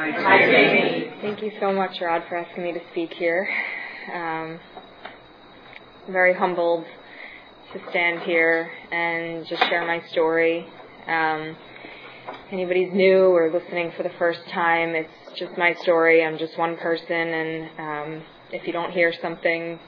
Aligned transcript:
Hi, 0.00 0.12
Jamie. 0.46 1.10
Thank 1.22 1.42
you 1.42 1.50
so 1.58 1.72
much, 1.72 2.00
Rod, 2.00 2.22
for 2.28 2.36
asking 2.36 2.62
me 2.62 2.72
to 2.72 2.78
speak 2.92 3.12
here. 3.14 3.48
Um, 4.14 4.60
I'm 6.06 6.12
very 6.12 6.32
humbled 6.32 6.84
to 7.72 7.80
stand 7.90 8.20
here 8.20 8.70
and 8.92 9.44
just 9.44 9.60
share 9.64 9.84
my 9.84 10.00
story. 10.12 10.68
Um, 11.08 11.56
anybody's 12.52 12.92
new 12.92 13.34
or 13.34 13.50
listening 13.52 13.90
for 13.96 14.04
the 14.04 14.12
first 14.20 14.38
time, 14.54 14.90
it's 14.90 15.36
just 15.36 15.58
my 15.58 15.74
story. 15.82 16.24
I'm 16.24 16.38
just 16.38 16.56
one 16.56 16.76
person, 16.76 17.10
and 17.10 17.68
um, 17.80 18.22
if 18.52 18.68
you 18.68 18.72
don't 18.72 18.92
hear 18.92 19.12
something, 19.20 19.80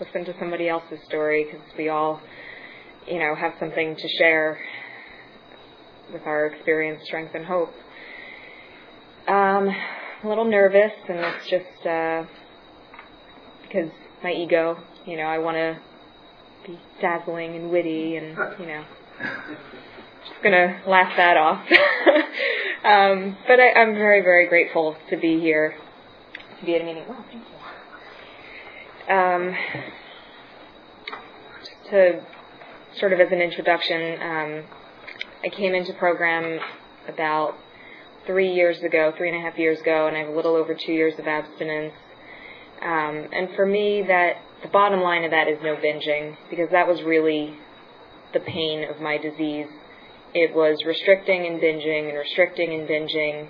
listen 0.00 0.24
to 0.24 0.34
somebody 0.38 0.66
else's 0.70 1.00
story 1.04 1.44
because 1.44 1.60
we 1.76 1.90
all, 1.90 2.22
you 3.06 3.18
know, 3.18 3.34
have 3.34 3.52
something 3.60 3.96
to 3.96 4.08
share 4.16 4.58
with 6.10 6.22
our 6.24 6.46
experience, 6.46 7.02
strength, 7.04 7.34
and 7.34 7.44
hope. 7.44 7.74
Um, 9.28 9.68
a 10.22 10.28
little 10.28 10.44
nervous, 10.44 10.92
and 11.08 11.18
it's 11.18 11.50
just 11.50 11.86
uh, 11.86 12.24
because 13.62 13.90
my 14.22 14.32
ego, 14.32 14.78
you 15.04 15.16
know, 15.16 15.24
I 15.24 15.38
want 15.38 15.56
to 15.56 15.78
be 16.64 16.78
dazzling 17.00 17.56
and 17.56 17.70
witty, 17.70 18.16
and 18.16 18.36
you 18.60 18.66
know, 18.66 18.84
just 20.24 20.42
gonna 20.44 20.80
laugh 20.86 21.12
that 21.16 21.36
off. 21.36 21.58
um, 22.84 23.36
but 23.48 23.58
I, 23.58 23.72
I'm 23.72 23.94
very, 23.94 24.22
very 24.22 24.48
grateful 24.48 24.96
to 25.10 25.16
be 25.16 25.40
here, 25.40 25.74
to 26.60 26.64
be 26.64 26.76
at 26.76 26.82
a 26.82 26.84
meeting. 26.84 27.08
Wow, 27.08 27.24
thank 27.28 27.42
you. 29.08 29.14
Um, 29.14 29.56
to 31.90 32.24
sort 33.00 33.12
of 33.12 33.18
as 33.18 33.32
an 33.32 33.40
introduction, 33.40 34.22
um, 34.22 34.64
I 35.44 35.48
came 35.50 35.74
into 35.74 35.92
program 35.94 36.60
about 37.08 37.56
three 38.26 38.52
years 38.52 38.82
ago, 38.82 39.12
three 39.16 39.28
and 39.28 39.38
a 39.38 39.40
half 39.40 39.58
years 39.58 39.80
ago, 39.80 40.06
and 40.06 40.16
I 40.16 40.20
have 40.20 40.28
a 40.28 40.36
little 40.36 40.56
over 40.56 40.74
two 40.74 40.92
years 40.92 41.14
of 41.18 41.26
abstinence. 41.26 41.94
Um, 42.82 43.28
and 43.32 43.48
for 43.56 43.64
me, 43.64 44.04
that 44.06 44.36
the 44.62 44.68
bottom 44.68 45.00
line 45.00 45.24
of 45.24 45.30
that 45.30 45.48
is 45.48 45.58
no 45.62 45.76
binging, 45.76 46.36
because 46.50 46.68
that 46.72 46.86
was 46.86 47.02
really 47.02 47.56
the 48.32 48.40
pain 48.40 48.84
of 48.88 49.00
my 49.00 49.16
disease. 49.16 49.66
It 50.34 50.54
was 50.54 50.82
restricting 50.84 51.46
and 51.46 51.60
binging 51.60 52.08
and 52.08 52.18
restricting 52.18 52.74
and 52.74 52.88
binging, 52.88 53.48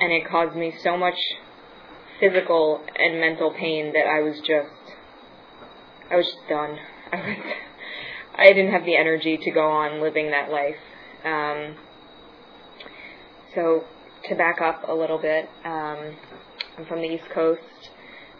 and 0.00 0.12
it 0.12 0.28
caused 0.28 0.56
me 0.56 0.74
so 0.82 0.96
much 0.96 1.14
physical 2.18 2.80
and 2.96 3.20
mental 3.20 3.52
pain 3.52 3.92
that 3.92 4.06
I 4.06 4.20
was 4.22 4.36
just, 4.38 4.96
I 6.10 6.16
was 6.16 6.26
just 6.26 6.48
done. 6.48 6.78
I 7.12 7.16
was, 7.16 7.36
I 8.34 8.52
didn't 8.52 8.72
have 8.72 8.84
the 8.84 8.96
energy 8.96 9.38
to 9.42 9.50
go 9.50 9.70
on 9.70 10.00
living 10.00 10.30
that 10.30 10.50
life. 10.50 10.76
Um, 11.24 11.76
so 13.54 13.84
to 14.28 14.34
back 14.34 14.60
up 14.60 14.88
a 14.88 14.92
little 14.92 15.18
bit, 15.18 15.48
um, 15.64 16.16
I'm 16.78 16.86
from 16.86 17.00
the 17.00 17.08
East 17.08 17.28
Coast. 17.34 17.60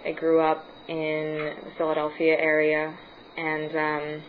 I 0.07 0.13
grew 0.13 0.41
up 0.41 0.65
in 0.89 1.55
the 1.65 1.71
Philadelphia 1.77 2.37
area, 2.39 2.97
and 3.37 3.71
um, 3.71 4.23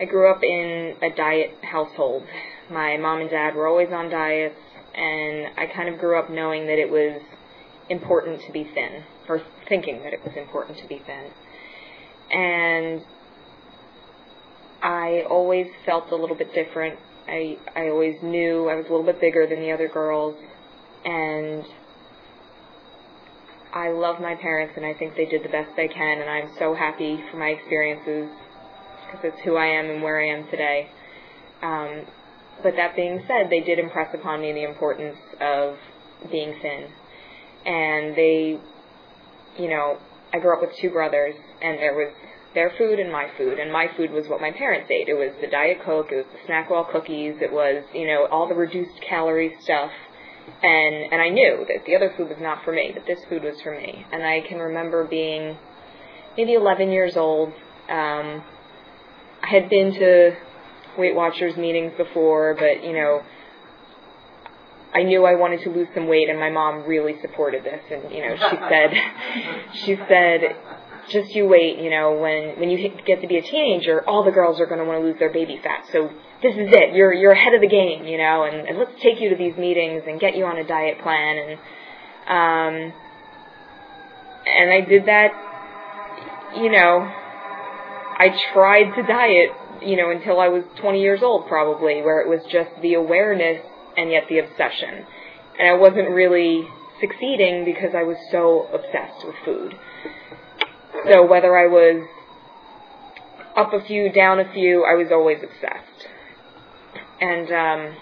I 0.00 0.04
grew 0.04 0.30
up 0.30 0.42
in 0.42 0.94
a 1.02 1.14
diet 1.14 1.52
household. 1.62 2.24
My 2.70 2.96
mom 2.96 3.20
and 3.20 3.30
dad 3.30 3.54
were 3.54 3.66
always 3.66 3.88
on 3.92 4.10
diets, 4.10 4.58
and 4.94 5.48
I 5.56 5.66
kind 5.74 5.88
of 5.88 5.98
grew 6.00 6.18
up 6.18 6.30
knowing 6.30 6.66
that 6.66 6.78
it 6.78 6.90
was 6.90 7.22
important 7.88 8.42
to 8.46 8.52
be 8.52 8.64
thin, 8.64 9.04
or 9.28 9.42
thinking 9.68 10.02
that 10.02 10.12
it 10.12 10.24
was 10.24 10.34
important 10.36 10.78
to 10.78 10.86
be 10.86 11.00
thin. 11.06 11.30
And 12.30 13.02
I 14.82 15.24
always 15.28 15.66
felt 15.86 16.10
a 16.10 16.16
little 16.16 16.36
bit 16.36 16.52
different. 16.54 16.98
I 17.28 17.58
I 17.76 17.88
always 17.88 18.16
knew 18.22 18.68
I 18.68 18.74
was 18.74 18.86
a 18.86 18.90
little 18.90 19.04
bit 19.04 19.20
bigger 19.20 19.46
than 19.46 19.60
the 19.60 19.72
other 19.72 19.88
girls, 19.88 20.34
and 21.04 21.64
I 23.72 23.90
love 23.90 24.20
my 24.20 24.34
parents, 24.34 24.74
and 24.76 24.86
I 24.86 24.94
think 24.94 25.14
they 25.14 25.26
did 25.26 25.44
the 25.44 25.48
best 25.48 25.70
they 25.76 25.88
can, 25.88 26.20
and 26.20 26.30
I'm 26.30 26.50
so 26.58 26.74
happy 26.74 27.22
for 27.30 27.36
my 27.36 27.48
experiences 27.48 28.30
because 29.06 29.24
it's 29.24 29.40
who 29.44 29.56
I 29.56 29.66
am 29.66 29.90
and 29.90 30.02
where 30.02 30.20
I 30.20 30.28
am 30.28 30.48
today. 30.50 30.88
Um, 31.62 32.06
but 32.62 32.74
that 32.76 32.96
being 32.96 33.22
said, 33.26 33.50
they 33.50 33.60
did 33.60 33.78
impress 33.78 34.14
upon 34.14 34.40
me 34.40 34.52
the 34.52 34.64
importance 34.64 35.18
of 35.40 35.76
being 36.30 36.54
thin, 36.62 36.88
and 37.66 38.16
they, 38.16 38.58
you 39.58 39.68
know, 39.68 39.98
I 40.32 40.38
grew 40.38 40.54
up 40.54 40.60
with 40.60 40.76
two 40.80 40.90
brothers, 40.90 41.34
and 41.62 41.78
there 41.78 41.94
was 41.94 42.12
their 42.58 42.72
food 42.76 42.98
and 42.98 43.12
my 43.12 43.28
food, 43.38 43.60
and 43.60 43.72
my 43.72 43.86
food 43.96 44.10
was 44.10 44.26
what 44.26 44.40
my 44.40 44.50
parents 44.50 44.90
ate. 44.90 45.08
It 45.08 45.14
was 45.14 45.30
the 45.40 45.46
Diet 45.46 45.78
Coke, 45.84 46.08
it 46.10 46.16
was 46.16 46.26
the 46.32 46.52
Snackwell 46.52 46.90
cookies, 46.90 47.36
it 47.40 47.52
was, 47.52 47.84
you 47.94 48.04
know, 48.04 48.26
all 48.32 48.48
the 48.48 48.54
reduced 48.56 49.00
calorie 49.08 49.54
stuff. 49.60 49.92
And 50.60 51.12
and 51.12 51.22
I 51.22 51.28
knew 51.28 51.64
that 51.68 51.86
the 51.86 51.94
other 51.94 52.12
food 52.16 52.30
was 52.30 52.38
not 52.40 52.64
for 52.64 52.72
me, 52.72 52.90
that 52.94 53.06
this 53.06 53.20
food 53.28 53.44
was 53.44 53.60
for 53.60 53.70
me. 53.70 54.04
And 54.10 54.24
I 54.24 54.40
can 54.40 54.58
remember 54.58 55.04
being 55.04 55.56
maybe 56.36 56.54
11 56.54 56.90
years 56.90 57.16
old. 57.16 57.50
Um, 57.88 58.42
I 59.40 59.46
had 59.46 59.70
been 59.70 59.94
to 59.94 60.36
Weight 60.98 61.14
Watchers 61.14 61.56
meetings 61.56 61.92
before, 61.96 62.56
but 62.58 62.82
you 62.82 62.92
know, 62.92 63.22
I 64.92 65.04
knew 65.04 65.24
I 65.26 65.36
wanted 65.36 65.60
to 65.62 65.70
lose 65.70 65.86
some 65.94 66.08
weight, 66.08 66.28
and 66.28 66.40
my 66.40 66.50
mom 66.50 66.82
really 66.88 67.20
supported 67.20 67.62
this. 67.62 67.82
And 67.88 68.10
you 68.10 68.20
know, 68.20 68.34
she 68.34 68.56
said, 68.68 68.90
she 69.84 69.96
said, 70.08 70.40
just 71.10 71.34
you 71.34 71.46
wait, 71.46 71.78
you 71.78 71.90
know, 71.90 72.12
when 72.14 72.58
when 72.60 72.70
you 72.70 72.90
get 73.06 73.20
to 73.20 73.26
be 73.26 73.36
a 73.36 73.42
teenager, 73.42 74.02
all 74.08 74.24
the 74.24 74.30
girls 74.30 74.60
are 74.60 74.66
going 74.66 74.78
to 74.78 74.84
want 74.84 75.00
to 75.00 75.04
lose 75.04 75.18
their 75.18 75.32
baby 75.32 75.60
fat. 75.62 75.84
So 75.92 76.10
this 76.42 76.54
is 76.54 76.68
it. 76.72 76.94
You're 76.94 77.12
you're 77.12 77.32
ahead 77.32 77.54
of 77.54 77.60
the 77.60 77.68
game, 77.68 78.04
you 78.04 78.18
know, 78.18 78.44
and, 78.44 78.68
and 78.68 78.78
let's 78.78 78.92
take 79.02 79.20
you 79.20 79.30
to 79.30 79.36
these 79.36 79.56
meetings 79.56 80.02
and 80.06 80.20
get 80.20 80.36
you 80.36 80.44
on 80.46 80.56
a 80.58 80.64
diet 80.64 81.00
plan 81.02 81.36
and 81.38 81.58
um 82.28 82.92
and 84.46 84.70
I 84.70 84.80
did 84.80 85.06
that 85.06 85.32
you 86.56 86.70
know, 86.70 87.00
I 87.00 88.34
tried 88.52 88.94
to 88.94 89.02
diet, 89.02 89.50
you 89.82 89.96
know, 89.96 90.10
until 90.10 90.40
I 90.40 90.48
was 90.48 90.64
20 90.80 91.00
years 91.00 91.22
old 91.22 91.46
probably, 91.46 92.02
where 92.02 92.20
it 92.20 92.28
was 92.28 92.40
just 92.50 92.70
the 92.82 92.94
awareness 92.94 93.60
and 93.96 94.10
yet 94.10 94.24
the 94.28 94.38
obsession. 94.38 95.06
And 95.58 95.68
I 95.68 95.74
wasn't 95.74 96.10
really 96.10 96.66
succeeding 97.00 97.64
because 97.64 97.94
I 97.94 98.02
was 98.02 98.16
so 98.30 98.68
obsessed 98.72 99.26
with 99.26 99.36
food. 99.44 99.78
So 101.06 101.26
whether 101.26 101.56
I 101.56 101.66
was 101.66 102.06
up 103.56 103.72
a 103.72 103.84
few, 103.86 104.10
down 104.12 104.40
a 104.40 104.52
few, 104.52 104.84
I 104.84 104.94
was 104.94 105.08
always 105.12 105.38
obsessed. 105.42 106.08
And 107.20 107.48
um, 107.48 107.96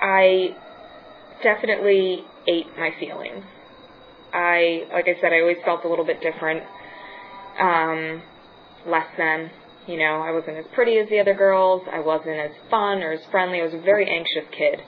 I 0.00 0.56
definitely 1.42 2.24
ate 2.48 2.66
my 2.78 2.90
feelings. 2.98 3.44
I, 4.32 4.82
like 4.92 5.06
I 5.08 5.20
said, 5.20 5.32
I 5.32 5.40
always 5.40 5.58
felt 5.64 5.84
a 5.84 5.88
little 5.88 6.04
bit 6.04 6.20
different, 6.20 6.62
um, 7.58 8.22
less 8.86 9.06
than. 9.16 9.50
You 9.86 9.98
know, 9.98 10.20
I 10.20 10.32
wasn't 10.32 10.56
as 10.56 10.64
pretty 10.74 10.98
as 10.98 11.08
the 11.08 11.20
other 11.20 11.34
girls. 11.34 11.82
I 11.92 12.00
wasn't 12.00 12.36
as 12.36 12.50
fun 12.70 13.02
or 13.02 13.12
as 13.12 13.20
friendly. 13.30 13.60
I 13.60 13.64
was 13.64 13.74
a 13.74 13.80
very 13.80 14.08
anxious 14.10 14.50
kid 14.50 14.80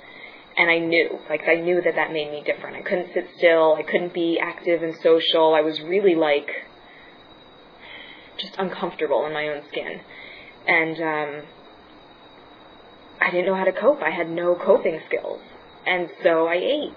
and 0.58 0.68
I 0.68 0.78
knew, 0.80 1.20
like 1.30 1.42
I 1.48 1.54
knew 1.54 1.80
that 1.80 1.94
that 1.94 2.12
made 2.12 2.32
me 2.32 2.42
different. 2.44 2.76
I 2.76 2.82
couldn't 2.82 3.14
sit 3.14 3.28
still. 3.38 3.76
I 3.78 3.84
couldn't 3.84 4.12
be 4.12 4.40
active 4.42 4.82
and 4.82 4.94
social. 5.02 5.54
I 5.54 5.60
was 5.60 5.80
really 5.80 6.16
like 6.16 6.50
just 8.38 8.54
uncomfortable 8.58 9.24
in 9.26 9.32
my 9.32 9.48
own 9.48 9.62
skin, 9.70 10.00
and 10.66 10.96
um, 10.96 11.46
I 13.20 13.30
didn't 13.30 13.46
know 13.46 13.54
how 13.54 13.64
to 13.64 13.72
cope. 13.72 14.02
I 14.02 14.10
had 14.10 14.28
no 14.28 14.56
coping 14.56 15.00
skills, 15.06 15.40
and 15.86 16.10
so 16.24 16.48
I 16.48 16.54
ate. 16.54 16.94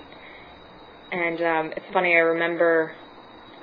And 1.12 1.42
um, 1.42 1.74
it's 1.76 1.86
funny. 1.94 2.14
I 2.16 2.20
remember 2.20 2.96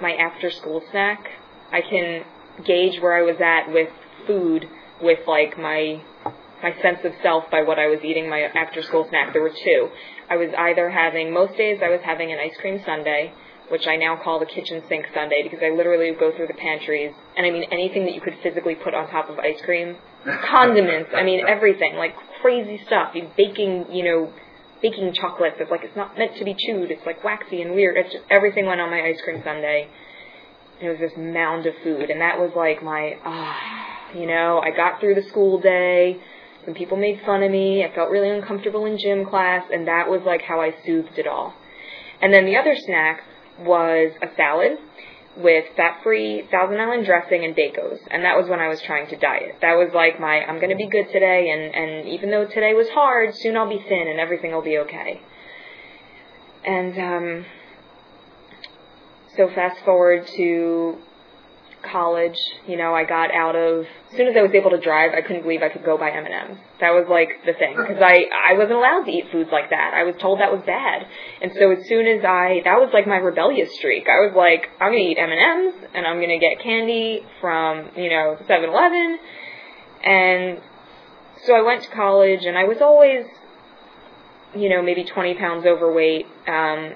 my 0.00 0.12
after-school 0.12 0.82
snack. 0.90 1.24
I 1.72 1.80
can 1.80 2.24
gauge 2.64 3.00
where 3.00 3.14
I 3.16 3.22
was 3.22 3.40
at 3.40 3.72
with 3.72 3.88
food 4.26 4.68
with 5.02 5.20
like 5.26 5.58
my 5.58 6.02
my 6.62 6.74
sense 6.82 6.98
of 7.04 7.12
self 7.22 7.44
by 7.50 7.62
what 7.62 7.78
I 7.78 7.86
was 7.86 8.00
eating 8.02 8.28
my 8.28 8.40
after 8.40 8.82
school 8.82 9.06
snack. 9.08 9.32
There 9.32 9.42
were 9.42 9.54
two. 9.64 9.88
I 10.28 10.36
was 10.36 10.50
either 10.56 10.90
having, 10.90 11.32
most 11.32 11.56
days 11.56 11.78
I 11.82 11.88
was 11.88 12.00
having 12.04 12.32
an 12.32 12.38
ice 12.38 12.56
cream 12.60 12.82
sundae, 12.84 13.32
which 13.70 13.86
I 13.86 13.96
now 13.96 14.16
call 14.22 14.40
the 14.40 14.46
kitchen 14.46 14.82
sink 14.88 15.06
sundae 15.14 15.42
because 15.42 15.60
I 15.62 15.74
literally 15.74 16.10
would 16.10 16.20
go 16.20 16.34
through 16.34 16.48
the 16.48 16.54
pantries 16.54 17.12
and 17.36 17.46
I 17.46 17.50
mean 17.50 17.64
anything 17.70 18.04
that 18.06 18.14
you 18.14 18.20
could 18.20 18.34
physically 18.42 18.74
put 18.74 18.94
on 18.94 19.08
top 19.08 19.30
of 19.30 19.38
ice 19.38 19.60
cream, 19.64 19.96
condiments, 20.48 21.10
I 21.14 21.22
mean 21.22 21.42
everything, 21.46 21.96
like 21.96 22.14
crazy 22.42 22.80
stuff. 22.86 23.14
You 23.14 23.28
baking, 23.36 23.86
you 23.90 24.04
know, 24.04 24.32
baking 24.82 25.12
chocolates. 25.14 25.56
It's 25.60 25.70
like 25.70 25.84
it's 25.84 25.96
not 25.96 26.16
meant 26.18 26.36
to 26.36 26.44
be 26.44 26.54
chewed. 26.54 26.90
It's 26.90 27.04
like 27.06 27.22
waxy 27.24 27.62
and 27.62 27.74
weird. 27.74 27.96
It's 27.96 28.12
just 28.12 28.24
everything 28.30 28.66
went 28.66 28.80
on 28.80 28.90
my 28.90 29.02
ice 29.02 29.20
cream 29.22 29.42
sundae. 29.44 29.88
It 30.80 30.88
was 30.88 30.98
this 30.98 31.12
mound 31.16 31.66
of 31.66 31.74
food, 31.82 32.10
and 32.10 32.20
that 32.20 32.38
was 32.38 32.52
like 32.54 32.82
my 32.82 33.16
ah, 33.24 33.56
you 34.14 34.26
know. 34.26 34.60
I 34.62 34.70
got 34.70 35.00
through 35.00 35.16
the 35.16 35.28
school 35.28 35.60
day. 35.60 36.20
Some 36.68 36.74
people 36.74 36.98
made 36.98 37.22
fun 37.24 37.42
of 37.42 37.50
me. 37.50 37.82
I 37.82 37.90
felt 37.94 38.10
really 38.10 38.28
uncomfortable 38.28 38.84
in 38.84 38.98
gym 38.98 39.24
class, 39.24 39.64
and 39.72 39.88
that 39.88 40.10
was 40.10 40.20
like 40.26 40.42
how 40.42 40.60
I 40.60 40.74
soothed 40.84 41.16
it 41.16 41.26
all. 41.26 41.54
And 42.20 42.30
then 42.30 42.44
the 42.44 42.58
other 42.58 42.76
snack 42.76 43.22
was 43.58 44.12
a 44.20 44.26
salad 44.36 44.76
with 45.38 45.64
fat-free 45.78 46.48
Thousand 46.50 46.78
Island 46.78 47.06
dressing 47.06 47.42
and 47.42 47.56
Bacos, 47.56 48.00
and 48.10 48.22
that 48.22 48.36
was 48.36 48.50
when 48.50 48.60
I 48.60 48.68
was 48.68 48.82
trying 48.82 49.08
to 49.08 49.16
diet. 49.16 49.56
That 49.62 49.76
was 49.76 49.92
like 49.94 50.20
my 50.20 50.44
I'm 50.44 50.56
going 50.56 50.68
to 50.68 50.76
be 50.76 50.88
good 50.88 51.06
today, 51.10 51.48
and 51.48 51.74
and 51.74 52.06
even 52.06 52.30
though 52.30 52.44
today 52.44 52.74
was 52.74 52.90
hard, 52.90 53.34
soon 53.34 53.56
I'll 53.56 53.66
be 53.66 53.82
thin 53.88 54.06
and 54.06 54.20
everything 54.20 54.52
will 54.52 54.60
be 54.60 54.76
okay. 54.76 55.22
And 56.66 56.98
um, 56.98 57.46
so 59.38 59.48
fast 59.54 59.82
forward 59.86 60.26
to 60.36 60.98
college, 61.82 62.36
you 62.66 62.76
know, 62.76 62.94
I 62.94 63.04
got 63.04 63.30
out 63.32 63.56
of 63.56 63.84
as 64.10 64.16
soon 64.16 64.28
as 64.28 64.36
I 64.36 64.42
was 64.42 64.52
able 64.54 64.70
to 64.70 64.80
drive, 64.80 65.12
I 65.12 65.22
couldn't 65.22 65.42
believe 65.42 65.62
I 65.62 65.68
could 65.68 65.84
go 65.84 65.98
buy 65.98 66.10
M&Ms. 66.10 66.58
That 66.80 66.90
was 66.90 67.06
like 67.08 67.44
the 67.44 67.52
thing 67.52 67.76
because 67.76 68.02
I 68.02 68.24
I 68.32 68.54
wasn't 68.54 68.78
allowed 68.78 69.04
to 69.04 69.10
eat 69.10 69.26
foods 69.30 69.50
like 69.52 69.70
that. 69.70 69.92
I 69.94 70.04
was 70.04 70.14
told 70.20 70.40
that 70.40 70.52
was 70.52 70.62
bad. 70.66 71.06
And 71.42 71.52
so 71.58 71.70
as 71.72 71.86
soon 71.88 72.06
as 72.06 72.24
I 72.24 72.62
that 72.64 72.78
was 72.78 72.90
like 72.92 73.06
my 73.06 73.16
rebellious 73.16 73.74
streak. 73.76 74.06
I 74.08 74.26
was 74.26 74.32
like 74.36 74.68
I'm 74.80 74.92
to 74.92 74.98
eat 74.98 75.18
M&Ms 75.18 75.90
and 75.94 76.06
I'm 76.06 76.18
going 76.18 76.34
to 76.34 76.38
get 76.38 76.62
candy 76.62 77.22
from, 77.40 77.90
you 77.96 78.10
know, 78.10 78.36
7-Eleven. 78.48 79.18
And 80.04 80.60
so 81.44 81.54
I 81.54 81.62
went 81.62 81.82
to 81.84 81.90
college 81.90 82.44
and 82.44 82.56
I 82.56 82.64
was 82.64 82.78
always 82.80 83.26
you 84.56 84.70
know, 84.70 84.80
maybe 84.80 85.04
20 85.04 85.34
pounds 85.34 85.66
overweight. 85.66 86.26
Um 86.46 86.94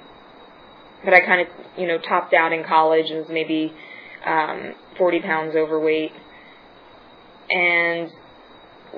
but 1.05 1.15
I 1.15 1.21
kind 1.21 1.41
of, 1.41 1.49
you 1.77 1.87
know, 1.87 1.99
topped 1.99 2.33
out 2.33 2.53
in 2.53 2.65
college 2.65 3.11
and 3.11 3.19
was 3.19 3.29
maybe 3.29 3.75
um, 4.25 4.75
40 4.97 5.21
pounds 5.21 5.57
overweight. 5.57 6.13
And 7.51 8.11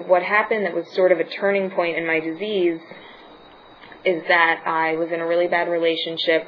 what 0.06 0.22
happened 0.22 0.66
that 0.66 0.74
was 0.74 0.86
sort 0.94 1.12
of 1.12 1.20
a 1.20 1.24
turning 1.24 1.70
point 1.70 1.96
in 1.96 2.06
my 2.06 2.20
disease 2.20 2.80
is 4.04 4.22
that 4.28 4.62
I 4.66 4.96
was 4.96 5.10
in 5.10 5.20
a 5.20 5.26
really 5.26 5.48
bad 5.48 5.68
relationship 5.68 6.46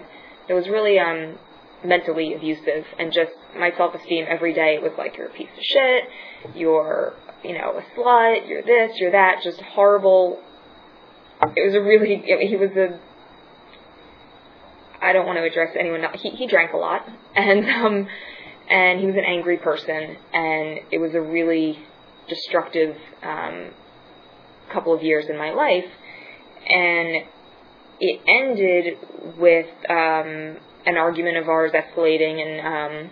that 0.48 0.54
was 0.54 0.68
really 0.68 0.98
um, 0.98 1.38
mentally 1.84 2.34
abusive 2.34 2.84
and 2.98 3.12
just 3.12 3.32
my 3.58 3.72
self-esteem 3.76 4.26
every 4.28 4.52
day 4.52 4.74
it 4.74 4.82
was 4.82 4.92
like 4.98 5.16
you're 5.16 5.28
a 5.28 5.32
piece 5.32 5.48
of 5.56 5.64
shit, 5.64 6.04
you're, 6.54 7.14
you 7.42 7.54
know, 7.54 7.78
a 7.78 7.98
slut, 7.98 8.48
you're 8.48 8.62
this, 8.62 8.98
you're 8.98 9.12
that, 9.12 9.42
just 9.42 9.60
horrible. 9.60 10.38
It 11.54 11.66
was 11.66 11.74
a 11.74 11.80
really, 11.80 12.22
he 12.46 12.56
was 12.56 12.70
a 12.76 12.98
I 15.00 15.12
don't 15.12 15.26
want 15.26 15.38
to 15.38 15.44
address 15.44 15.76
anyone. 15.78 16.02
He 16.14 16.30
he 16.30 16.46
drank 16.46 16.72
a 16.72 16.76
lot, 16.76 17.08
and 17.34 17.68
um, 17.68 18.08
and 18.68 19.00
he 19.00 19.06
was 19.06 19.14
an 19.14 19.24
angry 19.24 19.58
person, 19.58 20.16
and 20.32 20.80
it 20.90 20.98
was 21.00 21.14
a 21.14 21.20
really 21.20 21.78
destructive 22.28 22.96
um, 23.22 23.70
couple 24.72 24.92
of 24.92 25.02
years 25.02 25.26
in 25.28 25.38
my 25.38 25.52
life, 25.52 25.86
and 26.68 27.24
it 28.00 28.20
ended 28.28 29.36
with 29.38 29.66
um, 29.88 30.56
an 30.86 30.96
argument 30.96 31.36
of 31.36 31.48
ours 31.48 31.72
escalating 31.72 32.40
and 32.40 32.66
um, 32.66 33.10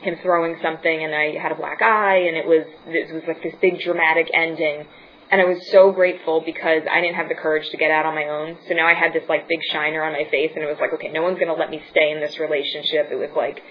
him 0.00 0.16
throwing 0.22 0.56
something, 0.62 1.04
and 1.04 1.14
I 1.14 1.38
had 1.40 1.52
a 1.52 1.54
black 1.54 1.80
eye, 1.80 2.26
and 2.26 2.36
it 2.36 2.46
was 2.46 2.66
it 2.86 3.14
was 3.14 3.22
like 3.26 3.42
this 3.42 3.54
big 3.60 3.80
dramatic 3.80 4.30
ending. 4.34 4.86
And 5.30 5.40
I 5.40 5.44
was 5.44 5.66
so 5.70 5.92
grateful 5.92 6.42
because 6.44 6.82
I 6.90 7.00
didn't 7.00 7.16
have 7.16 7.30
the 7.30 7.34
courage 7.34 7.70
to 7.70 7.78
get 7.78 7.90
out 7.90 8.04
on 8.04 8.14
my 8.14 8.26
own. 8.26 8.58
So 8.68 8.74
now 8.74 8.86
I 8.86 8.92
had 8.92 9.14
this 9.14 9.26
like 9.30 9.48
big 9.48 9.60
shiner 9.72 10.02
on 10.02 10.12
my 10.12 10.28
face, 10.30 10.50
and 10.54 10.62
it 10.62 10.66
was 10.66 10.76
like, 10.78 10.92
okay, 10.92 11.08
no 11.08 11.22
one's 11.22 11.38
gonna 11.38 11.54
let 11.54 11.70
me 11.70 11.80
stay 11.90 12.10
in 12.10 12.20
this 12.20 12.38
relationship. 12.38 13.08
It 13.10 13.16
was 13.16 13.30
like 13.34 13.62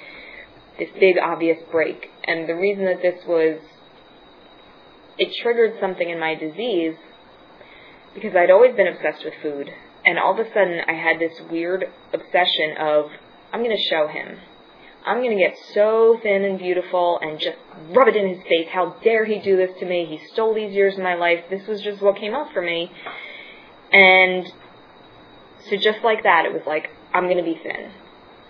this 0.77 0.89
big 0.99 1.17
obvious 1.17 1.57
break. 1.71 2.09
And 2.23 2.47
the 2.47 2.55
reason 2.55 2.85
that 2.85 3.01
this 3.01 3.25
was, 3.27 3.59
it 5.17 5.33
triggered 5.41 5.79
something 5.79 6.09
in 6.09 6.19
my 6.19 6.35
disease 6.35 6.95
because 8.13 8.35
I'd 8.35 8.51
always 8.51 8.75
been 8.75 8.87
obsessed 8.87 9.23
with 9.23 9.33
food. 9.41 9.69
And 10.05 10.17
all 10.17 10.33
of 10.33 10.39
a 10.39 10.49
sudden 10.49 10.81
I 10.87 10.93
had 10.93 11.19
this 11.19 11.33
weird 11.49 11.85
obsession 12.13 12.75
of, 12.79 13.05
I'm 13.53 13.63
going 13.63 13.75
to 13.75 13.83
show 13.89 14.07
him. 14.07 14.37
I'm 15.05 15.17
going 15.17 15.35
to 15.35 15.43
get 15.43 15.55
so 15.73 16.19
thin 16.21 16.43
and 16.43 16.59
beautiful 16.59 17.19
and 17.21 17.39
just 17.39 17.57
rub 17.89 18.07
it 18.07 18.15
in 18.15 18.35
his 18.35 18.43
face. 18.43 18.67
How 18.71 18.95
dare 19.03 19.25
he 19.25 19.39
do 19.39 19.57
this 19.57 19.71
to 19.79 19.85
me? 19.85 20.05
He 20.05 20.19
stole 20.31 20.53
these 20.53 20.73
years 20.73 20.93
of 20.95 21.01
my 21.01 21.15
life. 21.15 21.39
This 21.49 21.67
was 21.67 21.81
just 21.81 22.01
what 22.01 22.17
came 22.17 22.35
up 22.35 22.51
for 22.53 22.61
me. 22.61 22.91
And 23.91 24.45
so 25.69 25.77
just 25.77 26.03
like 26.03 26.23
that, 26.23 26.45
it 26.45 26.53
was 26.53 26.61
like, 26.67 26.89
I'm 27.13 27.25
going 27.25 27.37
to 27.37 27.43
be 27.43 27.59
thin 27.61 27.91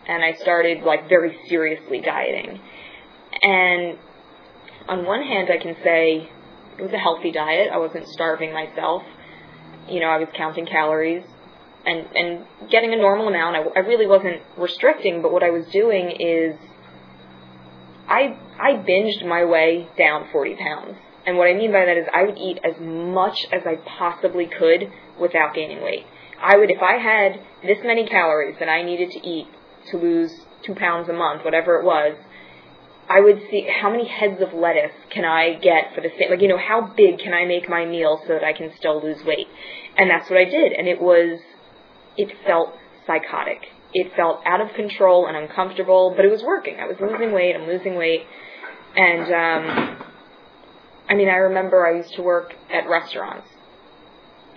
and 0.08 0.24
I 0.24 0.34
started 0.34 0.84
like 0.84 1.08
very 1.10 1.38
seriously 1.48 2.02
dieting. 2.02 2.60
And 3.42 3.98
on 4.88 5.06
one 5.06 5.24
hand, 5.24 5.50
I 5.52 5.58
can 5.58 5.76
say 5.84 6.30
it 6.78 6.82
was 6.82 6.92
a 6.94 6.98
healthy 6.98 7.32
diet. 7.32 7.70
I 7.72 7.78
wasn't 7.78 8.08
starving 8.08 8.54
myself. 8.54 9.04
You 9.90 10.00
know, 10.00 10.08
I 10.08 10.18
was 10.18 10.28
counting 10.36 10.66
calories 10.66 11.24
and 11.86 12.08
and 12.16 12.46
getting 12.70 12.94
a 12.94 12.98
normal 12.98 13.28
amount. 13.28 13.56
I, 13.56 13.80
I 13.80 13.80
really 13.80 14.08
wasn't 14.08 14.42
restricting, 14.58 15.22
but 15.22 15.32
what 15.32 15.44
I 15.44 15.50
was 15.50 15.66
doing 15.68 16.12
is 16.12 16.56
I 18.08 18.38
I 18.60 18.74
binged 18.74 19.26
my 19.26 19.46
way 19.46 19.88
down 19.98 20.28
40 20.32 20.56
pounds. 20.56 20.98
And 21.26 21.38
what 21.38 21.48
I 21.48 21.54
mean 21.54 21.72
by 21.72 21.86
that 21.86 21.98
is 21.98 22.08
I 22.14 22.24
would 22.24 22.38
eat 22.38 22.60
as 22.64 22.74
much 22.80 23.46
as 23.52 23.62
I 23.66 23.76
possibly 23.98 24.48
could 24.48 24.92
without 25.20 25.54
gaining 25.54 25.84
weight. 25.84 26.06
I 26.42 26.58
would, 26.58 26.72
if 26.72 26.82
I 26.82 26.98
had 26.98 27.40
this 27.62 27.78
many 27.84 28.08
calories 28.08 28.56
that 28.60 28.68
I 28.68 28.82
needed 28.82 29.12
to 29.12 29.20
eat 29.20 29.48
to 29.90 29.98
lose 29.98 30.32
two 30.64 30.76
pounds 30.76 31.10
a 31.10 31.14
month, 31.14 31.44
whatever 31.44 31.80
it 31.80 31.86
was, 31.86 32.16
I 33.10 33.20
would 33.20 33.42
see 33.50 33.68
how 33.68 33.90
many 33.90 34.08
heads 34.08 34.42
of 34.42 34.54
lettuce 34.54 34.96
can 35.10 35.26
I 35.26 35.56
get 35.56 35.94
for 35.94 36.02
the 36.02 36.10
same, 36.18 36.30
like, 36.30 36.42
you 36.42 36.48
know, 36.48 36.58
how 36.58 36.94
big 36.96 37.20
can 37.20 37.34
I 37.34 37.46
make 37.46 37.68
my 37.68 37.86
meal 37.86 38.22
so 38.26 38.34
that 38.34 38.44
I 38.44 38.54
can 38.54 38.72
still 38.78 39.02
lose 39.04 39.24
weight? 39.26 39.48
And 39.98 40.10
that's 40.10 40.30
what 40.30 40.40
I 40.40 40.46
did. 40.46 40.72
And 40.72 40.88
it 40.88 41.02
was, 41.02 41.40
it 42.16 42.32
felt 42.46 42.74
psychotic. 43.06 43.60
It 43.94 44.16
felt 44.16 44.40
out 44.46 44.62
of 44.62 44.74
control 44.76 45.28
and 45.28 45.36
uncomfortable, 45.36 46.14
but 46.16 46.24
it 46.24 46.32
was 46.32 46.42
working. 46.44 46.80
I 46.80 46.88
was 46.88 46.96
losing 47.02 47.34
weight, 47.34 47.54
I'm 47.54 47.68
losing 47.68 47.96
weight. 47.96 48.22
And, 48.96 49.24
um, 49.24 49.98
I 51.10 51.16
mean, 51.16 51.28
I 51.28 51.36
remember 51.36 51.86
I 51.86 51.98
used 51.98 52.14
to 52.14 52.22
work 52.22 52.54
at 52.72 52.88
restaurants. 52.88 53.48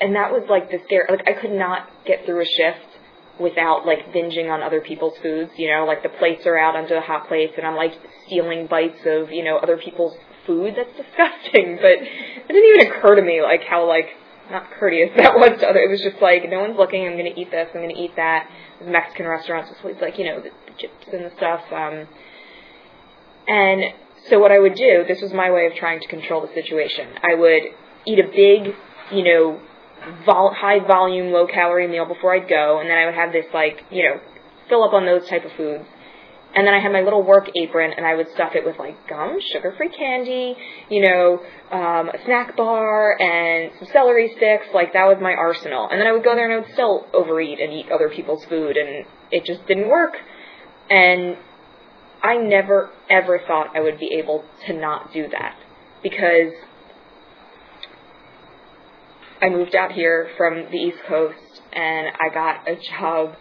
And 0.01 0.15
that 0.15 0.31
was 0.31 0.45
like 0.49 0.71
the 0.71 0.79
scare, 0.85 1.07
like 1.11 1.27
I 1.27 1.33
could 1.33 1.53
not 1.53 1.89
get 2.07 2.25
through 2.25 2.43
a 2.43 2.45
shift 2.45 2.94
without 3.41 3.85
like 3.87 4.13
binging 4.13 4.51
on 4.51 4.63
other 4.63 4.81
people's 4.81 5.15
foods, 5.23 5.51
you 5.57 5.71
know, 5.71 5.85
like 5.85 6.03
the 6.03 6.09
plates 6.09 6.47
are 6.47 6.57
out 6.57 6.77
onto 6.77 6.95
the 6.95 7.01
hot 7.01 7.29
plates 7.29 7.55
and 7.57 7.67
I'm 7.67 7.77
like 7.77 7.93
stealing 8.27 8.67
bites 8.67 9.01
of, 9.07 9.31
you 9.31 9.45
know, 9.45 9.57
other 9.57 9.77
people's 9.77 10.17
food. 10.47 10.75
That's 10.77 10.91
disgusting. 10.97 11.77
But 11.77 11.99
it 11.99 12.49
didn't 12.49 12.81
even 12.81 12.93
occur 12.93 13.17
to 13.17 13.23
me 13.23 13.43
like 13.43 13.63
how 13.69 13.87
like 13.89 14.09
not 14.51 14.71
courteous 14.79 15.11
that 15.17 15.35
was 15.35 15.61
to 15.61 15.67
other. 15.67 15.81
It 15.81 15.91
was 15.91 16.01
just 16.01 16.21
like 16.23 16.49
no 16.49 16.61
one's 16.61 16.77
looking. 16.77 17.07
I'm 17.07 17.17
gonna 17.17 17.35
eat 17.37 17.51
this. 17.51 17.69
I'm 17.75 17.81
gonna 17.81 17.99
eat 17.99 18.17
that. 18.17 18.49
Mexican 18.85 19.27
restaurants 19.27 19.71
was 19.71 19.79
always 19.83 20.01
like 20.01 20.19
you 20.19 20.27
know 20.27 20.41
the, 20.41 20.51
the 20.51 20.79
chips 20.79 21.07
and 21.13 21.25
the 21.25 21.33
stuff. 21.37 21.63
Um, 21.73 22.07
and 23.47 23.83
so 24.29 24.39
what 24.39 24.53
I 24.53 24.59
would 24.59 24.75
do, 24.75 25.05
this 25.07 25.21
was 25.21 25.33
my 25.33 25.51
way 25.51 25.67
of 25.67 25.75
trying 25.75 26.01
to 26.01 26.09
control 26.09 26.41
the 26.41 26.53
situation. 26.55 27.09
I 27.23 27.35
would 27.35 27.63
eat 28.07 28.19
a 28.19 28.29
big, 28.29 28.75
you 29.13 29.25
know, 29.25 29.61
vol- 30.25 30.55
high 30.55 30.81
volume, 30.81 31.33
low 31.33 31.47
calorie 31.47 31.89
meal 31.89 32.07
before 32.07 32.35
I'd 32.35 32.49
go, 32.49 32.81
and 32.81 32.89
then 32.89 32.99
I 32.99 33.07
would 33.07 33.15
have 33.15 33.33
this 33.33 33.47
like, 33.53 33.85
you 33.91 34.05
know, 34.05 34.21
fill 34.69 34.85
up 34.85 34.93
on 34.93 35.07
those 35.07 35.29
type 35.29 35.45
of 35.45 35.53
foods. 35.53 35.85
And 36.57 36.65
then 36.65 36.73
I 36.73 36.79
had 36.79 36.93
my 36.93 37.01
little 37.01 37.23
work 37.23 37.51
apron, 37.57 37.93
and 37.97 38.07
I 38.07 38.15
would 38.15 38.29
stuff 38.35 38.53
it 38.55 38.65
with 38.65 38.79
like 38.79 39.09
gum, 39.09 39.39
sugar-free 39.53 39.89
candy, 39.89 40.55
you 40.89 41.03
know, 41.03 41.41
um, 41.73 42.09
a 42.09 42.25
snack 42.25 42.57
bar, 42.57 43.21
and 43.21 43.73
some 43.79 43.89
celery 43.93 44.33
sticks. 44.37 44.67
Like 44.73 44.93
that 44.93 45.05
was 45.05 45.19
my 45.21 45.33
arsenal. 45.33 45.89
And 45.91 46.01
then 46.01 46.07
I 46.07 46.13
would 46.13 46.23
go 46.23 46.35
there, 46.37 46.45
and 46.45 46.55
I 46.55 46.65
would 46.65 46.73
still 46.75 47.07
overeat 47.13 47.59
and 47.59 47.73
eat 47.73 47.87
other 47.93 48.09
people's 48.09 48.45
food, 48.45 48.77
and 48.77 49.05
it 49.33 49.45
just 49.45 49.67
didn't 49.67 49.89
work. 49.89 50.13
And 50.89 51.37
I 52.23 52.37
never 52.37 52.91
ever 53.11 53.41
thought 53.47 53.77
I 53.77 53.81
would 53.81 53.99
be 53.99 54.17
able 54.19 54.45
to 54.67 54.73
not 54.75 55.13
do 55.13 55.29
that 55.29 55.59
because 56.03 56.53
I 59.45 59.51
moved 59.51 59.75
out 59.75 59.93
here 59.93 60.31
from 60.39 60.71
the 60.71 60.79
East 60.79 60.97
Coast 61.07 61.61
and 61.75 62.07
I 62.19 62.33
got 62.33 62.67
a 62.67 62.77
job 62.77 63.37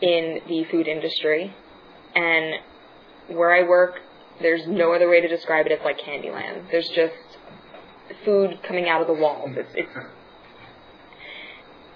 in 0.00 0.40
the 0.48 0.64
food 0.70 0.88
industry. 0.88 1.54
And 2.14 2.54
where 3.28 3.52
I 3.52 3.68
work, 3.68 3.96
there's 4.40 4.66
no 4.66 4.94
other 4.94 5.10
way 5.10 5.20
to 5.20 5.28
describe 5.28 5.66
it. 5.66 5.72
It's 5.72 5.84
like 5.84 5.98
Candyland. 5.98 6.70
There's 6.70 6.88
just 6.88 7.12
food 8.24 8.60
coming 8.66 8.88
out 8.88 9.02
of 9.02 9.06
the 9.06 9.12
walls. 9.12 9.50
It's, 9.54 9.70
it's 9.74 9.90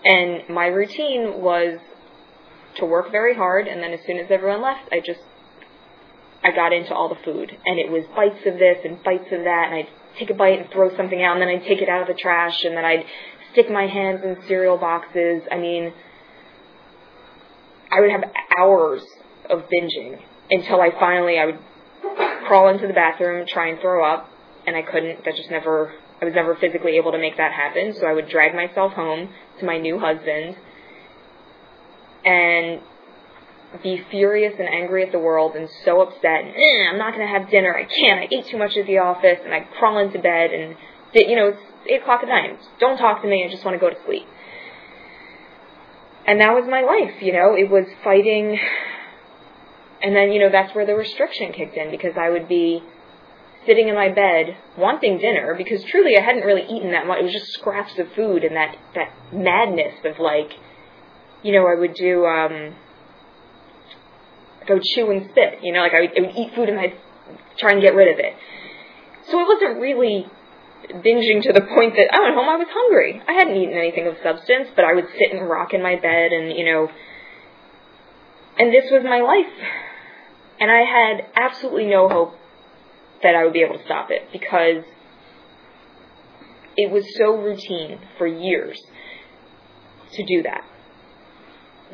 and 0.05 0.55
my 0.55 0.67
routine 0.67 1.41
was 1.41 1.79
to 2.77 2.85
work 2.85 3.11
very 3.11 3.35
hard, 3.35 3.67
and 3.67 3.83
then 3.83 3.93
as 3.93 4.01
soon 4.07 4.19
as 4.19 4.31
everyone 4.31 4.61
left, 4.61 4.89
I 4.93 5.01
just 5.01 5.21
I 6.45 6.53
got 6.53 6.73
into 6.75 6.95
all 6.95 7.09
the 7.09 7.21
food, 7.25 7.51
and 7.65 7.79
it 7.79 7.91
was 7.91 8.05
bites 8.15 8.47
of 8.47 8.59
this 8.59 8.79
and 8.85 9.03
bites 9.03 9.33
of 9.33 9.45
that, 9.45 9.69
and 9.71 9.75
I'd 9.75 9.89
take 10.19 10.31
a 10.31 10.35
bite 10.35 10.61
and 10.61 10.71
throw 10.71 10.95
something 10.97 11.23
out, 11.23 11.35
and 11.35 11.43
then 11.43 11.49
I'd 11.49 11.65
take 11.65 11.81
it 11.81 11.89
out 11.89 12.03
of 12.03 12.09
the 12.09 12.21
trash, 12.21 12.65
and 12.65 12.77
then 12.77 12.85
I'd 12.85 13.05
stick 13.53 13.71
my 13.71 13.87
hands 13.87 14.21
in 14.25 14.37
cereal 14.47 14.77
boxes. 14.77 15.43
I 15.51 15.59
mean, 15.59 15.93
I 17.91 18.01
would 18.01 18.11
have 18.11 18.25
hours 18.59 19.03
of 19.49 19.65
binging 19.73 20.21
until 20.51 20.81
I 20.81 20.91
finally 20.99 21.39
I 21.39 21.47
would 21.47 21.59
crawl 22.47 22.69
into 22.69 22.87
the 22.87 22.93
bathroom, 22.93 23.47
try 23.47 23.69
and 23.69 23.81
throw 23.81 24.05
up, 24.05 24.29
and 24.67 24.77
I 24.77 24.83
couldn't. 24.83 25.25
That 25.25 25.37
just 25.37 25.51
never 25.51 25.93
I 26.21 26.25
was 26.25 26.35
never 26.35 26.57
physically 26.57 26.97
able 26.97 27.13
to 27.13 27.19
make 27.19 27.37
that 27.37 27.53
happen. 27.53 27.95
So 27.95 28.07
I 28.07 28.13
would 28.13 28.29
drag 28.29 28.55
myself 28.55 28.93
home 28.93 29.31
to 29.61 29.67
my 29.67 29.79
new 29.79 29.99
husband 29.99 30.57
and 32.25 32.81
be 33.83 34.03
furious 34.11 34.55
and 34.59 34.69
angry 34.69 35.05
at 35.05 35.13
the 35.13 35.19
world 35.19 35.55
and 35.57 35.69
so 35.85 36.03
upset. 36.03 36.45
And, 36.45 36.55
eh, 36.55 36.91
I'm 36.91 36.99
not 36.99 37.15
going 37.15 37.27
to 37.27 37.33
have 37.33 37.51
dinner. 37.51 37.75
I 37.77 37.85
can't. 37.85 38.21
I 38.21 38.29
ate 38.31 38.47
too 38.47 38.59
much 38.59 38.77
at 38.77 38.87
the 38.87 38.99
office, 38.99 39.39
and 39.45 39.55
I'd 39.55 39.71
crawl 39.79 39.99
into 39.99 40.19
bed 40.19 40.51
and 40.53 40.77
you 41.15 41.37
know 41.37 41.49
it's 41.49 41.63
eight 41.89 42.03
o'clock 42.03 42.23
at 42.23 42.29
night. 42.29 42.59
Don't 42.79 42.99
talk 42.99 43.23
to 43.23 43.29
me. 43.29 43.45
I 43.47 43.51
just 43.51 43.65
want 43.65 43.75
to 43.75 43.79
go 43.79 43.91
to 43.91 43.97
sleep. 44.05 44.27
And 46.27 46.41
that 46.41 46.53
was 46.53 46.65
my 46.69 46.83
life. 46.83 47.23
You 47.23 47.33
know, 47.33 47.55
it 47.55 47.71
was 47.71 47.87
fighting. 48.03 48.59
And 50.03 50.15
then 50.15 50.33
you 50.33 50.41
know 50.41 50.51
that's 50.51 50.75
where 50.75 50.85
the 50.85 50.95
restriction 50.95 51.53
kicked 51.53 51.77
in 51.77 51.91
because 51.91 52.17
I 52.21 52.31
would 52.31 52.49
be 52.49 52.83
sitting 53.65 53.89
in 53.89 53.95
my 53.95 54.09
bed 54.09 54.57
wanting 54.79 55.19
dinner 55.19 55.55
because 55.57 55.83
truly 55.85 56.17
I 56.17 56.21
hadn't 56.21 56.45
really 56.45 56.65
eaten 56.65 56.93
that 56.93 57.07
much. 57.07 57.19
It 57.21 57.25
was 57.25 57.33
just 57.33 57.53
scraps 57.53 57.99
of 57.99 58.13
food 58.13 58.45
and 58.45 58.57
that 58.57 58.77
that 58.95 59.13
madness 59.33 59.95
of 60.05 60.19
like, 60.19 60.53
you 61.43 61.53
know, 61.53 61.67
I 61.67 61.79
would 61.79 61.95
do 61.95 62.27
um, 62.27 62.75
would 64.75 64.83
chew 64.83 65.11
and 65.11 65.31
spit. 65.31 65.61
You 65.63 65.73
know, 65.73 65.81
like 65.81 65.93
I 65.95 66.01
would, 66.01 66.11
I 66.17 66.21
would 66.27 66.37
eat 66.37 66.55
food 66.55 66.69
and 66.69 66.79
I'd 66.79 66.95
try 67.59 67.73
and 67.73 67.81
get 67.81 67.95
rid 67.95 68.13
of 68.13 68.19
it. 68.19 68.35
So 69.31 69.41
it 69.41 69.47
wasn't 69.47 69.81
really 69.81 70.27
binging 71.03 71.43
to 71.43 71.53
the 71.53 71.63
point 71.63 71.95
that 71.97 72.09
oh, 72.13 72.23
I 72.23 72.25
went 72.25 72.37
home 72.37 72.49
I 72.49 72.57
was 72.57 72.69
hungry. 72.71 73.23
I 73.27 73.33
hadn't 73.33 73.57
eaten 73.57 73.75
anything 73.75 74.07
of 74.07 74.17
substance, 74.23 74.69
but 74.77 74.85
I 74.85 74.95
would 74.95 75.07
sit 75.19 75.33
and 75.33 75.49
rock 75.49 75.75
in 75.75 75.83
my 75.83 75.97
bed 75.97 76.33
and 76.33 76.57
you 76.57 76.65
know, 76.65 76.89
and 78.59 78.73
this 78.73 78.91
was 78.91 79.03
my 79.05 79.21
life. 79.21 79.53
And 80.59 80.71
I 80.71 80.83
had 80.85 81.27
absolutely 81.35 81.87
no 81.87 82.09
hope 82.09 82.35
that 83.23 83.35
I 83.35 83.45
would 83.45 83.53
be 83.53 83.63
able 83.63 83.79
to 83.79 83.85
stop 83.85 84.11
it 84.11 84.29
because 84.33 84.85
it 86.77 86.91
was 86.91 87.05
so 87.17 87.37
routine 87.37 87.99
for 88.19 88.27
years 88.27 88.81
to 90.13 90.25
do 90.25 90.43
that. 90.43 90.65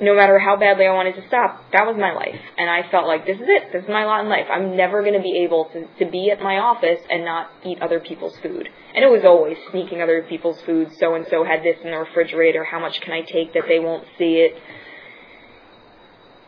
No 0.00 0.16
matter 0.16 0.38
how 0.38 0.56
badly 0.56 0.86
I 0.86 0.94
wanted 0.94 1.16
to 1.16 1.26
stop, 1.28 1.70
that 1.72 1.86
was 1.86 1.96
my 1.98 2.12
life. 2.12 2.40
And 2.56 2.70
I 2.70 2.88
felt 2.90 3.06
like 3.06 3.26
this 3.26 3.36
is 3.36 3.46
it. 3.46 3.72
This 3.72 3.82
is 3.82 3.88
my 3.88 4.06
lot 4.06 4.24
in 4.24 4.30
life. 4.30 4.46
I'm 4.50 4.74
never 4.74 5.02
going 5.02 5.14
to 5.14 5.20
be 5.20 5.44
able 5.44 5.66
to, 5.66 5.86
to 6.04 6.10
be 6.10 6.30
at 6.30 6.40
my 6.40 6.58
office 6.58 7.00
and 7.10 7.24
not 7.26 7.50
eat 7.64 7.80
other 7.82 8.00
people's 8.00 8.36
food. 8.42 8.68
And 8.94 9.04
it 9.04 9.08
was 9.08 9.22
always 9.24 9.58
sneaking 9.70 10.00
other 10.00 10.24
people's 10.26 10.60
food. 10.62 10.88
So 10.98 11.14
and 11.14 11.26
so 11.28 11.44
had 11.44 11.62
this 11.62 11.76
in 11.84 11.90
the 11.90 11.98
refrigerator. 11.98 12.64
How 12.64 12.80
much 12.80 13.00
can 13.02 13.12
I 13.12 13.20
take 13.20 13.52
that 13.52 13.64
they 13.68 13.80
won't 13.80 14.04
see 14.16 14.48
it? 14.48 14.54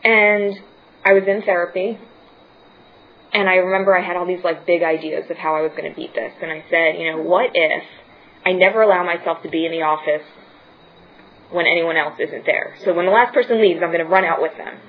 And 0.03 0.55
I 1.05 1.13
was 1.13 1.23
in 1.27 1.43
therapy 1.43 1.99
and 3.35 3.49
I 3.49 3.55
remember 3.55 3.95
I 3.95 4.01
had 4.01 4.15
all 4.15 4.25
these 4.25 4.43
like 4.43 4.65
big 4.65 4.81
ideas 4.81 5.29
of 5.29 5.37
how 5.37 5.55
I 5.55 5.61
was 5.61 5.71
going 5.75 5.89
to 5.89 5.95
beat 5.95 6.15
this. 6.15 6.31
And 6.41 6.51
I 6.51 6.63
said, 6.69 6.97
you 6.97 7.11
know, 7.11 7.21
what 7.21 7.51
if 7.53 7.83
I 8.45 8.53
never 8.53 8.81
allow 8.81 9.03
myself 9.03 9.43
to 9.43 9.49
be 9.49 9.65
in 9.65 9.71
the 9.71 9.81
office 9.81 10.25
when 11.51 11.65
anyone 11.65 11.97
else 11.97 12.15
isn't 12.19 12.45
there? 12.45 12.75
So 12.83 12.93
when 12.93 13.05
the 13.05 13.11
last 13.11 13.33
person 13.33 13.61
leaves, 13.61 13.81
I'm 13.83 13.91
going 13.91 14.03
to 14.03 14.09
run 14.09 14.25
out 14.25 14.41
with 14.41 14.57
them. 14.57 14.79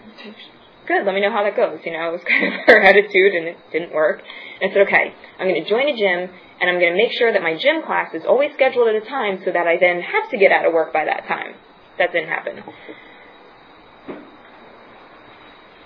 Good, 0.87 1.05
let 1.05 1.15
me 1.15 1.21
know 1.21 1.33
how 1.33 1.43
that 1.43 1.57
goes. 1.57 1.81
You 1.85 1.93
know, 1.93 2.09
it 2.09 2.13
was 2.13 2.21
kind 2.29 2.47
of 2.47 2.53
her 2.67 2.81
attitude 2.81 3.35
and 3.35 3.49
it 3.49 3.59
didn't 3.73 3.93
work. 3.93 4.23
And 4.61 4.71
I 4.71 4.75
said, 4.75 4.87
okay, 4.87 5.15
I'm 5.39 5.49
going 5.49 5.63
to 5.63 5.69
join 5.69 5.89
a 5.89 5.97
gym 5.97 6.31
and 6.61 6.71
I'm 6.71 6.79
going 6.79 6.93
to 6.93 6.97
make 6.97 7.13
sure 7.13 7.33
that 7.33 7.43
my 7.43 7.57
gym 7.57 7.83
class 7.85 8.15
is 8.15 8.25
always 8.25 8.53
scheduled 8.55 8.89
at 8.89 8.95
a 8.95 9.05
time 9.07 9.43
so 9.45 9.53
that 9.53 9.67
I 9.67 9.77
then 9.79 10.01
have 10.01 10.31
to 10.31 10.39
get 10.39 10.53
out 10.53 10.65
of 10.67 10.73
work 10.73 10.93
by 10.93 11.05
that 11.05 11.27
time. 11.27 11.55
That 11.99 12.13
didn't 12.13 12.29
happen. 12.29 12.63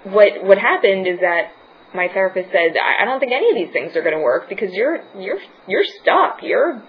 What 0.05 0.45
what 0.45 0.59
happened 0.59 1.07
is 1.07 1.21
that 1.21 1.53
my 1.95 2.09
therapist 2.09 2.51
said, 2.53 2.73
I 2.79 3.05
don't 3.05 3.21
think 3.21 3.33
any 3.33 3.51
of 3.51 3.57
these 3.57 3.73
things 3.73 3.97
are 3.97 4.03
going 4.03 4.17
to 4.17 4.23
work 4.23 4.49
because 4.49 4.73
you're 4.73 5.01
you're 5.19 5.39
you're 5.69 5.85
stuck. 6.01 6.43
You're 6.43 6.83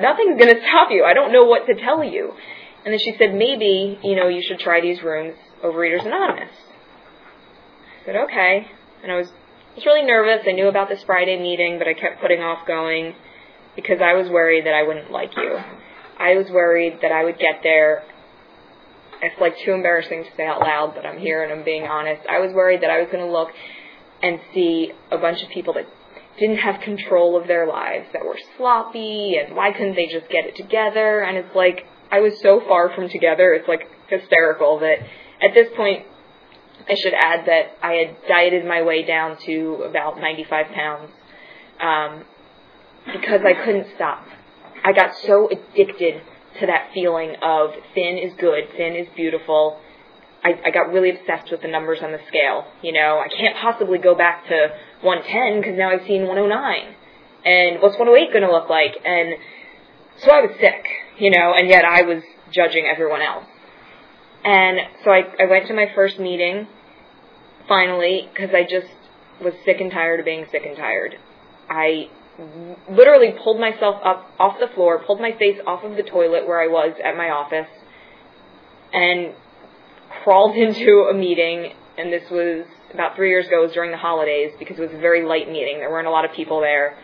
nothing's 0.00 0.38
going 0.38 0.54
to 0.56 0.60
stop 0.60 0.88
you. 0.90 1.04
I 1.04 1.14
don't 1.14 1.32
know 1.32 1.44
what 1.44 1.66
to 1.66 1.74
tell 1.74 2.02
you. 2.02 2.32
And 2.84 2.92
then 2.92 2.98
she 2.98 3.14
said, 3.18 3.34
maybe 3.34 3.98
you 4.02 4.16
know 4.16 4.28
you 4.28 4.42
should 4.46 4.58
try 4.60 4.80
these 4.80 5.02
rooms 5.02 5.36
Overeaters 5.62 6.06
Anonymous. 6.06 6.54
I 8.02 8.06
said, 8.06 8.16
okay. 8.16 8.66
And 9.02 9.12
I 9.12 9.16
was 9.16 9.28
I 9.28 9.74
was 9.74 9.86
really 9.86 10.06
nervous. 10.06 10.44
I 10.48 10.52
knew 10.52 10.68
about 10.68 10.88
this 10.88 11.02
Friday 11.04 11.40
meeting, 11.40 11.78
but 11.78 11.86
I 11.86 11.94
kept 11.94 12.20
putting 12.20 12.40
off 12.40 12.66
going 12.66 13.14
because 13.76 14.00
I 14.02 14.14
was 14.14 14.28
worried 14.28 14.66
that 14.66 14.74
I 14.74 14.82
wouldn't 14.82 15.10
like 15.10 15.36
you. 15.36 15.58
I 16.18 16.34
was 16.34 16.50
worried 16.50 16.98
that 17.02 17.12
I 17.12 17.24
would 17.24 17.38
get 17.38 17.60
there 17.62 18.02
it's 19.22 19.40
like 19.40 19.54
too 19.64 19.72
embarrassing 19.72 20.24
to 20.24 20.30
say 20.36 20.46
out 20.46 20.60
loud, 20.60 20.94
but 20.94 21.04
I'm 21.04 21.18
here 21.18 21.42
and 21.42 21.52
I'm 21.52 21.64
being 21.64 21.84
honest. 21.84 22.22
I 22.28 22.38
was 22.38 22.52
worried 22.52 22.82
that 22.82 22.90
I 22.90 23.00
was 23.00 23.08
going 23.10 23.24
to 23.24 23.32
look 23.32 23.48
and 24.22 24.40
see 24.54 24.92
a 25.10 25.18
bunch 25.18 25.42
of 25.42 25.48
people 25.50 25.74
that 25.74 25.86
didn't 26.38 26.58
have 26.58 26.80
control 26.80 27.40
of 27.40 27.48
their 27.48 27.66
lives, 27.66 28.06
that 28.12 28.24
were 28.24 28.38
sloppy, 28.56 29.36
and 29.36 29.56
why 29.56 29.72
couldn't 29.72 29.96
they 29.96 30.06
just 30.06 30.28
get 30.30 30.44
it 30.44 30.54
together? 30.56 31.20
And 31.22 31.36
it's 31.36 31.54
like, 31.54 31.86
I 32.10 32.20
was 32.20 32.40
so 32.40 32.60
far 32.66 32.94
from 32.94 33.08
together, 33.08 33.52
it's 33.52 33.68
like 33.68 33.90
hysterical 34.08 34.80
that 34.80 34.98
at 35.42 35.54
this 35.54 35.68
point, 35.76 36.06
I 36.88 36.94
should 36.94 37.12
add 37.12 37.46
that 37.46 37.76
I 37.82 37.92
had 37.94 38.16
dieted 38.28 38.64
my 38.64 38.82
way 38.82 39.04
down 39.04 39.36
to 39.44 39.84
about 39.88 40.18
95 40.18 40.66
pounds 40.72 41.10
um, 41.80 42.24
because 43.12 43.42
I 43.44 43.52
couldn't 43.64 43.88
stop. 43.94 44.24
I 44.84 44.92
got 44.92 45.14
so 45.26 45.50
addicted 45.50 46.22
to 46.60 46.66
that 46.66 46.90
feeling 46.94 47.36
of 47.42 47.70
thin 47.94 48.16
is 48.16 48.32
good, 48.38 48.70
thin 48.76 48.94
is 48.94 49.08
beautiful, 49.14 49.80
I, 50.42 50.54
I 50.66 50.70
got 50.70 50.92
really 50.92 51.10
obsessed 51.10 51.50
with 51.50 51.62
the 51.62 51.68
numbers 51.68 51.98
on 52.02 52.12
the 52.12 52.20
scale. 52.28 52.64
You 52.82 52.92
know, 52.92 53.18
I 53.18 53.28
can't 53.28 53.56
possibly 53.56 53.98
go 53.98 54.14
back 54.14 54.46
to 54.48 54.68
110 55.02 55.60
because 55.60 55.76
now 55.76 55.90
I've 55.90 56.06
seen 56.06 56.26
109. 56.26 56.94
And 57.44 57.82
what's 57.82 57.98
108 57.98 58.32
going 58.32 58.46
to 58.46 58.52
look 58.52 58.70
like? 58.70 58.94
And 59.04 59.34
so 60.24 60.30
I 60.30 60.40
was 60.42 60.50
sick, 60.60 60.86
you 61.18 61.30
know, 61.30 61.52
and 61.54 61.68
yet 61.68 61.84
I 61.84 62.02
was 62.02 62.22
judging 62.52 62.86
everyone 62.86 63.22
else. 63.22 63.44
And 64.44 64.78
so 65.04 65.10
I, 65.10 65.22
I 65.40 65.46
went 65.46 65.66
to 65.68 65.74
my 65.74 65.86
first 65.94 66.18
meeting 66.18 66.66
finally 67.68 68.28
because 68.32 68.50
I 68.54 68.62
just 68.62 68.92
was 69.42 69.54
sick 69.64 69.80
and 69.80 69.90
tired 69.90 70.20
of 70.20 70.26
being 70.26 70.46
sick 70.50 70.62
and 70.64 70.76
tired. 70.76 71.16
I 71.68 72.08
literally 72.88 73.34
pulled 73.42 73.60
myself 73.60 73.96
up 74.04 74.30
off 74.38 74.56
the 74.60 74.68
floor, 74.74 75.02
pulled 75.04 75.20
my 75.20 75.32
face 75.38 75.58
off 75.66 75.84
of 75.84 75.96
the 75.96 76.02
toilet 76.02 76.46
where 76.46 76.60
I 76.60 76.68
was 76.68 76.94
at 77.04 77.16
my 77.16 77.30
office, 77.30 77.68
and 78.92 79.34
crawled 80.24 80.56
into 80.66 81.08
a 81.10 81.14
meeting, 81.14 81.72
and 81.96 82.12
this 82.12 82.30
was 82.30 82.66
about 82.92 83.16
three 83.16 83.30
years 83.30 83.46
ago. 83.46 83.60
It 83.60 83.66
was 83.66 83.72
during 83.72 83.90
the 83.90 83.98
holidays 83.98 84.52
because 84.58 84.78
it 84.78 84.82
was 84.82 84.92
a 84.92 85.00
very 85.00 85.24
light 85.24 85.50
meeting. 85.50 85.78
There 85.78 85.90
weren't 85.90 86.06
a 86.06 86.12
lot 86.12 86.24
of 86.24 86.32
people 86.32 86.60
there, 86.60 86.96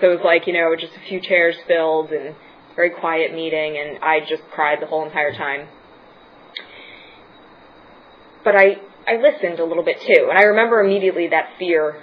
so 0.00 0.10
it 0.10 0.16
was 0.16 0.24
like 0.24 0.46
you 0.46 0.52
know 0.52 0.74
just 0.78 0.92
a 0.94 1.08
few 1.08 1.20
chairs 1.20 1.56
filled 1.66 2.10
and 2.10 2.34
very 2.76 2.90
quiet 2.90 3.34
meeting, 3.34 3.76
and 3.78 4.02
I 4.02 4.20
just 4.20 4.42
cried 4.50 4.80
the 4.80 4.86
whole 4.86 5.04
entire 5.04 5.32
time. 5.32 5.68
But 8.44 8.56
I 8.56 8.76
I 9.06 9.16
listened 9.16 9.58
a 9.58 9.64
little 9.64 9.84
bit 9.84 10.00
too, 10.00 10.28
and 10.30 10.38
I 10.38 10.42
remember 10.42 10.80
immediately 10.80 11.28
that 11.28 11.50
fear 11.58 12.02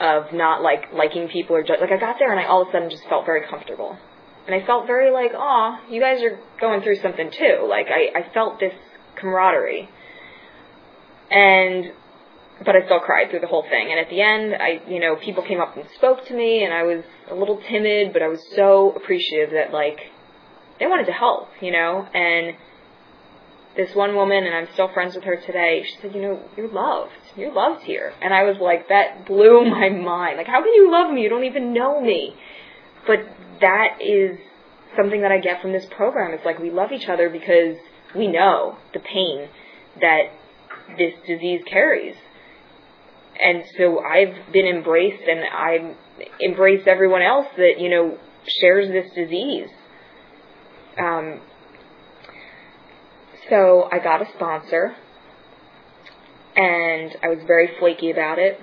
of 0.00 0.32
not 0.32 0.62
like 0.62 0.92
liking 0.92 1.28
people 1.28 1.56
or 1.56 1.62
just, 1.62 1.80
like 1.80 1.92
I 1.92 1.98
got 1.98 2.18
there 2.18 2.30
and 2.30 2.40
I 2.40 2.46
all 2.46 2.62
of 2.62 2.68
a 2.68 2.72
sudden 2.72 2.88
just 2.90 3.06
felt 3.08 3.26
very 3.26 3.46
comfortable. 3.46 3.98
And 4.46 4.54
I 4.54 4.66
felt 4.66 4.86
very 4.86 5.10
like, 5.10 5.32
"Aw, 5.34 5.80
you 5.90 6.00
guys 6.00 6.22
are 6.22 6.38
going 6.60 6.82
through 6.82 6.96
something 6.96 7.30
too." 7.30 7.66
Like 7.68 7.86
I 7.88 8.18
I 8.18 8.32
felt 8.32 8.58
this 8.58 8.74
camaraderie. 9.16 9.88
And 11.30 11.92
but 12.64 12.76
I 12.76 12.84
still 12.84 13.00
cried 13.00 13.30
through 13.30 13.40
the 13.40 13.46
whole 13.46 13.62
thing. 13.62 13.88
And 13.90 13.98
at 13.98 14.10
the 14.10 14.20
end, 14.20 14.54
I, 14.54 14.82
you 14.88 15.00
know, 15.00 15.16
people 15.16 15.42
came 15.42 15.60
up 15.60 15.76
and 15.76 15.86
spoke 15.96 16.26
to 16.26 16.34
me, 16.34 16.62
and 16.64 16.72
I 16.72 16.82
was 16.82 17.02
a 17.30 17.34
little 17.34 17.60
timid, 17.68 18.12
but 18.12 18.22
I 18.22 18.28
was 18.28 18.40
so 18.54 18.92
appreciative 18.92 19.50
that 19.54 19.72
like 19.72 19.98
they 20.78 20.86
wanted 20.86 21.06
to 21.06 21.12
help, 21.12 21.48
you 21.60 21.72
know. 21.72 22.06
And 22.12 22.56
this 23.76 23.94
one 23.94 24.14
woman, 24.14 24.44
and 24.44 24.54
I'm 24.54 24.68
still 24.74 24.92
friends 24.92 25.14
with 25.14 25.24
her 25.24 25.36
today. 25.36 25.84
She 25.86 25.96
said, 26.02 26.14
you 26.14 26.20
know, 26.20 26.40
you're 26.56 26.70
loved. 26.70 27.12
You're 27.36 27.52
loved 27.52 27.82
here. 27.84 28.12
And 28.20 28.34
I 28.34 28.42
was 28.42 28.56
like, 28.60 28.88
that 28.88 29.26
blew 29.26 29.64
my 29.70 29.88
mind. 29.88 30.36
Like, 30.36 30.46
how 30.46 30.62
can 30.62 30.74
you 30.74 30.90
love 30.90 31.12
me? 31.12 31.22
You 31.22 31.28
don't 31.28 31.44
even 31.44 31.72
know 31.72 32.00
me. 32.00 32.34
But 33.06 33.20
that 33.60 33.98
is 34.00 34.38
something 34.96 35.22
that 35.22 35.32
I 35.32 35.38
get 35.38 35.62
from 35.62 35.72
this 35.72 35.86
program. 35.90 36.34
It's 36.34 36.44
like 36.44 36.58
we 36.58 36.70
love 36.70 36.92
each 36.92 37.08
other 37.08 37.30
because 37.30 37.76
we 38.14 38.26
know 38.26 38.76
the 38.92 39.00
pain 39.00 39.48
that 40.00 40.32
this 40.98 41.14
disease 41.26 41.62
carries. 41.66 42.16
And 43.42 43.64
so 43.76 44.00
I've 44.00 44.52
been 44.52 44.66
embraced 44.66 45.22
and 45.22 45.40
I've 45.44 45.96
embraced 46.42 46.86
everyone 46.86 47.22
else 47.22 47.46
that, 47.56 47.74
you 47.78 47.88
know, 47.88 48.18
shares 48.60 48.88
this 48.88 49.10
disease. 49.14 49.68
Um, 50.98 51.40
so 53.48 53.88
I 53.90 53.98
got 53.98 54.22
a 54.22 54.26
sponsor 54.36 54.94
and 56.56 57.16
I 57.22 57.28
was 57.28 57.38
very 57.46 57.70
flaky 57.78 58.10
about 58.10 58.38
it. 58.38 58.58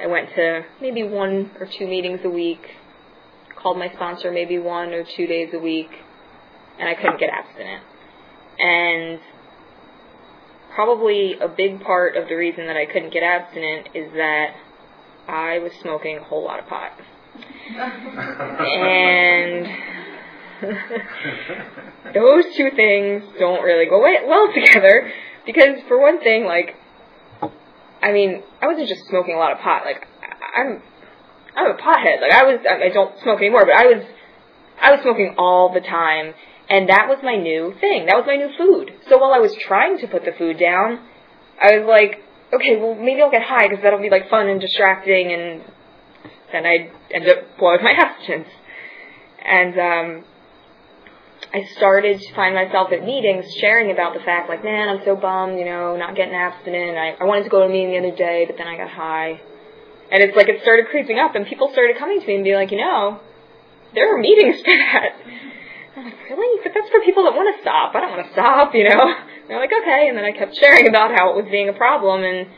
I 0.00 0.06
went 0.06 0.28
to 0.34 0.64
maybe 0.80 1.02
one 1.02 1.50
or 1.58 1.66
two 1.66 1.86
meetings 1.86 2.20
a 2.24 2.30
week, 2.30 2.60
called 3.60 3.78
my 3.78 3.90
sponsor 3.94 4.30
maybe 4.30 4.58
one 4.58 4.92
or 4.92 5.04
two 5.16 5.26
days 5.26 5.48
a 5.52 5.58
week, 5.58 5.90
and 6.78 6.88
I 6.88 6.94
couldn't 6.94 7.18
get 7.18 7.30
abstinent. 7.30 7.82
And 8.60 9.20
probably 10.78 11.34
a 11.40 11.48
big 11.48 11.82
part 11.82 12.16
of 12.16 12.28
the 12.28 12.36
reason 12.36 12.68
that 12.68 12.76
I 12.76 12.86
couldn't 12.86 13.12
get 13.12 13.24
abstinent 13.24 13.88
is 13.94 14.12
that 14.12 14.54
I 15.26 15.58
was 15.58 15.72
smoking 15.82 16.18
a 16.18 16.22
whole 16.22 16.44
lot 16.44 16.60
of 16.60 16.66
pot. 16.68 16.92
and 18.62 19.66
those 22.14 22.44
two 22.56 22.70
things 22.76 23.24
don't 23.40 23.64
really 23.64 23.86
go 23.86 24.00
well 24.00 24.52
together 24.54 25.10
because 25.44 25.80
for 25.88 26.00
one 26.00 26.20
thing, 26.20 26.44
like, 26.44 26.76
I 28.00 28.12
mean, 28.12 28.44
I 28.62 28.68
wasn't 28.68 28.86
just 28.86 29.04
smoking 29.08 29.34
a 29.34 29.38
lot 29.38 29.50
of 29.50 29.58
pot. 29.58 29.82
Like, 29.84 30.06
I'm, 30.56 30.80
I'm 31.56 31.72
a 31.72 31.74
pothead. 31.74 32.20
Like, 32.20 32.30
I 32.30 32.44
was, 32.44 32.60
I 32.70 32.90
don't 32.90 33.18
smoke 33.24 33.40
anymore, 33.40 33.66
but 33.66 33.74
I 33.74 33.86
was, 33.86 34.04
I 34.80 34.92
was 34.92 35.00
smoking 35.02 35.34
all 35.38 35.74
the 35.74 35.80
time, 35.80 36.34
and 36.68 36.88
that 36.88 37.08
was 37.08 37.18
my 37.22 37.36
new 37.36 37.74
thing. 37.80 38.06
That 38.06 38.16
was 38.16 38.24
my 38.26 38.36
new 38.36 38.50
food. 38.56 38.92
So 39.08 39.18
while 39.18 39.32
I 39.32 39.38
was 39.38 39.54
trying 39.54 39.98
to 39.98 40.06
put 40.06 40.24
the 40.24 40.32
food 40.32 40.58
down, 40.58 41.00
I 41.62 41.78
was 41.78 41.86
like, 41.88 42.22
okay, 42.52 42.76
well, 42.76 42.94
maybe 42.94 43.22
I'll 43.22 43.30
get 43.30 43.42
high 43.42 43.68
because 43.68 43.82
that'll 43.82 44.00
be 44.00 44.10
like 44.10 44.28
fun 44.28 44.48
and 44.48 44.60
distracting, 44.60 45.32
and 45.32 45.62
then 46.52 46.66
I'd 46.66 46.92
end 47.10 47.28
up 47.28 47.58
blowing 47.58 47.82
my 47.82 47.92
abstinence. 47.98 48.48
And 49.44 49.74
um, 49.78 50.24
I 51.54 51.64
started 51.76 52.20
to 52.20 52.34
find 52.34 52.54
myself 52.54 52.92
at 52.92 53.04
meetings 53.04 53.46
sharing 53.60 53.90
about 53.90 54.12
the 54.12 54.20
fact, 54.20 54.48
like, 54.48 54.62
man, 54.62 54.88
I'm 54.88 55.04
so 55.04 55.16
bummed, 55.16 55.58
you 55.58 55.64
know, 55.64 55.96
not 55.96 56.16
getting 56.16 56.34
abstinent. 56.34 56.98
I, 56.98 57.16
I 57.20 57.24
wanted 57.24 57.44
to 57.44 57.50
go 57.50 57.60
to 57.60 57.66
a 57.66 57.68
meeting 57.68 57.92
the 57.92 58.08
other 58.08 58.16
day, 58.16 58.44
but 58.46 58.58
then 58.58 58.68
I 58.68 58.76
got 58.76 58.90
high. 58.90 59.40
And 60.10 60.22
it's 60.22 60.36
like 60.36 60.48
it 60.48 60.60
started 60.62 60.86
creeping 60.90 61.18
up, 61.18 61.34
and 61.34 61.46
people 61.46 61.70
started 61.72 61.96
coming 61.98 62.20
to 62.20 62.26
me 62.26 62.34
and 62.34 62.44
being 62.44 62.56
like, 62.56 62.70
you 62.70 62.78
know, 62.78 63.20
there 63.94 64.14
are 64.14 64.18
meetings 64.20 64.56
for 64.60 64.68
that. 64.68 65.16
Like, 66.04 66.18
really? 66.30 66.60
But 66.62 66.72
that's 66.74 66.88
for 66.90 67.00
people 67.04 67.24
that 67.24 67.34
want 67.34 67.54
to 67.54 67.62
stop. 67.62 67.94
I 67.94 68.00
don't 68.00 68.10
want 68.10 68.26
to 68.26 68.32
stop, 68.32 68.74
you 68.74 68.84
know. 68.84 69.02
And 69.08 69.16
they're 69.48 69.60
like, 69.60 69.72
okay. 69.72 70.08
And 70.08 70.16
then 70.16 70.24
I 70.24 70.32
kept 70.32 70.56
sharing 70.56 70.88
about 70.88 71.10
how 71.10 71.30
it 71.32 71.42
was 71.42 71.50
being 71.50 71.68
a 71.68 71.72
problem, 71.72 72.22
and 72.22 72.48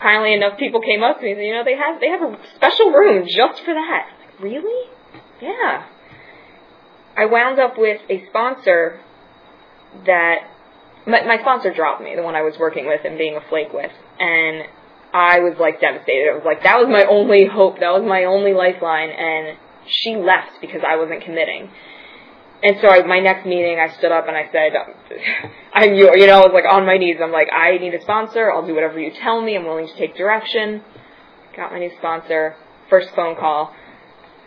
finally 0.00 0.34
enough 0.34 0.58
people 0.58 0.80
came 0.80 1.02
up 1.02 1.18
to 1.18 1.24
me 1.24 1.32
and 1.32 1.38
said, 1.38 1.46
you 1.46 1.54
know, 1.54 1.64
they 1.64 1.76
have 1.76 2.00
they 2.00 2.10
have 2.10 2.22
a 2.22 2.38
special 2.56 2.90
room 2.90 3.26
just 3.26 3.64
for 3.64 3.74
that. 3.74 4.06
I'm 4.10 4.20
like, 4.20 4.40
really? 4.40 4.90
Yeah. 5.42 5.86
I 7.16 7.26
wound 7.26 7.58
up 7.58 7.76
with 7.76 8.00
a 8.08 8.24
sponsor 8.28 9.00
that 10.06 10.46
my, 11.06 11.24
my 11.24 11.38
sponsor 11.40 11.72
dropped 11.72 12.02
me, 12.02 12.14
the 12.14 12.22
one 12.22 12.36
I 12.36 12.42
was 12.42 12.54
working 12.58 12.86
with 12.86 13.00
and 13.04 13.18
being 13.18 13.36
a 13.36 13.40
flake 13.48 13.72
with, 13.72 13.90
and 14.20 14.64
I 15.12 15.40
was 15.40 15.56
like 15.58 15.80
devastated. 15.80 16.30
I 16.30 16.34
was 16.34 16.44
like, 16.44 16.62
that 16.62 16.78
was 16.78 16.86
my 16.88 17.04
only 17.04 17.46
hope. 17.46 17.80
That 17.80 17.90
was 17.90 18.04
my 18.06 18.24
only 18.24 18.52
lifeline, 18.52 19.10
and 19.10 19.56
she 19.86 20.16
left 20.16 20.60
because 20.60 20.82
I 20.86 20.96
wasn't 20.96 21.24
committing. 21.24 21.70
And 22.62 22.76
so 22.80 22.88
I, 22.88 23.06
my 23.06 23.20
next 23.20 23.46
meeting, 23.46 23.78
I 23.78 23.94
stood 23.98 24.10
up 24.10 24.26
and 24.26 24.36
I 24.36 24.50
said, 24.50 24.72
I'm 25.74 25.94
you, 25.94 26.10
you 26.16 26.26
know, 26.26 26.40
I 26.40 26.46
was 26.46 26.50
like 26.52 26.64
on 26.68 26.86
my 26.86 26.98
knees. 26.98 27.18
I'm 27.22 27.30
like, 27.30 27.48
I 27.52 27.78
need 27.78 27.94
a 27.94 28.02
sponsor. 28.02 28.52
I'll 28.52 28.66
do 28.66 28.74
whatever 28.74 28.98
you 28.98 29.12
tell 29.22 29.40
me. 29.40 29.56
I'm 29.56 29.64
willing 29.64 29.86
to 29.86 29.96
take 29.96 30.16
direction. 30.16 30.82
Got 31.56 31.72
my 31.72 31.78
new 31.78 31.92
sponsor. 31.98 32.56
First 32.90 33.10
phone 33.14 33.36
call. 33.36 33.72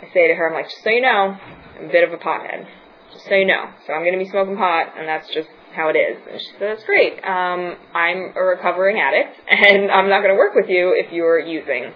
I 0.01 0.11
say 0.13 0.27
to 0.27 0.33
her, 0.33 0.47
I'm 0.49 0.53
like, 0.53 0.69
just 0.69 0.83
so 0.83 0.89
you 0.89 1.01
know, 1.01 1.37
I'm 1.79 1.85
a 1.85 1.91
bit 1.91 2.03
of 2.03 2.11
a 2.11 2.17
pothead. 2.17 2.67
Just 3.13 3.25
so 3.25 3.35
you 3.35 3.45
know. 3.45 3.69
So 3.87 3.93
I'm 3.93 4.01
going 4.01 4.17
to 4.17 4.23
be 4.23 4.29
smoking 4.29 4.57
pot, 4.57 4.93
and 4.97 5.07
that's 5.07 5.27
just 5.33 5.47
how 5.73 5.89
it 5.89 5.95
is. 5.95 6.17
And 6.29 6.41
she 6.41 6.47
said, 6.59 6.75
that's 6.75 6.83
great. 6.83 7.13
Um, 7.23 7.77
I'm 7.93 8.33
a 8.35 8.43
recovering 8.43 8.99
addict, 8.99 9.39
and 9.49 9.91
I'm 9.91 10.09
not 10.09 10.21
going 10.21 10.33
to 10.33 10.37
work 10.37 10.55
with 10.55 10.69
you 10.69 10.93
if 10.97 11.13
you're 11.13 11.39
using 11.39 11.93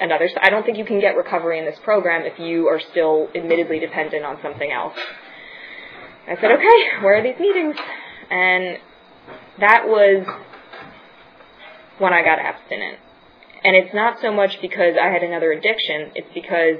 another. 0.00 0.28
I 0.40 0.50
don't 0.50 0.64
think 0.64 0.78
you 0.78 0.84
can 0.84 1.00
get 1.00 1.16
recovery 1.16 1.58
in 1.58 1.64
this 1.64 1.78
program 1.84 2.22
if 2.22 2.38
you 2.38 2.66
are 2.68 2.80
still 2.90 3.28
admittedly 3.34 3.78
dependent 3.78 4.24
on 4.24 4.38
something 4.42 4.70
else. 4.70 4.94
I 6.28 6.34
said, 6.40 6.50
okay, 6.50 7.04
where 7.04 7.18
are 7.18 7.22
these 7.22 7.38
meetings? 7.38 7.76
And 8.30 8.78
that 9.60 9.86
was 9.86 10.26
when 11.98 12.12
I 12.12 12.22
got 12.22 12.38
abstinent. 12.38 12.98
And 13.64 13.74
it's 13.76 13.94
not 13.94 14.18
so 14.20 14.32
much 14.32 14.60
because 14.60 14.94
I 15.00 15.08
had 15.08 15.22
another 15.22 15.52
addiction, 15.52 16.12
it's 16.14 16.32
because 16.34 16.78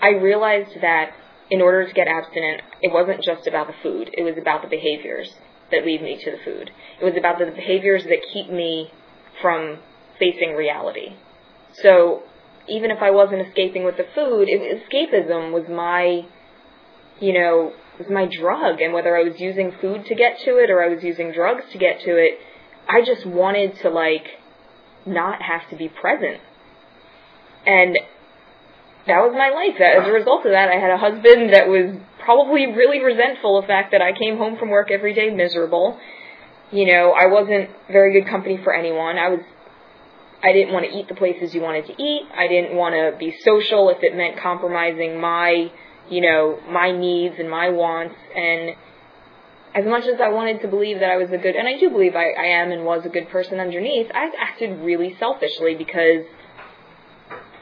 I 0.00 0.10
realized 0.10 0.80
that 0.80 1.12
in 1.50 1.60
order 1.60 1.86
to 1.86 1.92
get 1.92 2.06
abstinent, 2.06 2.62
it 2.80 2.92
wasn't 2.92 3.22
just 3.22 3.46
about 3.46 3.66
the 3.66 3.74
food, 3.82 4.10
it 4.12 4.22
was 4.22 4.38
about 4.38 4.62
the 4.62 4.68
behaviors 4.68 5.34
that 5.70 5.84
lead 5.84 6.02
me 6.02 6.20
to 6.24 6.30
the 6.30 6.38
food. 6.44 6.70
It 7.00 7.04
was 7.04 7.14
about 7.16 7.38
the 7.38 7.46
behaviors 7.46 8.04
that 8.04 8.18
keep 8.32 8.50
me 8.50 8.90
from 9.40 9.78
facing 10.18 10.54
reality. 10.54 11.16
So 11.82 12.22
even 12.68 12.90
if 12.90 13.02
I 13.02 13.10
wasn't 13.10 13.46
escaping 13.46 13.84
with 13.84 13.96
the 13.96 14.06
food, 14.14 14.48
it, 14.48 14.60
escapism 14.60 15.52
was 15.52 15.68
my, 15.68 16.26
you 17.20 17.32
know, 17.32 17.72
was 17.98 18.08
my 18.08 18.26
drug. 18.26 18.80
And 18.80 18.92
whether 18.92 19.16
I 19.16 19.22
was 19.22 19.38
using 19.38 19.72
food 19.80 20.06
to 20.06 20.14
get 20.14 20.38
to 20.44 20.56
it 20.56 20.70
or 20.70 20.82
I 20.82 20.88
was 20.88 21.02
using 21.02 21.32
drugs 21.32 21.64
to 21.72 21.78
get 21.78 22.00
to 22.00 22.16
it, 22.16 22.38
I 22.88 23.02
just 23.04 23.26
wanted 23.26 23.78
to 23.82 23.90
like 23.90 24.26
not 25.06 25.42
have 25.42 25.68
to 25.70 25.76
be 25.76 25.88
present. 25.88 26.40
And 27.66 27.98
that 29.06 29.20
was 29.20 29.32
my 29.32 29.50
life. 29.50 29.80
As 29.80 30.08
a 30.08 30.12
result 30.12 30.44
of 30.46 30.52
that, 30.52 30.68
I 30.68 30.76
had 30.76 30.90
a 30.90 30.98
husband 30.98 31.52
that 31.52 31.68
was 31.68 31.96
probably 32.18 32.66
really 32.66 33.02
resentful 33.02 33.58
of 33.58 33.64
the 33.64 33.68
fact 33.68 33.92
that 33.92 34.02
I 34.02 34.12
came 34.12 34.36
home 34.36 34.58
from 34.58 34.70
work 34.70 34.90
every 34.90 35.14
day 35.14 35.30
miserable. 35.30 35.98
You 36.70 36.86
know, 36.86 37.12
I 37.12 37.26
wasn't 37.26 37.70
very 37.90 38.12
good 38.12 38.30
company 38.30 38.58
for 38.62 38.74
anyone. 38.74 39.18
I 39.18 39.28
was 39.28 39.40
I 40.42 40.52
didn't 40.52 40.72
want 40.72 40.86
to 40.86 40.98
eat 40.98 41.06
the 41.08 41.14
places 41.14 41.54
you 41.54 41.60
wanted 41.60 41.86
to 41.86 42.02
eat. 42.02 42.22
I 42.34 42.48
didn't 42.48 42.74
want 42.74 42.94
to 42.94 43.16
be 43.18 43.36
social 43.44 43.90
if 43.90 43.98
it 44.02 44.16
meant 44.16 44.38
compromising 44.38 45.20
my, 45.20 45.70
you 46.10 46.20
know, 46.20 46.58
my 46.68 46.90
needs 46.90 47.36
and 47.38 47.48
my 47.48 47.70
wants. 47.70 48.16
And 48.34 48.70
as 49.74 49.84
much 49.86 50.04
as 50.04 50.20
I 50.20 50.28
wanted 50.28 50.60
to 50.62 50.68
believe 50.68 51.00
that 51.00 51.10
I 51.10 51.16
was 51.16 51.30
a 51.30 51.38
good, 51.38 51.54
and 51.54 51.68
I 51.68 51.78
do 51.78 51.90
believe 51.90 52.14
I, 52.14 52.32
I 52.32 52.46
am 52.60 52.72
and 52.72 52.84
was 52.84 53.06
a 53.06 53.08
good 53.08 53.28
person 53.30 53.60
underneath, 53.60 54.08
I 54.12 54.28
acted 54.38 54.80
really 54.80 55.16
selfishly 55.18 55.76
because 55.76 56.24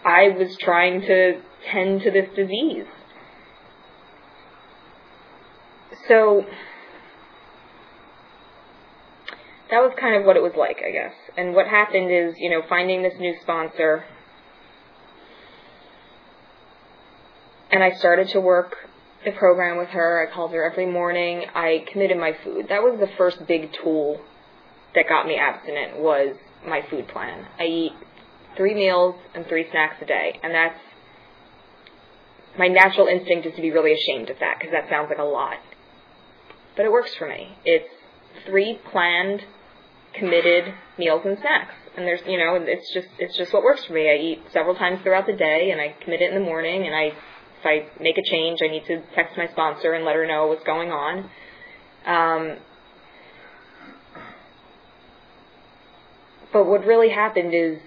I 0.04 0.28
was 0.36 0.56
trying 0.58 1.02
to 1.02 1.40
tend 1.70 2.02
to 2.02 2.10
this 2.10 2.28
disease. 2.34 2.86
So 6.08 6.44
that 9.70 9.80
was 9.80 9.92
kind 10.00 10.16
of 10.16 10.24
what 10.24 10.36
it 10.36 10.42
was 10.42 10.52
like, 10.56 10.78
I 10.86 10.90
guess. 10.90 11.12
And 11.36 11.54
what 11.54 11.66
happened 11.66 12.10
is, 12.10 12.34
you 12.38 12.48
know, 12.48 12.62
finding 12.68 13.02
this 13.02 13.14
new 13.18 13.34
sponsor, 13.42 14.04
and 17.70 17.82
I 17.82 17.92
started 17.92 18.28
to 18.30 18.40
work 18.40 18.76
the 19.24 19.32
program 19.32 19.78
with 19.78 19.88
her. 19.88 20.26
I 20.26 20.32
called 20.32 20.52
her 20.52 20.64
every 20.64 20.86
morning. 20.86 21.44
I 21.54 21.84
committed 21.92 22.16
my 22.16 22.36
food. 22.44 22.66
That 22.68 22.82
was 22.82 22.98
the 23.00 23.10
first 23.16 23.46
big 23.46 23.70
tool 23.82 24.20
that 24.94 25.08
got 25.08 25.26
me 25.26 25.36
abstinent 25.36 25.98
was 25.98 26.36
my 26.66 26.82
food 26.88 27.08
plan. 27.08 27.46
I 27.58 27.64
eat 27.64 27.92
three 28.56 28.74
meals 28.74 29.16
and 29.34 29.46
three 29.46 29.66
snacks 29.70 29.96
a 30.00 30.06
day. 30.06 30.38
And 30.42 30.54
that's 30.54 30.80
my 32.58 32.68
natural 32.68 33.06
instinct 33.06 33.46
is 33.46 33.54
to 33.54 33.62
be 33.62 33.70
really 33.70 33.92
ashamed 33.92 34.30
of 34.30 34.38
that 34.40 34.56
because 34.58 34.72
that 34.72 34.88
sounds 34.88 35.08
like 35.08 35.18
a 35.18 35.22
lot. 35.22 35.58
But 36.76 36.86
it 36.86 36.92
works 36.92 37.14
for 37.14 37.28
me. 37.28 37.56
It's 37.64 37.88
three 38.46 38.80
planned, 38.90 39.44
committed 40.14 40.74
meals 40.96 41.22
and 41.24 41.38
snacks. 41.38 41.74
And 41.96 42.06
there's, 42.06 42.20
you 42.26 42.38
know, 42.38 42.54
it's 42.60 42.92
just, 42.94 43.08
it's 43.18 43.36
just 43.36 43.52
what 43.52 43.62
works 43.62 43.84
for 43.84 43.92
me. 43.92 44.08
I 44.08 44.14
eat 44.14 44.42
several 44.52 44.74
times 44.74 45.00
throughout 45.02 45.26
the 45.26 45.32
day 45.32 45.70
and 45.70 45.80
I 45.80 45.94
commit 46.02 46.22
it 46.22 46.32
in 46.32 46.34
the 46.40 46.44
morning 46.44 46.86
and 46.86 46.94
I, 46.94 47.12
if 47.60 47.66
I 47.66 48.02
make 48.02 48.18
a 48.18 48.22
change, 48.22 48.60
I 48.62 48.68
need 48.68 48.84
to 48.86 49.02
text 49.14 49.36
my 49.36 49.48
sponsor 49.48 49.92
and 49.92 50.04
let 50.04 50.14
her 50.16 50.26
know 50.26 50.46
what's 50.46 50.64
going 50.64 50.90
on. 50.90 51.30
Um, 52.06 52.58
but 56.52 56.66
what 56.66 56.84
really 56.84 57.10
happened 57.10 57.52
is 57.54 57.78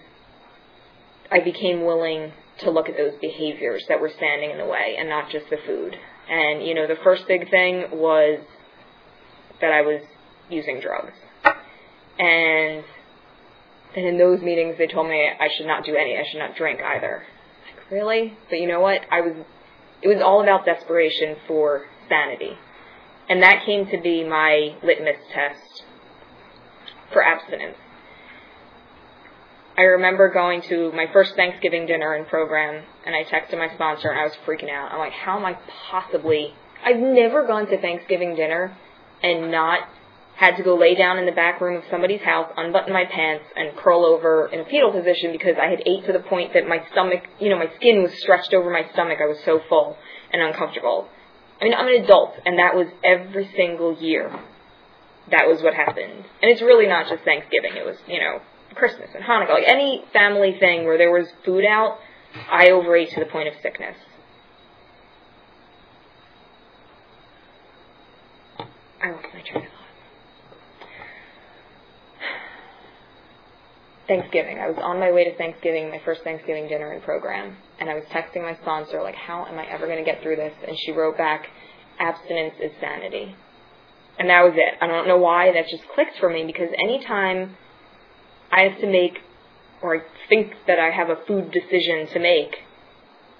I 1.31 1.39
became 1.39 1.85
willing 1.85 2.33
to 2.59 2.69
look 2.69 2.89
at 2.89 2.97
those 2.97 3.13
behaviors 3.21 3.83
that 3.87 3.99
were 4.01 4.11
standing 4.15 4.51
in 4.51 4.57
the 4.57 4.65
way 4.65 4.95
and 4.99 5.09
not 5.09 5.29
just 5.31 5.49
the 5.49 5.57
food. 5.65 5.95
And, 6.29 6.65
you 6.65 6.75
know, 6.75 6.87
the 6.87 6.97
first 7.03 7.23
big 7.27 7.49
thing 7.49 7.85
was 7.91 8.39
that 9.61 9.71
I 9.71 9.81
was 9.81 10.01
using 10.49 10.79
drugs. 10.81 11.13
And 12.19 12.83
then 13.95 14.05
in 14.05 14.17
those 14.17 14.41
meetings, 14.41 14.75
they 14.77 14.87
told 14.87 15.07
me 15.07 15.27
I 15.39 15.47
should 15.57 15.65
not 15.65 15.85
do 15.85 15.95
any, 15.95 16.17
I 16.17 16.23
should 16.29 16.39
not 16.39 16.55
drink 16.55 16.81
either. 16.81 17.23
Like, 17.65 17.91
really? 17.91 18.37
But 18.49 18.59
you 18.59 18.67
know 18.67 18.79
what? 18.81 19.01
I 19.09 19.21
was, 19.21 19.33
it 20.01 20.07
was 20.07 20.21
all 20.21 20.41
about 20.41 20.65
desperation 20.65 21.35
for 21.47 21.85
sanity. 22.09 22.57
And 23.29 23.41
that 23.43 23.63
came 23.65 23.87
to 23.87 24.01
be 24.01 24.23
my 24.23 24.75
litmus 24.83 25.17
test 25.33 25.83
for 27.13 27.23
abstinence. 27.23 27.77
I 29.77 29.83
remember 29.83 30.29
going 30.29 30.61
to 30.63 30.91
my 30.91 31.05
first 31.13 31.35
Thanksgiving 31.35 31.85
dinner 31.85 32.15
in 32.15 32.25
program, 32.25 32.83
and 33.05 33.15
I 33.15 33.23
texted 33.23 33.57
my 33.57 33.73
sponsor, 33.73 34.09
and 34.09 34.19
I 34.19 34.23
was 34.23 34.33
freaking 34.45 34.69
out. 34.69 34.91
I'm 34.91 34.99
like, 34.99 35.13
how 35.13 35.39
am 35.39 35.45
I 35.45 35.57
possibly? 35.89 36.53
I've 36.83 36.99
never 36.99 37.47
gone 37.47 37.67
to 37.67 37.79
Thanksgiving 37.79 38.35
dinner 38.35 38.77
and 39.23 39.49
not 39.49 39.87
had 40.41 40.57
to 40.57 40.63
go 40.63 40.75
lay 40.75 40.95
down 40.95 41.19
in 41.19 41.27
the 41.27 41.31
back 41.31 41.61
room 41.61 41.77
of 41.77 41.83
somebody's 41.91 42.21
house, 42.21 42.51
unbutton 42.57 42.91
my 42.91 43.05
pants, 43.05 43.45
and 43.55 43.77
curl 43.77 44.03
over 44.03 44.49
in 44.51 44.61
a 44.61 44.65
fetal 44.65 44.91
position 44.91 45.31
because 45.31 45.53
I 45.61 45.67
had 45.67 45.83
ate 45.85 46.03
to 46.07 46.13
the 46.13 46.19
point 46.19 46.55
that 46.55 46.67
my 46.67 46.81
stomach, 46.91 47.21
you 47.39 47.49
know, 47.49 47.59
my 47.59 47.69
skin 47.75 48.01
was 48.01 48.11
stretched 48.23 48.51
over 48.51 48.71
my 48.71 48.81
stomach. 48.91 49.19
I 49.21 49.27
was 49.27 49.37
so 49.45 49.61
full 49.69 49.97
and 50.33 50.41
uncomfortable. 50.41 51.07
I 51.61 51.65
mean, 51.65 51.75
I'm 51.75 51.87
an 51.87 52.03
adult, 52.03 52.33
and 52.43 52.57
that 52.57 52.73
was 52.73 52.87
every 53.03 53.51
single 53.55 53.95
year. 54.01 54.31
That 55.29 55.47
was 55.47 55.61
what 55.61 55.75
happened. 55.75 56.25
And 56.41 56.49
it's 56.49 56.63
really 56.63 56.87
not 56.87 57.07
just 57.07 57.23
Thanksgiving. 57.23 57.77
It 57.77 57.85
was, 57.85 57.97
you 58.07 58.19
know, 58.19 58.41
Christmas 58.73 59.11
and 59.13 59.23
Hanukkah. 59.23 59.53
Like 59.53 59.67
any 59.67 60.03
family 60.11 60.57
thing 60.59 60.85
where 60.85 60.97
there 60.97 61.11
was 61.11 61.27
food 61.45 61.65
out, 61.65 61.99
I 62.51 62.71
overate 62.71 63.11
to 63.11 63.19
the 63.19 63.27
point 63.27 63.47
of 63.47 63.53
sickness. 63.61 63.95
I 69.03 69.11
lost 69.11 69.27
my 69.35 69.41
train 69.41 69.65
of 69.65 69.71
thought. 69.71 69.80
Thanksgiving. 74.11 74.59
I 74.59 74.67
was 74.67 74.77
on 74.81 74.99
my 74.99 75.09
way 75.09 75.23
to 75.23 75.37
Thanksgiving, 75.37 75.89
my 75.89 76.01
first 76.03 76.21
Thanksgiving 76.23 76.67
dinner 76.67 76.91
and 76.91 77.01
program, 77.01 77.55
and 77.79 77.89
I 77.89 77.93
was 77.93 78.03
texting 78.11 78.41
my 78.41 78.57
sponsor, 78.61 79.01
like, 79.01 79.15
how 79.15 79.45
am 79.45 79.57
I 79.57 79.65
ever 79.67 79.85
going 79.85 79.99
to 79.99 80.03
get 80.03 80.21
through 80.21 80.35
this? 80.35 80.53
And 80.67 80.77
she 80.77 80.91
wrote 80.91 81.17
back, 81.17 81.47
abstinence 81.97 82.55
is 82.61 82.71
sanity. 82.81 83.33
And 84.19 84.29
that 84.29 84.41
was 84.41 84.51
it. 84.55 84.73
I 84.81 84.87
don't 84.87 85.07
know 85.07 85.17
why 85.17 85.53
that 85.53 85.69
just 85.69 85.83
clicked 85.95 86.19
for 86.19 86.29
me 86.29 86.43
because 86.45 86.67
anytime 86.83 87.55
I 88.51 88.63
have 88.63 88.81
to 88.81 88.87
make, 88.87 89.19
or 89.81 90.03
think 90.27 90.55
that 90.67 90.77
I 90.77 90.91
have 90.91 91.09
a 91.09 91.15
food 91.25 91.49
decision 91.51 92.07
to 92.11 92.19
make, 92.19 92.53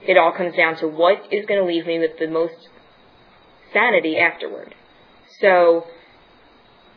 it 0.08 0.18
all 0.18 0.32
comes 0.32 0.56
down 0.56 0.78
to 0.78 0.88
what 0.88 1.18
is 1.34 1.46
going 1.48 1.60
to 1.60 1.68
leave 1.68 1.86
me 1.86 2.00
with 2.00 2.18
the 2.18 2.30
most 2.30 2.70
sanity 3.74 4.18
afterward. 4.18 4.74
So, 5.42 5.86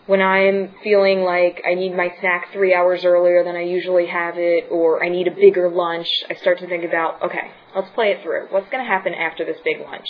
when 0.07 0.21
I'm 0.21 0.75
feeling 0.83 1.23
like 1.23 1.63
I 1.67 1.75
need 1.75 1.97
my 1.97 2.13
snack 2.21 2.53
three 2.53 2.75
hours 2.75 3.05
earlier 3.05 3.43
than 3.43 3.57
I 3.57 3.63
usually 3.63 4.07
have 4.07 4.35
it, 4.37 4.69
or 4.71 5.03
I 5.03 5.09
need 5.09 5.27
a 5.27 5.31
bigger 5.31 5.71
lunch, 5.71 6.09
I 6.29 6.35
start 6.35 6.59
to 6.59 6.67
think 6.67 6.85
about, 6.85 7.23
okay, 7.23 7.51
let's 7.75 7.89
play 7.95 8.11
it 8.11 8.23
through. 8.23 8.49
What's 8.51 8.71
going 8.71 8.85
to 8.85 8.89
happen 8.89 9.15
after 9.15 9.45
this 9.45 9.57
big 9.65 9.81
lunch? 9.81 10.07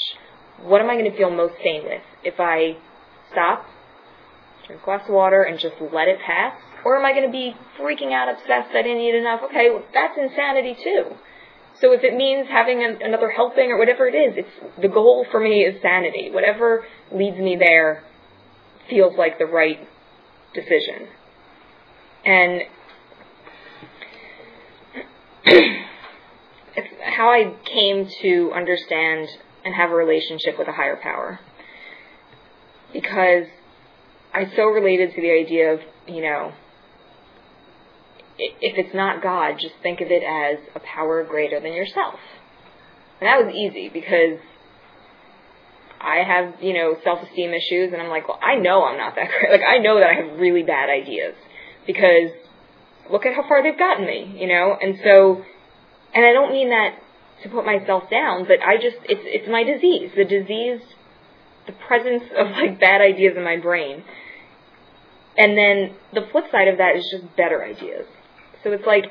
What 0.63 0.81
am 0.81 0.91
I 0.91 0.95
going 0.95 1.11
to 1.11 1.17
feel 1.17 1.31
most 1.31 1.55
sane 1.63 1.85
with? 1.85 2.03
If 2.25 2.35
I 2.41 2.77
stop, 3.31 3.67
drink 4.67 4.83
a 4.83 4.85
glass 4.85 5.03
of 5.07 5.15
water, 5.15 5.43
and 5.43 5.61
just 5.61 5.77
let 5.81 6.09
it 6.09 6.19
pass? 6.27 6.55
Or 6.85 6.99
am 6.99 7.05
I 7.05 7.13
going 7.13 7.27
to 7.27 7.33
be 7.33 7.55
freaking 7.79 8.13
out, 8.13 8.29
obsessed, 8.29 8.75
I 8.75 8.83
didn't 8.83 9.01
eat 9.01 9.15
enough? 9.15 9.43
Okay, 9.45 9.71
well, 9.71 9.85
that's 9.95 10.19
insanity 10.19 10.77
too. 10.83 11.15
So 11.81 11.93
if 11.93 12.03
it 12.03 12.15
means 12.15 12.49
having 12.51 12.83
an, 12.83 12.99
another 13.01 13.31
helping 13.31 13.71
or 13.71 13.79
whatever 13.79 14.07
it 14.07 14.15
is, 14.15 14.35
it's 14.45 14.81
the 14.81 14.89
goal 14.89 15.27
for 15.31 15.41
me 15.41 15.63
is 15.63 15.81
sanity. 15.83 16.31
Whatever 16.33 16.85
leads 17.13 17.37
me 17.37 17.57
there 17.59 18.05
feels 18.89 19.15
like 19.17 19.39
the 19.39 19.47
right 19.47 19.79
decision. 20.55 21.09
And 22.25 22.63
it's 26.77 26.89
how 27.03 27.31
I 27.31 27.55
came 27.65 28.09
to 28.23 28.53
understand 28.55 29.29
and 29.65 29.75
have 29.75 29.91
a 29.91 29.95
relationship 29.95 30.59
with 30.59 30.69
a 30.69 30.73
higher 30.73 30.97
power. 30.97 31.41
Because 32.93 33.47
I 34.33 34.51
so 34.57 34.65
related 34.65 35.15
to 35.15 35.21
the 35.21 35.31
idea 35.31 35.75
of, 35.75 35.81
you 36.07 36.23
know, 36.23 36.53
if 38.39 38.79
it's 38.79 38.95
not 38.95 39.23
God, 39.23 39.57
just 39.61 39.75
think 39.83 40.01
of 40.01 40.09
it 40.11 40.23
as 40.23 40.59
a 40.75 40.81
power 40.81 41.23
greater 41.25 41.61
than 41.61 41.73
yourself. 41.73 42.19
And 43.21 43.29
that 43.29 43.45
was 43.45 43.55
easy 43.55 43.89
because 43.89 44.39
I 46.05 46.23
have, 46.23 46.63
you 46.63 46.75
know, 46.75 46.97
self-esteem 47.03 47.55
issues 47.55 47.93
and 47.93 48.03
I'm 48.03 48.11
like, 48.11 48.29
well, 48.29 48.39
I 48.43 48.57
know 48.57 48.85
I'm 48.85 48.99
not 48.99 49.15
that 49.17 49.29
great. 49.41 49.51
Like, 49.51 49.67
I 49.67 49.79
know 49.79 49.99
that 49.99 50.11
I 50.11 50.15
have 50.15 50.39
really 50.39 50.63
bad 50.63 50.91
ideas 50.91 51.35
because 51.87 52.31
look 53.11 53.27
at 53.27 53.35
how 53.35 53.47
far 53.49 53.63
they've 53.63 53.79
gotten 53.79 54.07
me, 54.07 54.37
you 54.39 54.47
know? 54.47 54.77
And 54.81 54.99
so, 55.03 55.43
and 56.15 56.25
I 56.25 56.33
don't 56.33 56.53
mean 56.53 56.71
that 56.71 56.99
to 57.43 57.49
put 57.49 57.65
myself 57.65 58.11
down, 58.11 58.45
but 58.45 58.63
I 58.65 58.77
just, 58.77 58.97
it's, 59.05 59.25
it's 59.25 59.49
my 59.49 59.65
disease. 59.65 60.13
The 60.17 60.25
disease, 60.25 60.81
the 61.67 61.73
presence 61.89 62.25
of 62.37 62.51
like 62.53 62.79
bad 62.81 63.01
ideas 63.01 63.35
in 63.37 63.45
my 63.45 63.57
brain. 63.57 64.05
And 65.37 65.59
then 65.59 65.97
the 66.13 66.29
flip 66.31 66.45
side 66.53 66.69
of 66.69 66.79
that 66.79 66.97
is 66.97 67.05
just 67.11 67.37
better 67.37 67.65
ideas. 67.65 68.07
So 68.63 68.73
it's 68.73 68.87
like, 68.87 69.07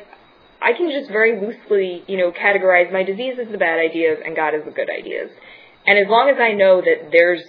I 0.61 0.71
can 0.71 0.89
just 0.89 1.11
very 1.11 1.39
loosely, 1.41 2.03
you 2.07 2.17
know, 2.17 2.31
categorize 2.31 2.91
my 2.93 3.03
disease 3.03 3.35
as 3.41 3.51
the 3.51 3.57
bad 3.57 3.79
ideas 3.79 4.19
and 4.23 4.35
God 4.35 4.55
as 4.55 4.63
the 4.63 4.71
good 4.71 4.89
ideas. 4.89 5.29
And 5.85 5.99
as 5.99 6.07
long 6.07 6.29
as 6.29 6.37
I 6.39 6.53
know 6.53 6.81
that 6.81 7.11
there's 7.11 7.43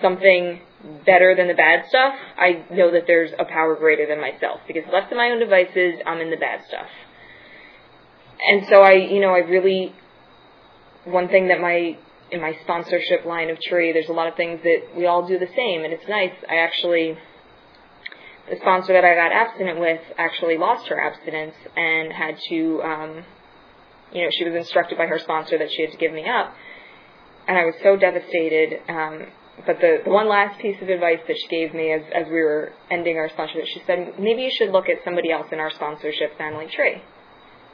something 0.00 0.60
better 1.04 1.34
than 1.34 1.48
the 1.48 1.54
bad 1.54 1.86
stuff, 1.88 2.14
I 2.36 2.64
know 2.70 2.90
that 2.92 3.04
there's 3.06 3.30
a 3.38 3.44
power 3.44 3.76
greater 3.76 4.06
than 4.06 4.20
myself. 4.20 4.60
Because 4.66 4.84
left 4.92 5.10
to 5.10 5.16
my 5.16 5.30
own 5.30 5.40
devices, 5.40 6.00
I'm 6.06 6.20
in 6.20 6.30
the 6.30 6.36
bad 6.36 6.64
stuff. 6.66 6.86
And 8.48 8.66
so 8.68 8.82
I, 8.82 8.92
you 8.92 9.20
know, 9.20 9.30
I 9.30 9.38
really, 9.38 9.94
one 11.04 11.28
thing 11.28 11.48
that 11.48 11.60
my, 11.60 11.96
in 12.30 12.40
my 12.40 12.56
sponsorship 12.62 13.24
line 13.24 13.50
of 13.50 13.58
tree, 13.60 13.92
there's 13.92 14.08
a 14.08 14.12
lot 14.12 14.28
of 14.28 14.36
things 14.36 14.60
that 14.62 14.96
we 14.96 15.06
all 15.06 15.26
do 15.26 15.38
the 15.38 15.48
same, 15.56 15.84
and 15.84 15.92
it's 15.92 16.06
nice. 16.08 16.32
I 16.48 16.56
actually, 16.56 17.16
the 18.50 18.56
sponsor 18.56 18.92
that 18.92 19.04
I 19.04 19.14
got 19.14 19.32
abstinent 19.32 19.80
with 19.80 20.00
actually 20.18 20.58
lost 20.58 20.88
her 20.88 21.00
abstinence 21.00 21.54
and 21.76 22.12
had 22.12 22.36
to, 22.50 22.82
um, 22.82 23.24
you 24.12 24.22
know, 24.22 24.28
she 24.30 24.44
was 24.44 24.54
instructed 24.54 24.98
by 24.98 25.06
her 25.06 25.18
sponsor 25.18 25.56
that 25.58 25.70
she 25.70 25.82
had 25.82 25.92
to 25.92 25.98
give 25.98 26.12
me 26.12 26.28
up 26.28 26.54
and 27.46 27.56
I 27.58 27.64
was 27.64 27.74
so 27.82 27.96
devastated. 27.96 28.80
Um, 28.88 29.26
but 29.64 29.80
the, 29.80 29.98
the 30.04 30.10
one 30.10 30.28
last 30.28 30.60
piece 30.60 30.76
of 30.82 30.88
advice 30.88 31.20
that 31.26 31.36
she 31.36 31.48
gave 31.48 31.74
me 31.74 31.92
as, 31.92 32.02
as 32.14 32.26
we 32.26 32.42
were 32.42 32.72
ending 32.90 33.16
our 33.16 33.28
sponsorship, 33.30 33.66
she 33.66 33.82
said, 33.86 34.14
maybe 34.18 34.42
you 34.42 34.50
should 34.56 34.70
look 34.70 34.88
at 34.88 35.02
somebody 35.04 35.30
else 35.30 35.46
in 35.50 35.60
our 35.60 35.70
sponsorship 35.70 36.36
family 36.36 36.66
tree. 36.66 37.02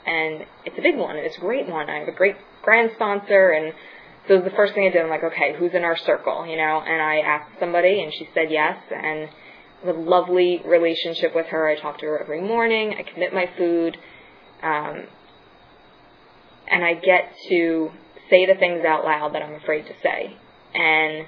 And 0.07 0.47
it's 0.65 0.79
a 0.79 0.83
big 0.83 0.97
one, 0.97 1.17
and 1.17 1.27
it's 1.27 1.37
a 1.37 1.41
great 1.41 1.69
one. 1.69 1.91
I 1.91 1.99
have 1.99 2.09
a 2.09 2.13
great 2.13 2.37
grand 2.63 2.91
sponsor, 2.95 3.51
and 3.51 3.73
so 4.29 4.41
the 4.41 4.51
first 4.51 4.75
thing 4.75 4.87
I 4.87 4.91
did, 4.91 5.03
I'm 5.03 5.11
like, 5.11 5.25
okay, 5.25 5.55
who's 5.59 5.75
in 5.75 5.85
our 5.85 5.97
circle, 5.97 6.47
you 6.47 6.57
know? 6.57 6.83
And 6.85 7.03
I 7.03 7.19
asked 7.19 7.59
somebody, 7.59 8.03
and 8.03 8.13
she 8.13 8.29
said 8.35 8.51
yes, 8.51 8.77
and 8.91 9.29
a 9.85 9.93
lovely 9.93 10.63
relationship 10.65 11.35
with 11.35 11.47
her. 11.47 11.69
I 11.69 11.81
talk 11.81 11.99
to 11.99 12.07
her 12.07 12.23
every 12.23 12.41
morning. 12.41 12.95
I 12.97 13.03
commit 13.03 13.35
my 13.35 13.51
food, 13.59 13.97
um, 14.63 15.07
and 16.69 16.85
I 16.85 16.95
get 16.95 17.35
to 17.49 17.91
say 18.33 18.47
the 18.47 18.55
things 18.59 18.83
out 18.85 19.05
loud 19.05 19.35
that 19.35 19.42
I'm 19.42 19.55
afraid 19.55 19.85
to 19.87 19.92
say. 20.03 20.35
And 20.75 21.27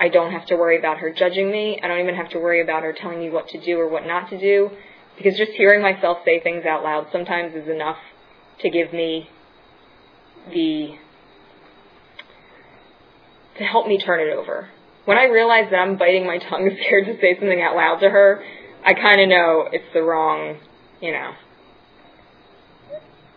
I 0.00 0.08
don't 0.08 0.32
have 0.32 0.46
to 0.46 0.56
worry 0.56 0.78
about 0.78 0.98
her 0.98 1.12
judging 1.12 1.52
me. 1.52 1.78
I 1.82 1.86
don't 1.86 2.00
even 2.00 2.14
have 2.14 2.30
to 2.30 2.38
worry 2.38 2.62
about 2.62 2.82
her 2.82 2.94
telling 2.94 3.18
me 3.18 3.28
what 3.28 3.48
to 3.48 3.60
do 3.60 3.78
or 3.78 3.88
what 3.88 4.06
not 4.06 4.30
to 4.30 4.40
do. 4.40 4.70
Because 5.18 5.36
just 5.36 5.52
hearing 5.52 5.82
myself 5.82 6.18
say 6.24 6.40
things 6.40 6.64
out 6.64 6.82
loud 6.82 7.08
sometimes 7.12 7.54
is 7.54 7.68
enough 7.68 7.98
to 8.60 8.70
give 8.70 8.92
me 8.92 9.28
the. 10.48 10.96
to 13.58 13.64
help 13.64 13.86
me 13.86 13.98
turn 13.98 14.20
it 14.20 14.32
over. 14.32 14.70
When 15.04 15.18
I 15.18 15.24
realize 15.24 15.70
that 15.70 15.76
I'm 15.76 15.98
biting 15.98 16.26
my 16.26 16.38
tongue, 16.38 16.70
scared 16.86 17.04
to 17.04 17.20
say 17.20 17.38
something 17.38 17.60
out 17.60 17.76
loud 17.76 18.00
to 18.00 18.08
her, 18.08 18.42
I 18.84 18.94
kind 18.94 19.20
of 19.20 19.28
know 19.28 19.68
it's 19.70 19.92
the 19.92 20.02
wrong, 20.02 20.56
you 21.02 21.12
know. 21.12 21.32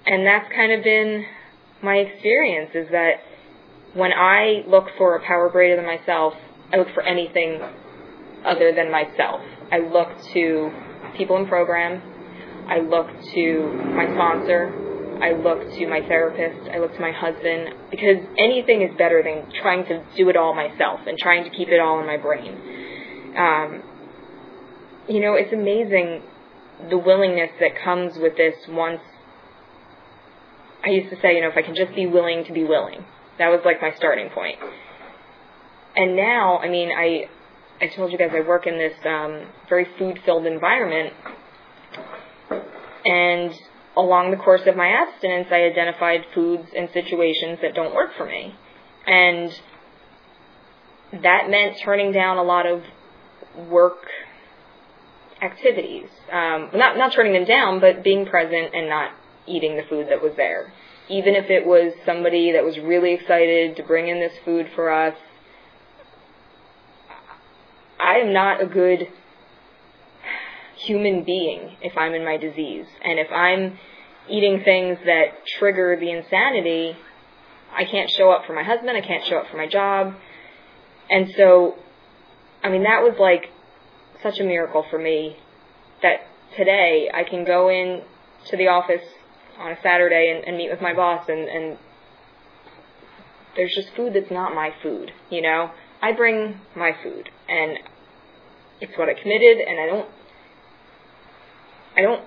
And 0.05 0.25
that's 0.25 0.49
kind 0.53 0.71
of 0.71 0.83
been 0.85 1.25
my 1.83 1.95
experience 1.95 2.71
is 2.73 2.87
that 2.91 3.21
when 3.93 4.11
I 4.13 4.63
look 4.67 4.85
for 4.97 5.15
a 5.15 5.25
power 5.25 5.49
greater 5.49 5.75
than 5.75 5.85
myself, 5.85 6.33
I 6.71 6.77
look 6.77 6.87
for 6.93 7.03
anything 7.03 7.61
other 8.45 8.73
than 8.75 8.91
myself. 8.91 9.41
I 9.71 9.79
look 9.79 10.09
to 10.33 10.71
people 11.17 11.37
in 11.37 11.47
program. 11.47 12.01
I 12.67 12.79
look 12.79 13.07
to 13.33 13.93
my 13.95 14.05
sponsor. 14.13 14.73
I 15.21 15.33
look 15.33 15.59
to 15.77 15.87
my 15.87 16.01
therapist. 16.07 16.69
I 16.69 16.79
look 16.79 16.93
to 16.93 17.01
my 17.01 17.11
husband 17.11 17.89
because 17.89 18.17
anything 18.37 18.81
is 18.81 18.91
better 18.97 19.23
than 19.23 19.51
trying 19.61 19.85
to 19.85 20.03
do 20.15 20.29
it 20.29 20.37
all 20.37 20.53
myself 20.53 21.01
and 21.07 21.17
trying 21.17 21.43
to 21.43 21.49
keep 21.49 21.69
it 21.69 21.79
all 21.79 21.99
in 21.99 22.05
my 22.05 22.17
brain. 22.17 22.53
Um, 23.35 23.83
you 25.07 25.21
know, 25.21 25.33
it's 25.33 25.53
amazing 25.53 26.21
the 26.89 26.97
willingness 26.97 27.49
that 27.59 27.71
comes 27.83 28.13
with 28.19 28.37
this 28.37 28.55
once 28.69 29.01
I 30.83 30.89
used 30.89 31.09
to 31.09 31.19
say, 31.21 31.35
you 31.35 31.41
know, 31.41 31.49
if 31.49 31.57
I 31.57 31.61
can 31.61 31.75
just 31.75 31.95
be 31.95 32.05
willing 32.05 32.45
to 32.45 32.53
be 32.53 32.63
willing. 32.63 33.03
That 33.39 33.49
was 33.49 33.61
like 33.65 33.81
my 33.81 33.93
starting 33.95 34.29
point. 34.29 34.57
And 35.95 36.15
now, 36.15 36.57
I 36.59 36.69
mean, 36.69 36.89
I 36.95 37.27
I 37.79 37.87
told 37.87 38.11
you 38.11 38.17
guys 38.17 38.31
I 38.33 38.41
work 38.41 38.65
in 38.65 38.77
this 38.77 38.93
um, 39.05 39.47
very 39.69 39.87
food-filled 39.99 40.45
environment, 40.45 41.13
and 43.05 43.53
along 43.95 44.31
the 44.31 44.37
course 44.37 44.61
of 44.65 44.75
my 44.75 44.87
abstinence, 44.87 45.47
I 45.51 45.63
identified 45.63 46.25
foods 46.33 46.67
and 46.75 46.89
situations 46.91 47.59
that 47.61 47.75
don't 47.75 47.93
work 47.93 48.11
for 48.17 48.25
me, 48.25 48.55
and 49.05 49.51
that 51.21 51.49
meant 51.49 51.77
turning 51.83 52.11
down 52.11 52.37
a 52.37 52.43
lot 52.43 52.65
of 52.65 52.81
work 53.69 54.05
activities. 55.41 56.09
Um, 56.31 56.69
not 56.73 56.97
not 56.97 57.13
turning 57.13 57.33
them 57.33 57.45
down, 57.45 57.79
but 57.79 58.03
being 58.03 58.25
present 58.25 58.73
and 58.73 58.89
not 58.89 59.11
eating 59.47 59.77
the 59.77 59.83
food 59.89 60.07
that 60.09 60.21
was 60.21 60.33
there. 60.35 60.73
Even 61.09 61.35
if 61.35 61.49
it 61.49 61.65
was 61.65 61.93
somebody 62.05 62.51
that 62.51 62.63
was 62.63 62.77
really 62.79 63.13
excited 63.13 63.77
to 63.77 63.83
bring 63.83 64.07
in 64.07 64.19
this 64.19 64.33
food 64.43 64.67
for 64.75 64.91
us, 64.91 65.15
I 67.99 68.17
am 68.17 68.33
not 68.33 68.61
a 68.61 68.65
good 68.65 69.07
human 70.75 71.23
being 71.23 71.77
if 71.81 71.97
I'm 71.97 72.13
in 72.13 72.23
my 72.23 72.37
disease. 72.37 72.85
And 73.03 73.19
if 73.19 73.31
I'm 73.31 73.77
eating 74.29 74.61
things 74.63 74.97
that 75.05 75.45
trigger 75.59 75.97
the 75.99 76.11
insanity, 76.11 76.95
I 77.75 77.85
can't 77.85 78.09
show 78.09 78.31
up 78.31 78.45
for 78.45 78.53
my 78.53 78.63
husband, 78.63 78.95
I 78.95 79.01
can't 79.01 79.25
show 79.25 79.37
up 79.37 79.49
for 79.49 79.57
my 79.57 79.67
job. 79.67 80.13
And 81.09 81.33
so, 81.37 81.75
I 82.63 82.69
mean, 82.69 82.83
that 82.83 83.01
was 83.01 83.15
like 83.19 83.49
such 84.21 84.39
a 84.39 84.43
miracle 84.43 84.85
for 84.89 84.99
me 84.99 85.37
that 86.01 86.27
today 86.55 87.09
I 87.13 87.23
can 87.23 87.45
go 87.45 87.69
in 87.69 88.01
to 88.49 88.57
the 88.57 88.67
office 88.67 89.03
on 89.59 89.71
a 89.71 89.77
Saturday 89.81 90.33
and, 90.35 90.47
and 90.47 90.57
meet 90.57 90.69
with 90.69 90.81
my 90.81 90.93
boss 90.93 91.27
and, 91.27 91.47
and 91.47 91.77
there's 93.55 93.73
just 93.75 93.89
food 93.95 94.13
that's 94.13 94.31
not 94.31 94.53
my 94.53 94.71
food, 94.83 95.11
you 95.29 95.41
know? 95.41 95.71
I 96.01 96.11
bring 96.11 96.61
my 96.75 96.91
food 97.03 97.29
and 97.49 97.79
it's 98.79 98.97
what 98.97 99.09
I 99.09 99.13
committed 99.13 99.57
and 99.67 99.79
I 99.79 99.85
don't 99.87 100.09
I 101.97 102.01
don't 102.01 102.23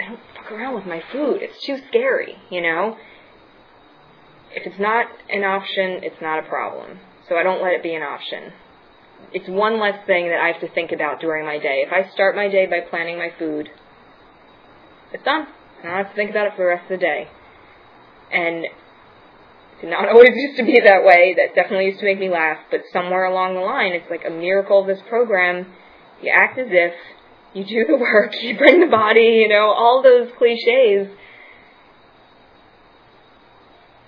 I 0.00 0.08
don't 0.08 0.20
fuck 0.34 0.52
around 0.52 0.74
with 0.74 0.86
my 0.86 1.02
food. 1.12 1.42
It's 1.42 1.64
too 1.64 1.78
scary, 1.88 2.36
you 2.50 2.62
know? 2.62 2.96
If 4.54 4.66
it's 4.66 4.80
not 4.80 5.06
an 5.28 5.44
option, 5.44 6.02
it's 6.02 6.20
not 6.22 6.38
a 6.38 6.48
problem. 6.48 7.00
So 7.28 7.36
I 7.36 7.42
don't 7.42 7.62
let 7.62 7.72
it 7.72 7.82
be 7.82 7.94
an 7.94 8.02
option. 8.02 8.52
It's 9.32 9.48
one 9.48 9.80
less 9.80 10.06
thing 10.06 10.28
that 10.28 10.40
I 10.40 10.52
have 10.52 10.60
to 10.60 10.68
think 10.68 10.92
about 10.92 11.20
during 11.20 11.44
my 11.44 11.58
day. 11.58 11.84
If 11.86 11.92
I 11.92 12.10
start 12.12 12.36
my 12.36 12.48
day 12.48 12.66
by 12.66 12.80
planning 12.80 13.18
my 13.18 13.30
food, 13.38 13.68
it's 15.12 15.24
done. 15.24 15.46
I 15.84 15.98
have 15.98 16.10
to 16.10 16.14
think 16.14 16.30
about 16.30 16.46
it 16.46 16.52
for 16.56 16.62
the 16.62 16.68
rest 16.68 16.84
of 16.84 17.00
the 17.00 17.04
day. 17.04 17.28
And 18.32 18.64
it 18.64 19.88
not 19.88 20.08
always 20.12 20.32
used 20.34 20.56
to 20.58 20.64
be 20.64 20.80
that 20.84 21.04
way. 21.04 21.34
That 21.36 21.54
definitely 21.54 21.86
used 21.86 22.00
to 22.00 22.06
make 22.06 22.18
me 22.18 22.30
laugh. 22.30 22.58
But 22.70 22.82
somewhere 22.92 23.24
along 23.24 23.54
the 23.54 23.60
line, 23.60 23.92
it's 23.92 24.10
like 24.10 24.24
a 24.26 24.30
miracle 24.30 24.80
of 24.80 24.86
this 24.86 25.00
program. 25.08 25.66
You 26.22 26.32
act 26.34 26.58
as 26.58 26.68
if 26.70 26.94
you 27.54 27.64
do 27.64 27.84
the 27.86 27.96
work, 28.00 28.32
you 28.40 28.56
bring 28.56 28.80
the 28.80 28.86
body, 28.86 29.40
you 29.42 29.48
know, 29.48 29.70
all 29.70 30.02
those 30.02 30.30
cliches. 30.38 31.08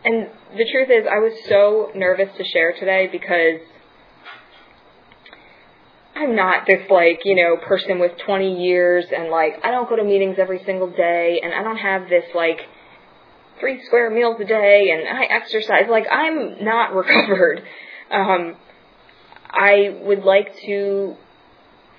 And 0.04 0.28
the 0.56 0.66
truth 0.70 0.88
is, 0.90 1.06
I 1.10 1.18
was 1.18 1.32
so 1.48 1.90
nervous 1.94 2.28
to 2.38 2.44
share 2.44 2.72
today 2.72 3.08
because 3.10 3.60
I'm 6.18 6.34
not 6.34 6.66
this 6.66 6.90
like, 6.90 7.20
you 7.24 7.36
know, 7.36 7.56
person 7.56 8.00
with 8.00 8.12
20 8.26 8.60
years 8.64 9.04
and 9.16 9.30
like, 9.30 9.60
I 9.62 9.70
don't 9.70 9.88
go 9.88 9.94
to 9.94 10.02
meetings 10.02 10.36
every 10.38 10.62
single 10.64 10.90
day 10.90 11.40
and 11.42 11.54
I 11.54 11.62
don't 11.62 11.76
have 11.76 12.08
this 12.08 12.24
like 12.34 12.58
three 13.60 13.84
square 13.86 14.10
meals 14.10 14.36
a 14.40 14.44
day 14.44 14.90
and 14.90 15.16
I 15.16 15.24
exercise. 15.26 15.84
Like, 15.88 16.06
I'm 16.10 16.64
not 16.64 16.92
recovered. 16.94 17.62
Um, 18.10 18.56
I 19.48 19.96
would 20.02 20.24
like 20.24 20.56
to 20.66 21.14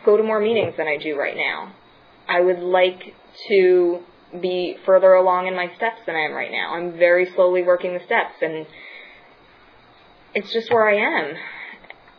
go 0.05 0.17
to 0.17 0.23
more 0.23 0.41
meetings 0.41 0.73
than 0.77 0.87
I 0.87 0.97
do 0.97 1.17
right 1.17 1.37
now. 1.37 1.73
I 2.27 2.41
would 2.41 2.59
like 2.59 3.15
to 3.47 3.99
be 4.41 4.75
further 4.85 5.13
along 5.13 5.47
in 5.47 5.55
my 5.55 5.67
steps 5.77 6.01
than 6.05 6.15
I 6.15 6.25
am 6.25 6.33
right 6.33 6.51
now. 6.51 6.73
I'm 6.75 6.97
very 6.97 7.31
slowly 7.35 7.63
working 7.63 7.93
the 7.93 8.03
steps 8.05 8.35
and 8.41 8.67
it's 10.35 10.51
just 10.51 10.71
where 10.71 10.87
I 10.87 10.97
am. 10.97 11.35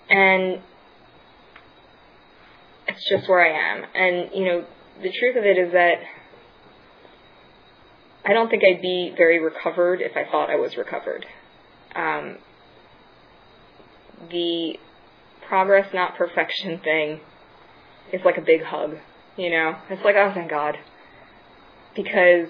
And 0.08 0.62
it's 2.90 3.08
just 3.08 3.28
where 3.28 3.40
I 3.40 3.72
am. 3.72 3.84
And, 3.94 4.30
you 4.34 4.44
know, 4.44 4.64
the 5.02 5.12
truth 5.12 5.36
of 5.36 5.44
it 5.44 5.56
is 5.56 5.72
that 5.72 5.98
I 8.24 8.32
don't 8.32 8.50
think 8.50 8.62
I'd 8.64 8.82
be 8.82 9.14
very 9.16 9.40
recovered 9.40 10.00
if 10.00 10.16
I 10.16 10.30
thought 10.30 10.50
I 10.50 10.56
was 10.56 10.76
recovered. 10.76 11.24
Um, 11.94 12.38
the 14.30 14.78
progress, 15.48 15.92
not 15.94 16.16
perfection 16.16 16.78
thing 16.84 17.20
is 18.12 18.20
like 18.24 18.36
a 18.36 18.42
big 18.42 18.62
hug. 18.62 18.96
You 19.36 19.50
know, 19.50 19.76
it's 19.88 20.04
like, 20.04 20.16
oh, 20.16 20.32
thank 20.34 20.50
God. 20.50 20.76
Because 21.94 22.48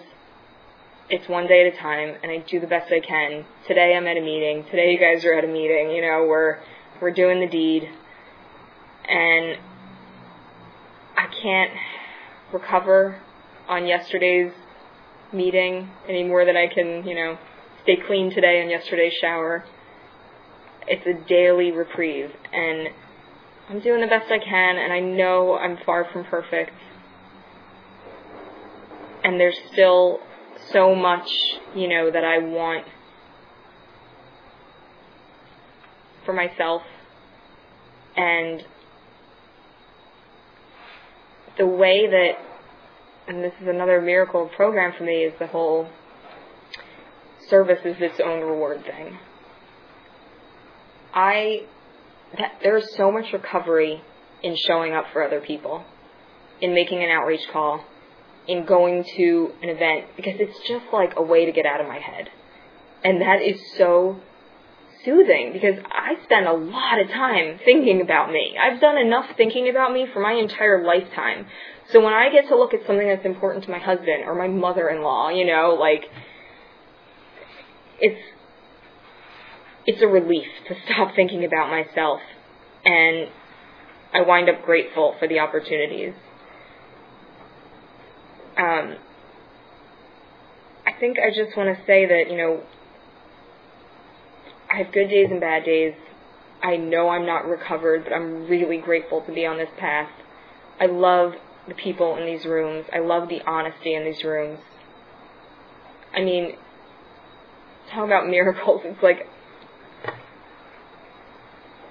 it's 1.09 1.29
one 1.29 1.47
day 1.47 1.67
at 1.67 1.75
a 1.75 1.77
time, 1.77 2.17
and 2.23 2.33
I 2.33 2.39
do 2.39 2.61
the 2.61 2.67
best 2.67 2.91
I 2.93 3.01
can. 3.01 3.45
Today 3.67 3.95
I'm 3.97 4.07
at 4.07 4.17
a 4.17 4.21
meeting. 4.21 4.65
Today 4.65 4.93
you 4.93 4.99
guys 4.99 5.25
are 5.25 5.35
at 5.35 5.45
a 5.45 5.49
meeting. 5.49 5.91
You 5.91 6.03
know, 6.03 6.27
we're 6.29 6.59
we're 7.01 7.11
doing 7.11 7.41
the 7.41 7.49
deed, 7.49 7.89
and 9.09 9.59
I 11.21 11.27
can't 11.43 11.73
recover 12.51 13.21
on 13.69 13.87
yesterday's 13.87 14.53
meeting 15.35 15.91
any 16.09 16.25
more 16.25 16.47
than 16.47 16.57
I 16.57 16.67
can, 16.67 17.07
you 17.07 17.15
know, 17.15 17.37
stay 17.83 17.99
clean 18.07 18.31
today 18.31 18.63
on 18.63 18.71
yesterday's 18.71 19.13
shower. 19.21 19.63
It's 20.87 21.07
a 21.07 21.29
daily 21.29 21.73
reprieve, 21.73 22.31
and 22.55 22.89
I'm 23.69 23.81
doing 23.81 24.01
the 24.01 24.07
best 24.07 24.33
I 24.33 24.39
can, 24.39 24.79
and 24.79 24.95
I 24.95 25.01
know 25.01 25.59
I'm 25.59 25.77
far 25.85 26.07
from 26.11 26.25
perfect. 26.25 26.73
And 29.23 29.39
there's 29.39 29.59
still 29.75 30.21
so 30.73 30.95
much, 30.95 31.29
you 31.77 31.87
know, 31.87 32.11
that 32.11 32.25
I 32.25 32.39
want 32.39 32.87
for 36.25 36.33
myself. 36.33 36.81
And 38.17 38.65
the 41.61 41.67
way 41.67 42.09
that 42.09 42.39
and 43.31 43.45
this 43.45 43.53
is 43.61 43.69
another 43.69 44.01
miracle 44.01 44.51
program 44.57 44.93
for 44.97 45.05
me, 45.05 45.23
is 45.23 45.33
the 45.39 45.47
whole 45.47 45.89
service 47.49 47.79
is 47.85 47.97
its 48.01 48.19
own 48.19 48.41
reward 48.41 48.85
thing. 48.85 49.19
I, 51.15 51.63
that, 52.37 52.59
there's 52.63 52.97
so 52.97 53.13
much 53.13 53.33
recovery 53.33 54.03
in 54.43 54.57
showing 54.57 54.95
up 54.95 55.07
for 55.13 55.23
other 55.23 55.41
people, 55.41 55.85
in 56.61 56.75
making 56.75 57.05
an 57.05 57.11
outreach 57.11 57.47
call, 57.53 57.85
in 58.49 58.65
going 58.65 59.05
to 59.17 59.53
an 59.63 59.69
event, 59.69 60.07
because 60.17 60.35
it's 60.41 60.59
just 60.67 60.87
like 60.93 61.13
a 61.17 61.23
way 61.23 61.47
to 61.47 61.53
get 61.53 61.67
out 61.67 61.81
of 61.81 61.87
my 61.87 61.99
head. 61.99 62.31
And 63.05 63.21
that 63.23 63.43
is 63.43 63.61
so 63.77 64.21
soothing 65.05 65.53
because 65.53 65.79
I 65.91 66.23
spend 66.25 66.47
a 66.47 66.53
lot 66.53 67.01
of 67.01 67.09
time 67.09 67.59
thinking 67.65 68.01
about 68.01 68.31
me. 68.31 68.57
I've 68.61 68.81
done 68.81 68.99
enough 68.99 69.27
thinking 69.37 69.69
about 69.69 69.93
me 69.93 70.07
for 70.13 70.21
my 70.21 70.33
entire 70.33 70.85
lifetime. 70.85 71.47
So 71.93 72.01
when 72.01 72.13
I 72.13 72.31
get 72.31 72.49
to 72.49 72.57
look 72.57 72.75
at 72.75 72.81
something 72.87 73.07
that's 73.07 73.25
important 73.25 73.65
to 73.65 73.71
my 73.71 73.79
husband 73.79 74.25
or 74.25 74.35
my 74.35 74.49
mother-in-law, 74.49 75.31
you 75.31 75.47
know, 75.47 75.77
like 75.79 76.05
it's 77.99 78.21
it's 79.87 80.03
a 80.03 80.07
relief 80.07 80.49
to 80.69 80.75
stop 80.85 81.15
thinking 81.17 81.45
about 81.45 81.71
myself 81.71 82.21
and 82.85 83.29
I 84.13 84.23
wind 84.23 84.49
up 84.49 84.65
grateful 84.65 85.15
for 85.19 85.29
the 85.29 85.39
opportunities. 85.39 86.15
Um, 88.57 88.97
I 90.87 90.93
think 90.99 91.19
I 91.19 91.31
just 91.31 91.57
want 91.57 91.77
to 91.77 91.85
say 91.87 92.07
that, 92.07 92.31
you 92.31 92.37
know, 92.37 92.63
I 94.73 94.79
have 94.79 94.93
good 94.93 95.09
days 95.09 95.29
and 95.31 95.41
bad 95.41 95.65
days. 95.65 95.95
I 96.63 96.77
know 96.77 97.09
I'm 97.09 97.27
not 97.27 97.47
recovered, 97.47 98.05
but 98.05 98.13
I'm 98.13 98.47
really 98.47 98.79
grateful 98.79 99.23
to 99.23 99.33
be 99.33 99.47
on 99.47 99.57
this 99.57 99.71
path. 99.79 100.11
I 100.79 100.87
love 100.87 101.33
the 101.67 101.75
people 101.75 102.17
in 102.17 102.27
these 102.27 102.45
rooms. 102.45 102.87
I 102.93 103.01
love 103.01 103.29
the 103.29 103.41
honesty 103.47 103.95
in 103.95 104.05
these 104.05 104.23
rooms. 104.23 104.61
I 106.15 106.23
mean, 106.23 106.57
talk 107.91 108.05
about 108.05 108.27
miracles. 108.31 108.83
It's 108.85 109.03
like 109.03 109.27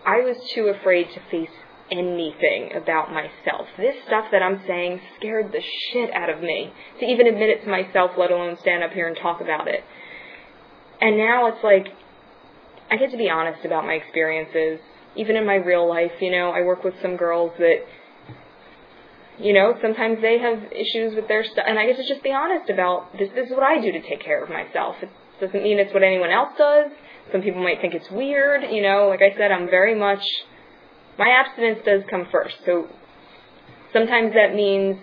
I 0.06 0.22
was 0.22 0.38
too 0.54 0.68
afraid 0.68 1.08
to 1.13 1.20
face 1.30 1.56
anything 1.92 2.72
about 2.76 3.12
myself. 3.12 3.68
This 3.78 3.96
stuff 4.06 4.26
that 4.32 4.42
I'm 4.42 4.62
saying 4.68 5.02
scared 5.18 5.52
the 5.52 5.62
shit 5.92 6.12
out 6.13 6.30
of 6.30 6.42
me 6.42 6.72
to 7.00 7.06
even 7.06 7.28
admit 7.28 7.50
it 7.50 7.63
to 7.63 7.70
myself, 7.70 8.12
let 8.18 8.32
alone 8.32 8.58
stand 8.60 8.84
up 8.84 8.92
here 8.92 9.08
and 9.08 9.18
talk 9.18 9.42
about 9.42 9.68
it. 9.68 9.84
And 11.02 11.18
now 11.18 11.48
it's 11.48 11.63
like 11.63 11.88
I 12.91 12.97
get 12.97 13.12
to 13.12 13.17
be 13.17 13.30
honest 13.30 13.65
about 13.65 13.86
my 13.86 13.93
experiences, 13.93 14.80
even 15.15 15.36
in 15.36 15.45
my 15.45 15.56
real 15.56 15.88
life. 15.88 16.12
You 16.19 16.32
know, 16.32 16.52
I 16.52 16.62
work 16.62 16.84
with 16.84 16.95
some 17.02 17.17
girls 17.17 17.52
that, 17.60 17.86
you 19.39 19.54
know, 19.54 19.75
sometimes 19.82 20.21
they 20.21 20.39
have 20.39 20.71
issues 20.71 21.15
with 21.15 21.28
their 21.28 21.43
stuff, 21.43 21.65
and 21.67 21.78
I 21.78 21.86
get 21.86 21.97
to 21.97 22.08
just 22.08 22.23
be 22.23 22.32
honest 22.32 22.69
about 22.69 23.12
this. 23.17 23.30
This 23.36 23.47
is 23.47 23.52
what 23.52 23.63
I 23.63 23.80
do 23.80 23.91
to 23.91 24.02
take 24.02 24.21
care 24.21 24.43
of 24.43 24.49
myself. 24.49 24.95
It 25.02 25.10
doesn't 25.39 25.63
mean 25.63 25.80
it's 25.80 25.93
what 25.93 26.04
anyone 26.04 26.32
else 26.32 26.54
does. 26.58 26.91
Some 27.32 27.41
people 27.41 27.62
might 27.62 27.80
think 27.80 27.93
it's 27.93 28.10
weird. 28.10 28.63
You 28.71 28.82
know, 28.82 29.08
like 29.10 29.21
I 29.21 29.38
said, 29.38 29.52
I'm 29.52 29.69
very 29.69 29.95
much 29.95 30.23
my 31.19 31.30
abstinence 31.30 31.80
does 31.86 32.02
come 32.10 32.28
first. 32.32 32.56
So 32.65 32.88
sometimes 33.93 34.34
that 34.34 34.56
means 34.56 34.97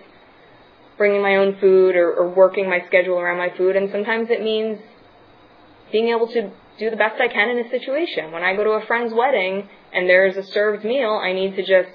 bringing 0.99 1.23
my 1.23 1.37
own 1.37 1.59
food 1.61 1.95
or, 1.95 2.11
or 2.13 2.35
working 2.35 2.69
my 2.69 2.83
schedule 2.87 3.19
around 3.19 3.37
my 3.39 3.57
food, 3.57 3.77
and 3.77 3.91
sometimes 3.93 4.29
it 4.31 4.43
means 4.43 4.79
being 5.93 6.09
able 6.09 6.27
to 6.29 6.51
do 6.79 6.91
the 6.91 6.97
best 6.97 7.21
I 7.21 7.29
can 7.29 7.51
in 7.51 7.65
a 7.65 7.71
situation. 7.71 8.33
When 8.33 8.43
I 8.43 8.55
go 8.55 8.65
to 8.65 8.71
a 8.71 8.87
friend's 8.87 9.13
wedding 9.15 9.69
and 9.93 10.09
there's 10.09 10.37
a 10.37 10.43
served 10.43 10.85
meal, 10.85 11.13
I 11.13 11.33
need 11.33 11.57
to 11.57 11.63
just 11.63 11.95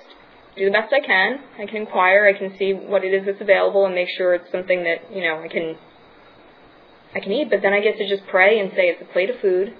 do 0.56 0.65
the 0.65 0.72
best 0.72 0.94
I 0.94 1.06
can. 1.06 1.39
I 1.60 1.65
can 1.65 1.78
inquire, 1.78 2.26
I 2.28 2.38
can 2.38 2.58
see 2.58 2.74
what 2.74 3.04
it 3.04 3.13
is 3.13 3.26
that's 3.26 3.41
available 3.41 3.86
and 3.86 3.96
make 3.96 4.10
sure 4.17 4.34
it's 4.34 4.52
something 4.52 4.84
that, 4.84 5.13
you 5.13 5.22
know, 5.22 5.41
I 5.41 5.48
can 5.48 5.78
I 7.13 7.20
can 7.20 7.32
eat, 7.34 7.50
but 7.50 7.62
then 7.62 7.74
I 7.74 7.82
get 7.82 7.98
to 7.98 8.08
just 8.08 8.26
pray 8.28 8.60
and 8.60 8.72
say 8.72 8.88
it's 8.88 9.02
a 9.02 9.13
plate 9.13 9.30
of 9.30 9.39
food 9.41 9.74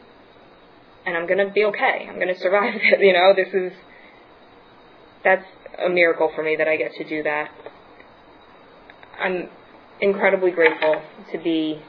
and 1.06 1.18
I'm 1.18 1.28
going 1.28 1.46
to 1.46 1.52
be 1.52 1.64
okay. 1.66 2.08
I'm 2.10 2.16
going 2.16 2.34
to 2.34 2.40
survive 2.40 2.76
it, 2.76 3.00
you 3.00 3.14
know. 3.14 3.34
This 3.36 3.54
is 3.54 3.72
that's 5.24 5.46
a 5.84 5.90
miracle 5.90 6.32
for 6.36 6.44
me 6.44 6.56
that 6.58 6.68
I 6.68 6.78
get 6.78 6.94
to 6.94 7.08
do 7.08 7.24
that. 7.24 7.50
I'm 9.20 9.50
incredibly 10.00 10.52
grateful 10.52 11.02
to 11.32 11.38
be 11.38 11.82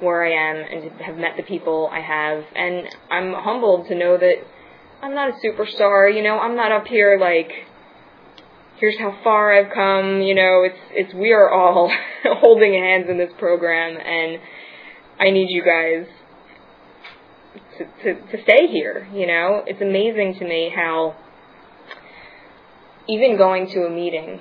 where 0.00 0.24
I 0.24 0.32
am 0.32 0.56
and 0.56 1.00
have 1.00 1.16
met 1.16 1.36
the 1.36 1.42
people 1.42 1.88
I 1.92 2.00
have. 2.00 2.44
And 2.54 2.88
I'm 3.10 3.32
humbled 3.34 3.88
to 3.88 3.94
know 3.94 4.16
that 4.16 4.36
I'm 5.02 5.14
not 5.14 5.30
a 5.30 5.46
superstar. 5.46 6.14
You 6.14 6.22
know, 6.22 6.38
I'm 6.38 6.56
not 6.56 6.72
up 6.72 6.86
here 6.86 7.18
like, 7.20 7.50
here's 8.78 8.98
how 8.98 9.16
far 9.22 9.52
I've 9.52 9.72
come. 9.72 10.20
You 10.22 10.34
know, 10.34 10.62
it's 10.64 10.78
it's 10.90 11.14
we 11.14 11.32
are 11.32 11.50
all 11.50 11.92
holding 12.24 12.72
hands 12.72 13.06
in 13.08 13.18
this 13.18 13.32
program, 13.38 13.96
and 13.96 14.40
I 15.18 15.30
need 15.30 15.48
you 15.50 15.64
guys 15.64 16.06
to, 17.78 17.84
to 18.04 18.36
to 18.36 18.42
stay 18.42 18.66
here. 18.66 19.08
You 19.14 19.26
know, 19.26 19.62
it's 19.66 19.80
amazing 19.80 20.36
to 20.38 20.44
me 20.44 20.72
how 20.74 21.16
even 23.08 23.36
going 23.36 23.68
to 23.68 23.80
a 23.84 23.90
meeting 23.90 24.40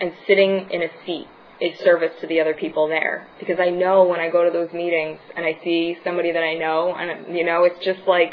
and 0.00 0.12
sitting 0.26 0.68
in 0.70 0.82
a 0.82 0.88
seat 1.06 1.28
is 1.60 1.78
service 1.80 2.12
to 2.20 2.26
the 2.26 2.40
other 2.40 2.54
people 2.54 2.88
there. 2.88 3.26
Because 3.38 3.58
I 3.60 3.70
know 3.70 4.04
when 4.04 4.20
I 4.20 4.30
go 4.30 4.44
to 4.44 4.50
those 4.50 4.72
meetings 4.72 5.18
and 5.36 5.44
I 5.44 5.58
see 5.62 5.96
somebody 6.04 6.32
that 6.32 6.42
I 6.42 6.54
know 6.54 6.94
and 6.94 7.36
you 7.36 7.44
know 7.44 7.64
it's 7.64 7.84
just 7.84 8.00
like 8.06 8.32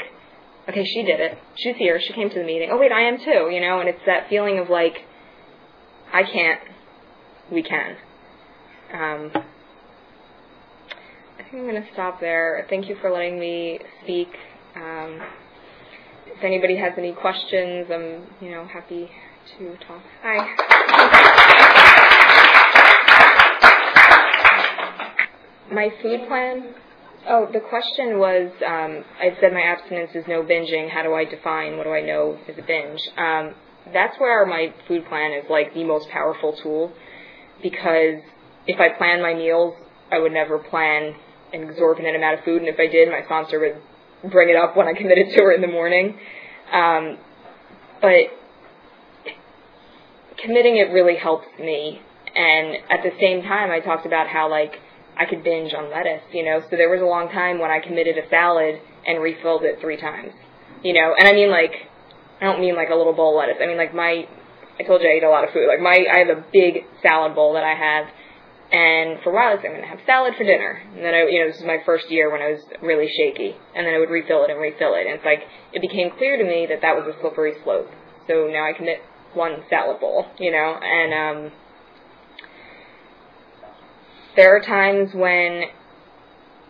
okay 0.68 0.84
she 0.84 1.02
did 1.02 1.20
it. 1.20 1.38
She's 1.56 1.76
here. 1.76 2.00
She 2.00 2.12
came 2.12 2.30
to 2.30 2.38
the 2.38 2.44
meeting. 2.44 2.70
Oh 2.72 2.78
wait 2.78 2.92
I 2.92 3.02
am 3.02 3.18
too 3.18 3.50
you 3.52 3.60
know? 3.60 3.80
And 3.80 3.88
it's 3.88 4.00
that 4.06 4.28
feeling 4.28 4.58
of 4.58 4.68
like 4.70 5.04
I 6.12 6.22
can't. 6.22 6.60
We 7.52 7.62
can. 7.62 7.96
Um, 8.92 9.30
I 11.38 11.42
think 11.42 11.54
I'm 11.54 11.68
going 11.68 11.82
to 11.82 11.88
stop 11.92 12.20
there. 12.20 12.66
Thank 12.68 12.88
you 12.88 12.96
for 13.00 13.10
letting 13.10 13.38
me 13.38 13.80
speak. 14.02 14.28
Um, 14.76 15.20
if 16.26 16.44
anybody 16.44 16.76
has 16.76 16.92
any 16.96 17.12
questions 17.12 17.86
I'm 17.92 18.26
you 18.40 18.50
know 18.50 18.66
happy 18.66 19.10
to 19.58 19.76
talk. 19.86 20.02
Hi 20.22 22.04
My 25.72 25.90
food 26.02 26.26
plan? 26.28 26.74
Oh, 27.28 27.46
the 27.52 27.60
question 27.60 28.18
was 28.18 28.50
um, 28.64 29.04
I 29.20 29.36
said 29.40 29.52
my 29.52 29.60
abstinence 29.60 30.10
is 30.14 30.24
no 30.26 30.42
binging. 30.42 30.88
How 30.90 31.02
do 31.02 31.14
I 31.14 31.24
define 31.24 31.76
what 31.76 31.84
do 31.84 31.92
I 31.92 32.00
know 32.00 32.38
is 32.48 32.56
a 32.58 32.62
binge? 32.62 33.00
Um, 33.18 33.54
that's 33.92 34.18
where 34.18 34.46
my 34.46 34.72
food 34.86 35.06
plan 35.08 35.32
is 35.32 35.44
like 35.50 35.74
the 35.74 35.84
most 35.84 36.08
powerful 36.10 36.56
tool 36.62 36.92
because 37.62 38.22
if 38.66 38.80
I 38.80 38.96
plan 38.96 39.20
my 39.20 39.34
meals, 39.34 39.74
I 40.10 40.18
would 40.18 40.32
never 40.32 40.58
plan 40.58 41.14
an 41.52 41.68
exorbitant 41.68 42.14
amount 42.16 42.38
of 42.38 42.44
food, 42.44 42.60
and 42.60 42.68
if 42.68 42.78
I 42.78 42.86
did, 42.86 43.08
my 43.08 43.24
sponsor 43.24 43.58
would 43.60 44.30
bring 44.30 44.50
it 44.50 44.56
up 44.56 44.76
when 44.76 44.86
I 44.86 44.92
committed 44.92 45.28
to 45.34 45.42
her 45.42 45.52
in 45.52 45.60
the 45.60 45.66
morning. 45.66 46.18
Um, 46.72 47.18
but 48.00 48.28
committing 50.42 50.76
it 50.76 50.92
really 50.92 51.16
helps 51.16 51.46
me, 51.58 52.00
and 52.34 52.76
at 52.90 53.02
the 53.02 53.10
same 53.20 53.42
time, 53.42 53.70
I 53.70 53.80
talked 53.80 54.06
about 54.06 54.28
how 54.28 54.50
like 54.50 54.72
I 55.18 55.26
could 55.26 55.42
binge 55.42 55.74
on 55.74 55.90
lettuce, 55.90 56.22
you 56.32 56.44
know. 56.44 56.62
So 56.70 56.76
there 56.76 56.88
was 56.88 57.02
a 57.02 57.10
long 57.10 57.28
time 57.28 57.58
when 57.58 57.70
I 57.70 57.80
committed 57.80 58.16
a 58.16 58.28
salad 58.30 58.80
and 59.06 59.20
refilled 59.20 59.64
it 59.64 59.80
three 59.80 59.96
times, 59.96 60.32
you 60.84 60.94
know. 60.94 61.14
And 61.18 61.26
I 61.26 61.32
mean 61.32 61.50
like, 61.50 61.74
I 62.40 62.44
don't 62.44 62.60
mean 62.60 62.76
like 62.76 62.90
a 62.90 62.94
little 62.94 63.12
bowl 63.12 63.34
of 63.34 63.42
lettuce. 63.42 63.60
I 63.60 63.66
mean 63.66 63.76
like 63.76 63.94
my, 63.94 64.28
I 64.78 64.82
told 64.84 65.02
you 65.02 65.10
I 65.10 65.18
eat 65.18 65.24
a 65.26 65.28
lot 65.28 65.42
of 65.42 65.50
food. 65.50 65.66
Like 65.66 65.80
my, 65.80 66.06
I 66.06 66.22
have 66.22 66.30
a 66.30 66.44
big 66.52 66.86
salad 67.02 67.34
bowl 67.34 67.54
that 67.54 67.64
I 67.64 67.74
have, 67.74 68.06
and 68.70 69.18
for 69.24 69.30
a 69.30 69.34
while 69.34 69.50
I 69.50 69.54
was 69.58 69.64
I'm 69.66 69.74
gonna 69.74 69.90
have 69.90 69.98
salad 70.06 70.34
for 70.38 70.44
dinner. 70.44 70.78
And 70.94 71.02
then 71.02 71.14
I, 71.14 71.26
you 71.26 71.42
know, 71.42 71.50
this 71.50 71.58
is 71.58 71.66
my 71.66 71.82
first 71.84 72.10
year 72.10 72.30
when 72.30 72.40
I 72.40 72.54
was 72.54 72.62
really 72.80 73.10
shaky, 73.10 73.58
and 73.74 73.86
then 73.86 73.94
I 73.94 73.98
would 73.98 74.10
refill 74.10 74.44
it 74.44 74.50
and 74.54 74.60
refill 74.60 74.94
it. 74.94 75.10
And 75.10 75.18
it's 75.18 75.26
like 75.26 75.42
it 75.74 75.82
became 75.82 76.14
clear 76.14 76.38
to 76.38 76.46
me 76.46 76.70
that 76.70 76.78
that 76.82 76.94
was 76.94 77.10
a 77.10 77.18
slippery 77.18 77.58
slope. 77.64 77.90
So 78.30 78.46
now 78.46 78.62
I 78.62 78.72
commit 78.76 79.02
one 79.34 79.66
salad 79.68 79.98
bowl, 79.98 80.26
you 80.38 80.52
know, 80.52 80.78
and 80.78 81.10
um 81.10 81.52
there 84.38 84.54
are 84.54 84.60
times 84.60 85.10
when 85.14 85.64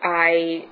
I 0.02 0.64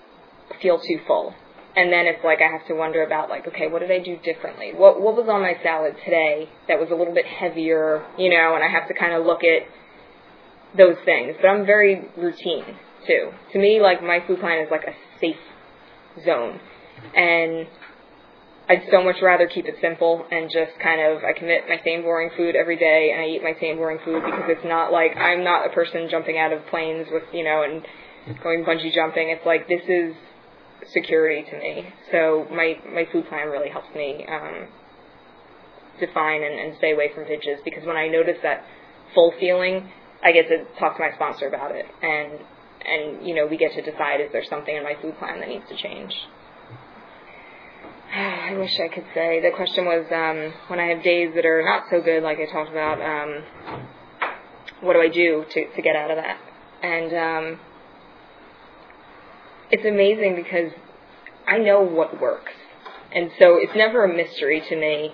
feel 0.63 0.79
too 0.79 0.99
full. 1.07 1.35
And 1.77 1.93
then 1.93 2.07
it's 2.07 2.25
like 2.25 2.39
I 2.41 2.51
have 2.51 2.67
to 2.69 2.75
wonder 2.75 3.05
about 3.05 3.29
like, 3.29 3.47
okay, 3.49 3.69
what 3.69 3.81
did 3.81 3.91
I 3.91 3.99
do 3.99 4.17
differently? 4.17 4.73
What 4.75 4.99
what 4.99 5.15
was 5.15 5.29
on 5.29 5.43
my 5.43 5.57
salad 5.63 5.95
today 6.03 6.49
that 6.69 6.81
was 6.81 6.89
a 6.91 6.95
little 6.95 7.13
bit 7.13 7.27
heavier, 7.27 8.03
you 8.17 8.31
know, 8.31 8.55
and 8.55 8.65
I 8.65 8.69
have 8.69 8.89
to 8.89 8.95
kind 8.95 9.13
of 9.13 9.27
look 9.27 9.45
at 9.45 9.69
those 10.75 10.97
things. 11.05 11.37
But 11.39 11.49
I'm 11.49 11.67
very 11.67 12.09
routine 12.17 12.65
too. 13.07 13.31
To 13.53 13.59
me, 13.59 13.79
like 13.79 14.03
my 14.03 14.21
food 14.27 14.41
plan 14.41 14.65
is 14.65 14.71
like 14.71 14.85
a 14.85 14.97
safe 15.21 15.37
zone. 16.25 16.59
And 17.15 17.67
I'd 18.68 18.83
so 18.90 19.02
much 19.02 19.16
rather 19.22 19.46
keep 19.46 19.66
it 19.66 19.76
simple 19.81 20.26
and 20.31 20.50
just 20.50 20.72
kind 20.83 21.00
of 21.00 21.22
I 21.22 21.38
commit 21.38 21.68
my 21.68 21.81
same 21.85 22.02
boring 22.02 22.31
food 22.37 22.57
every 22.57 22.76
day 22.76 23.12
and 23.12 23.22
I 23.22 23.26
eat 23.26 23.42
my 23.42 23.55
same 23.61 23.76
boring 23.76 23.98
food 24.05 24.24
because 24.24 24.44
it's 24.48 24.64
not 24.64 24.90
like 24.90 25.16
I'm 25.16 25.44
not 25.44 25.66
a 25.66 25.70
person 25.70 26.09
jumping 26.11 26.37
out 26.38 26.52
of 26.52 26.66
planes 26.66 27.07
with 27.12 27.22
you 27.33 27.44
know 27.44 27.62
and 27.62 27.87
going 28.42 28.64
bungee 28.64 28.92
jumping. 28.92 29.31
It's 29.31 29.46
like 29.46 29.68
this 29.68 29.83
is 29.87 30.14
security 30.92 31.48
to 31.48 31.59
me. 31.59 31.87
So 32.11 32.46
my 32.50 32.74
my 32.92 33.07
food 33.12 33.29
plan 33.29 33.48
really 33.48 33.70
helps 33.70 33.94
me 33.94 34.26
um, 34.29 34.66
define 36.00 36.42
and, 36.42 36.59
and 36.59 36.74
stay 36.79 36.92
away 36.92 37.11
from 37.14 37.24
binges 37.24 37.62
because 37.64 37.87
when 37.87 37.96
I 37.96 38.09
notice 38.09 38.38
that 38.42 38.64
full 39.14 39.33
feeling, 39.38 39.88
I 40.24 40.33
get 40.33 40.48
to 40.48 40.64
talk 40.81 40.96
to 40.96 41.02
my 41.02 41.14
sponsor 41.14 41.46
about 41.46 41.70
it 41.70 41.87
and 42.02 42.40
and 42.83 43.26
you 43.26 43.35
know 43.37 43.46
we 43.46 43.57
get 43.57 43.72
to 43.74 43.83
decide 43.83 44.20
is 44.20 44.33
there 44.33 44.44
something 44.50 44.74
in 44.74 44.83
my 44.83 44.94
food 45.00 45.16
plan 45.18 45.38
that 45.38 45.48
needs 45.48 45.68
to 45.68 45.76
change. 45.76 46.12
I 48.14 48.57
wish 48.57 48.79
I 48.79 48.88
could 48.88 49.07
say. 49.14 49.40
The 49.40 49.51
question 49.55 49.85
was 49.85 50.07
um, 50.12 50.53
when 50.69 50.81
I 50.81 50.95
have 50.95 51.03
days 51.03 51.33
that 51.35 51.45
are 51.45 51.62
not 51.62 51.85
so 51.90 52.01
good, 52.01 52.23
like 52.23 52.38
I 52.38 52.51
talked 52.51 52.71
about, 52.71 53.01
um, 53.01 53.42
what 54.81 54.92
do 54.95 55.01
I 55.01 55.09
do 55.09 55.45
to, 55.51 55.75
to 55.75 55.83
get 55.83 55.97
out 55.97 56.11
of 56.11 56.16
that? 56.16 56.38
And 56.83 57.55
um, 57.55 57.61
it's 59.71 59.85
amazing 59.85 60.37
because 60.37 60.73
I 61.47 61.59
know 61.59 61.81
what 61.81 62.21
works. 62.21 62.53
And 63.12 63.31
so 63.38 63.57
it's 63.57 63.75
never 63.75 64.05
a 64.05 64.14
mystery 64.14 64.62
to 64.69 64.77
me 64.77 65.12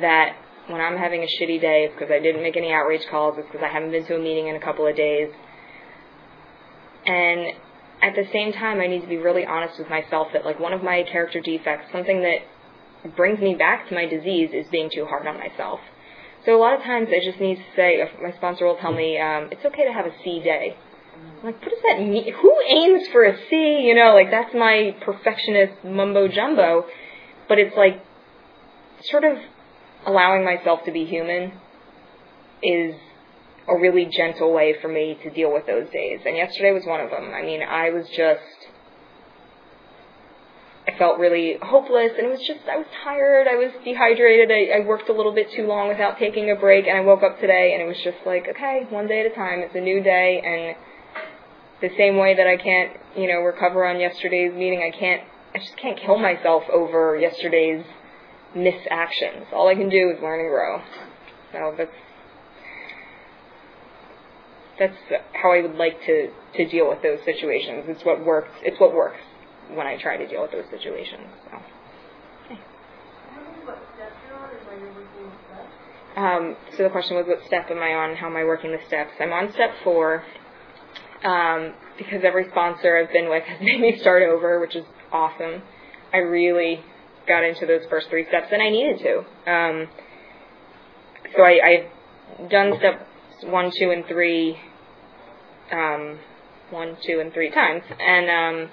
that 0.00 0.36
when 0.68 0.80
I'm 0.80 0.96
having 0.96 1.22
a 1.22 1.26
shitty 1.26 1.60
day, 1.60 1.84
it's 1.84 1.94
because 1.98 2.12
I 2.12 2.20
didn't 2.20 2.42
make 2.42 2.56
any 2.56 2.72
outreach 2.72 3.02
calls, 3.10 3.36
it's 3.38 3.46
because 3.46 3.64
I 3.64 3.72
haven't 3.72 3.90
been 3.90 4.06
to 4.06 4.14
a 4.14 4.18
meeting 4.18 4.46
in 4.46 4.56
a 4.56 4.60
couple 4.60 4.86
of 4.86 4.96
days. 4.96 5.30
And 7.06 7.54
at 8.02 8.14
the 8.14 8.24
same 8.32 8.52
time, 8.52 8.80
I 8.80 8.86
need 8.86 9.02
to 9.02 9.06
be 9.06 9.18
really 9.18 9.44
honest 9.44 9.78
with 9.78 9.88
myself 9.88 10.28
that 10.32 10.44
like 10.44 10.58
one 10.58 10.72
of 10.72 10.82
my 10.82 11.04
character 11.10 11.40
defects, 11.40 11.92
something 11.92 12.22
that 12.22 13.16
brings 13.16 13.40
me 13.40 13.54
back 13.54 13.88
to 13.88 13.94
my 13.94 14.06
disease, 14.06 14.50
is 14.52 14.66
being 14.70 14.90
too 14.92 15.04
hard 15.06 15.26
on 15.26 15.38
myself. 15.38 15.80
So 16.46 16.56
a 16.56 16.60
lot 16.60 16.74
of 16.74 16.82
times 16.82 17.08
I 17.10 17.24
just 17.24 17.40
need 17.40 17.56
to 17.56 17.64
say, 17.76 18.02
my 18.22 18.32
sponsor 18.36 18.64
will 18.64 18.76
tell 18.76 18.92
me, 18.92 19.18
um, 19.18 19.48
it's 19.50 19.64
okay 19.64 19.84
to 19.84 19.92
have 19.92 20.06
a 20.06 20.12
C 20.24 20.40
day. 20.42 20.76
I'm 21.14 21.44
like, 21.44 21.60
what 21.60 21.70
does 21.70 21.82
that 21.86 22.00
mean? 22.00 22.32
Who 22.32 22.54
aims 22.66 23.08
for 23.12 23.24
a 23.24 23.36
C? 23.50 23.80
You 23.82 23.94
know, 23.94 24.14
like 24.14 24.30
that's 24.30 24.54
my 24.54 24.96
perfectionist 25.04 25.84
mumbo 25.84 26.28
jumbo. 26.28 26.86
But 27.48 27.58
it's 27.58 27.76
like, 27.76 28.02
sort 29.02 29.24
of 29.24 29.36
allowing 30.06 30.44
myself 30.44 30.80
to 30.86 30.92
be 30.92 31.04
human 31.04 31.52
is 32.62 32.94
a 33.68 33.78
really 33.78 34.06
gentle 34.06 34.52
way 34.52 34.74
for 34.80 34.88
me 34.88 35.18
to 35.22 35.30
deal 35.30 35.52
with 35.52 35.66
those 35.66 35.88
days. 35.90 36.20
And 36.26 36.36
yesterday 36.36 36.72
was 36.72 36.84
one 36.86 37.00
of 37.00 37.10
them. 37.10 37.32
I 37.34 37.42
mean, 37.42 37.62
I 37.62 37.90
was 37.90 38.06
just, 38.16 38.40
I 40.88 40.96
felt 40.98 41.18
really 41.18 41.56
hopeless, 41.62 42.12
and 42.16 42.26
it 42.26 42.30
was 42.30 42.40
just, 42.46 42.60
I 42.68 42.76
was 42.76 42.86
tired, 43.04 43.46
I 43.46 43.54
was 43.54 43.70
dehydrated, 43.84 44.50
I, 44.50 44.80
I 44.80 44.86
worked 44.86 45.08
a 45.08 45.12
little 45.12 45.32
bit 45.32 45.52
too 45.52 45.66
long 45.66 45.88
without 45.88 46.18
taking 46.18 46.50
a 46.50 46.56
break, 46.56 46.86
and 46.86 46.96
I 46.96 47.02
woke 47.02 47.22
up 47.22 47.38
today, 47.38 47.74
and 47.74 47.82
it 47.82 47.86
was 47.86 47.98
just 48.02 48.18
like, 48.26 48.48
okay, 48.48 48.86
one 48.88 49.06
day 49.06 49.20
at 49.20 49.26
a 49.30 49.34
time, 49.34 49.60
it's 49.60 49.74
a 49.74 49.80
new 49.80 50.02
day, 50.02 50.40
and 50.40 50.76
the 51.80 51.94
same 51.96 52.16
way 52.16 52.34
that 52.34 52.46
I 52.46 52.56
can't, 52.56 52.96
you 53.16 53.28
know, 53.28 53.40
recover 53.40 53.86
on 53.86 54.00
yesterday's 54.00 54.52
meeting, 54.54 54.82
I 54.82 54.96
can't, 54.96 55.22
I 55.54 55.58
just 55.58 55.76
can't 55.76 55.98
kill 56.00 56.18
myself 56.18 56.64
over 56.72 57.16
yesterday's 57.16 57.84
misactions. 58.54 59.46
All 59.52 59.68
I 59.68 59.74
can 59.74 59.88
do 59.88 60.10
is 60.10 60.22
learn 60.22 60.40
and 60.40 60.48
grow. 60.48 60.82
So 61.52 61.74
that's 61.76 61.90
that's 64.80 64.96
how 65.34 65.52
I 65.52 65.60
would 65.60 65.76
like 65.76 66.00
to 66.06 66.30
to 66.56 66.68
deal 66.68 66.88
with 66.88 67.02
those 67.02 67.18
situations. 67.24 67.84
It's 67.86 68.02
what 68.02 68.24
works. 68.24 68.50
It's 68.62 68.80
what 68.80 68.94
works 68.94 69.20
when 69.72 69.86
I 69.86 70.00
try 70.00 70.16
to 70.16 70.26
deal 70.26 70.42
with 70.42 70.50
those 70.50 70.68
situations. 70.70 71.28
So. 71.44 71.58
Um, 76.16 76.56
so 76.76 76.82
the 76.82 76.90
question 76.90 77.16
was, 77.16 77.26
what 77.28 77.38
step 77.46 77.70
am 77.70 77.78
I 77.78 77.94
on? 77.94 78.16
How 78.16 78.26
am 78.26 78.36
I 78.36 78.44
working 78.44 78.72
the 78.72 78.80
steps? 78.88 79.12
I'm 79.20 79.32
on 79.32 79.52
step 79.52 79.70
four 79.84 80.24
um, 81.22 81.72
because 81.96 82.22
every 82.24 82.48
sponsor 82.50 82.96
I've 82.96 83.12
been 83.12 83.30
with 83.30 83.44
has 83.44 83.60
made 83.62 83.80
me 83.80 83.98
start 84.00 84.22
over, 84.22 84.60
which 84.60 84.74
is 84.74 84.84
awesome. 85.12 85.62
I 86.12 86.18
really 86.18 86.80
got 87.28 87.44
into 87.44 87.64
those 87.64 87.82
first 87.88 88.08
three 88.08 88.26
steps, 88.28 88.48
and 88.50 88.60
I 88.60 88.70
needed 88.70 88.98
to. 88.98 89.18
Um, 89.50 89.88
so 91.36 91.42
I, 91.42 91.60
I've 91.64 92.50
done 92.50 92.72
steps 92.78 93.04
one, 93.44 93.70
two, 93.78 93.90
and 93.90 94.04
three 94.06 94.58
um, 95.72 96.18
one, 96.70 96.96
two, 97.04 97.20
and 97.20 97.32
three 97.32 97.50
times. 97.50 97.82
And 97.98 98.30
um, 98.30 98.70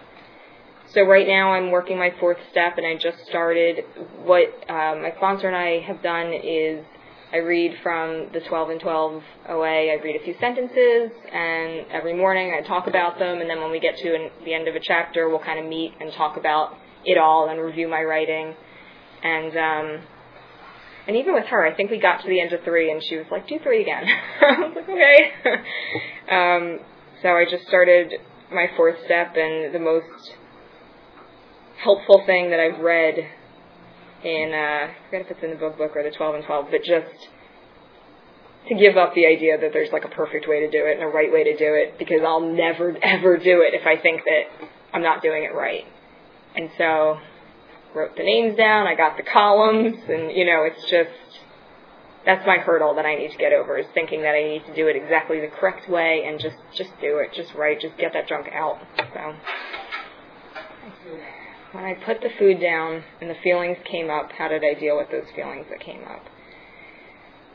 so 0.93 1.01
right 1.01 1.27
now 1.27 1.53
I'm 1.53 1.71
working 1.71 1.97
my 1.97 2.13
fourth 2.19 2.37
step, 2.51 2.77
and 2.77 2.85
I 2.85 2.95
just 2.95 3.25
started. 3.27 3.83
What 4.23 4.47
um, 4.69 5.01
my 5.01 5.13
sponsor 5.17 5.47
and 5.47 5.55
I 5.55 5.79
have 5.81 6.01
done 6.01 6.33
is 6.33 6.85
I 7.33 7.37
read 7.37 7.77
from 7.83 8.29
the 8.31 8.39
12 8.39 8.69
and 8.69 8.79
12 8.79 9.23
OA. 9.49 9.91
I 9.91 9.99
read 10.01 10.15
a 10.15 10.23
few 10.23 10.35
sentences, 10.39 11.11
and 11.31 11.85
every 11.91 12.13
morning 12.13 12.53
I 12.57 12.65
talk 12.65 12.87
about 12.87 13.19
them. 13.19 13.41
And 13.41 13.49
then 13.49 13.59
when 13.59 13.71
we 13.71 13.81
get 13.81 13.97
to 13.97 14.15
an, 14.15 14.29
the 14.45 14.53
end 14.53 14.67
of 14.67 14.75
a 14.75 14.79
chapter, 14.79 15.27
we'll 15.27 15.39
kind 15.39 15.59
of 15.59 15.65
meet 15.65 15.93
and 15.99 16.13
talk 16.13 16.37
about 16.37 16.77
it 17.03 17.17
all 17.17 17.49
and 17.49 17.59
review 17.59 17.89
my 17.89 18.01
writing. 18.03 18.55
And 19.23 19.57
um, 19.57 20.07
and 21.07 21.15
even 21.15 21.33
with 21.33 21.45
her, 21.45 21.65
I 21.65 21.73
think 21.73 21.89
we 21.89 21.99
got 21.99 22.21
to 22.21 22.27
the 22.27 22.41
end 22.41 22.53
of 22.53 22.63
three, 22.63 22.91
and 22.91 23.01
she 23.03 23.17
was 23.17 23.25
like, 23.31 23.47
"Do 23.47 23.59
three 23.63 23.81
again." 23.81 24.03
I 24.41 24.59
was 24.59 24.73
like, 24.75 24.89
"Okay." 24.89 25.31
um, 26.31 26.79
so 27.21 27.29
I 27.29 27.45
just 27.49 27.67
started 27.67 28.13
my 28.51 28.67
fourth 28.75 28.97
step, 29.05 29.35
and 29.35 29.73
the 29.73 29.79
most 29.79 30.35
helpful 31.83 32.23
thing 32.25 32.49
that 32.51 32.59
I've 32.59 32.79
read 32.79 33.15
in 34.23 34.51
uh, 34.53 34.91
I 34.91 34.95
forget 35.09 35.25
if 35.25 35.31
it's 35.31 35.43
in 35.43 35.51
the 35.51 35.55
book 35.55 35.77
book 35.77 35.95
or 35.95 36.03
the 36.03 36.11
12 36.11 36.35
and 36.35 36.43
12, 36.43 36.65
but 36.71 36.83
just 36.83 37.29
to 38.67 38.75
give 38.75 38.97
up 38.97 39.13
the 39.15 39.25
idea 39.25 39.57
that 39.57 39.71
there's 39.71 39.91
like 39.91 40.03
a 40.03 40.09
perfect 40.09 40.47
way 40.47 40.59
to 40.61 40.69
do 40.69 40.85
it 40.85 40.95
and 40.95 41.03
a 41.03 41.07
right 41.07 41.31
way 41.31 41.43
to 41.43 41.55
do 41.55 41.73
it 41.73 41.97
because 41.97 42.21
I'll 42.25 42.41
never 42.41 42.97
ever 43.01 43.37
do 43.37 43.61
it 43.61 43.73
if 43.73 43.85
I 43.87 44.01
think 44.01 44.23
that 44.25 44.67
I'm 44.93 45.03
not 45.03 45.21
doing 45.21 45.43
it 45.43 45.55
right. 45.55 45.85
And 46.55 46.69
so 46.77 47.17
wrote 47.95 48.15
the 48.15 48.23
names 48.23 48.57
down, 48.57 48.87
I 48.87 48.95
got 48.95 49.17
the 49.17 49.23
columns 49.23 49.97
and 50.07 50.31
you 50.31 50.45
know, 50.45 50.63
it's 50.63 50.81
just 50.89 51.41
that's 52.25 52.45
my 52.45 52.57
hurdle 52.57 52.95
that 52.95 53.05
I 53.05 53.15
need 53.15 53.31
to 53.31 53.37
get 53.37 53.53
over 53.53 53.77
is 53.77 53.85
thinking 53.93 54.21
that 54.23 54.35
I 54.35 54.43
need 54.43 54.65
to 54.65 54.75
do 54.75 54.87
it 54.87 54.95
exactly 54.97 55.39
the 55.39 55.47
correct 55.47 55.89
way 55.89 56.25
and 56.27 56.39
just 56.39 56.57
just 56.75 56.91
do 56.99 57.19
it, 57.19 57.33
just 57.33 57.53
right, 57.55 57.79
just 57.79 57.97
get 57.97 58.13
that 58.13 58.27
junk 58.27 58.47
out. 58.53 58.79
So 58.97 59.35
when 61.71 61.85
I 61.85 61.93
put 61.93 62.21
the 62.21 62.29
food 62.37 62.59
down 62.59 63.03
and 63.21 63.29
the 63.29 63.35
feelings 63.43 63.77
came 63.85 64.09
up, 64.09 64.31
how 64.31 64.47
did 64.47 64.63
I 64.63 64.79
deal 64.79 64.97
with 64.97 65.09
those 65.11 65.29
feelings 65.35 65.67
that 65.69 65.79
came 65.79 66.03
up? 66.03 66.23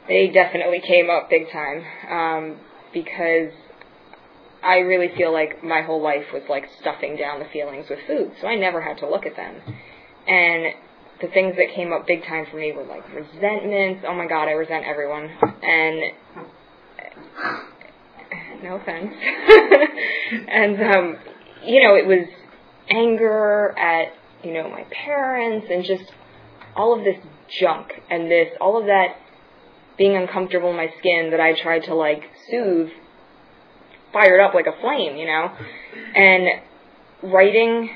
They 0.09 0.29
definitely 0.29 0.81
came 0.81 1.11
up 1.11 1.31
big 1.31 1.51
time 1.51 1.85
um, 2.11 2.57
because 2.93 3.53
I 4.63 4.79
really 4.79 5.15
feel 5.17 5.33
like 5.33 5.63
my 5.65 5.83
whole 5.83 6.01
life 6.01 6.27
was 6.33 6.43
like 6.49 6.69
stuffing 6.81 7.17
down 7.17 7.41
the 7.41 7.47
feelings 7.47 7.87
with 7.91 7.99
food, 8.07 8.33
so 8.41 8.47
I 8.47 8.55
never 8.55 8.81
had 8.81 8.99
to 8.99 9.09
look 9.09 9.27
at 9.27 9.37
them. 9.37 9.61
And 10.27 10.75
the 11.21 11.29
things 11.29 11.57
that 11.57 11.75
came 11.75 11.93
up 11.93 12.07
big 12.07 12.25
time 12.25 12.47
for 12.51 12.57
me 12.57 12.73
were 12.73 12.85
like 12.85 13.09
resentments. 13.15 14.05
Oh 14.07 14.15
my 14.15 14.27
god, 14.27 14.49
I 14.49 14.53
resent 14.53 14.85
everyone. 14.87 15.31
And 15.63 16.03
no 18.63 18.77
offense. 18.77 19.13
and 20.49 20.83
um, 20.83 21.17
you 21.65 21.83
know, 21.83 21.95
it 21.95 22.07
was 22.07 22.29
anger 22.89 23.75
at, 23.79 24.13
you 24.45 24.53
know, 24.53 24.69
my 24.69 24.85
parents 25.05 25.67
and 25.71 25.85
just 25.85 26.11
all 26.77 26.99
of 26.99 27.05
this 27.05 27.17
junk 27.61 27.93
and 28.11 28.31
this, 28.31 28.49
all 28.61 28.79
of 28.79 28.87
that 28.87 29.17
being 29.99 30.17
uncomfortable 30.17 30.71
in 30.71 30.77
my 30.77 30.89
skin 30.99 31.31
that 31.31 31.41
I 31.41 31.61
tried 31.61 31.85
to 31.85 31.95
like 31.95 32.23
soothe 32.51 32.91
fired 34.13 34.41
up 34.41 34.55
like 34.55 34.67
a 34.67 34.81
flame, 34.81 35.17
you 35.17 35.27
know? 35.27 35.51
And 36.15 36.49
writing 37.23 37.91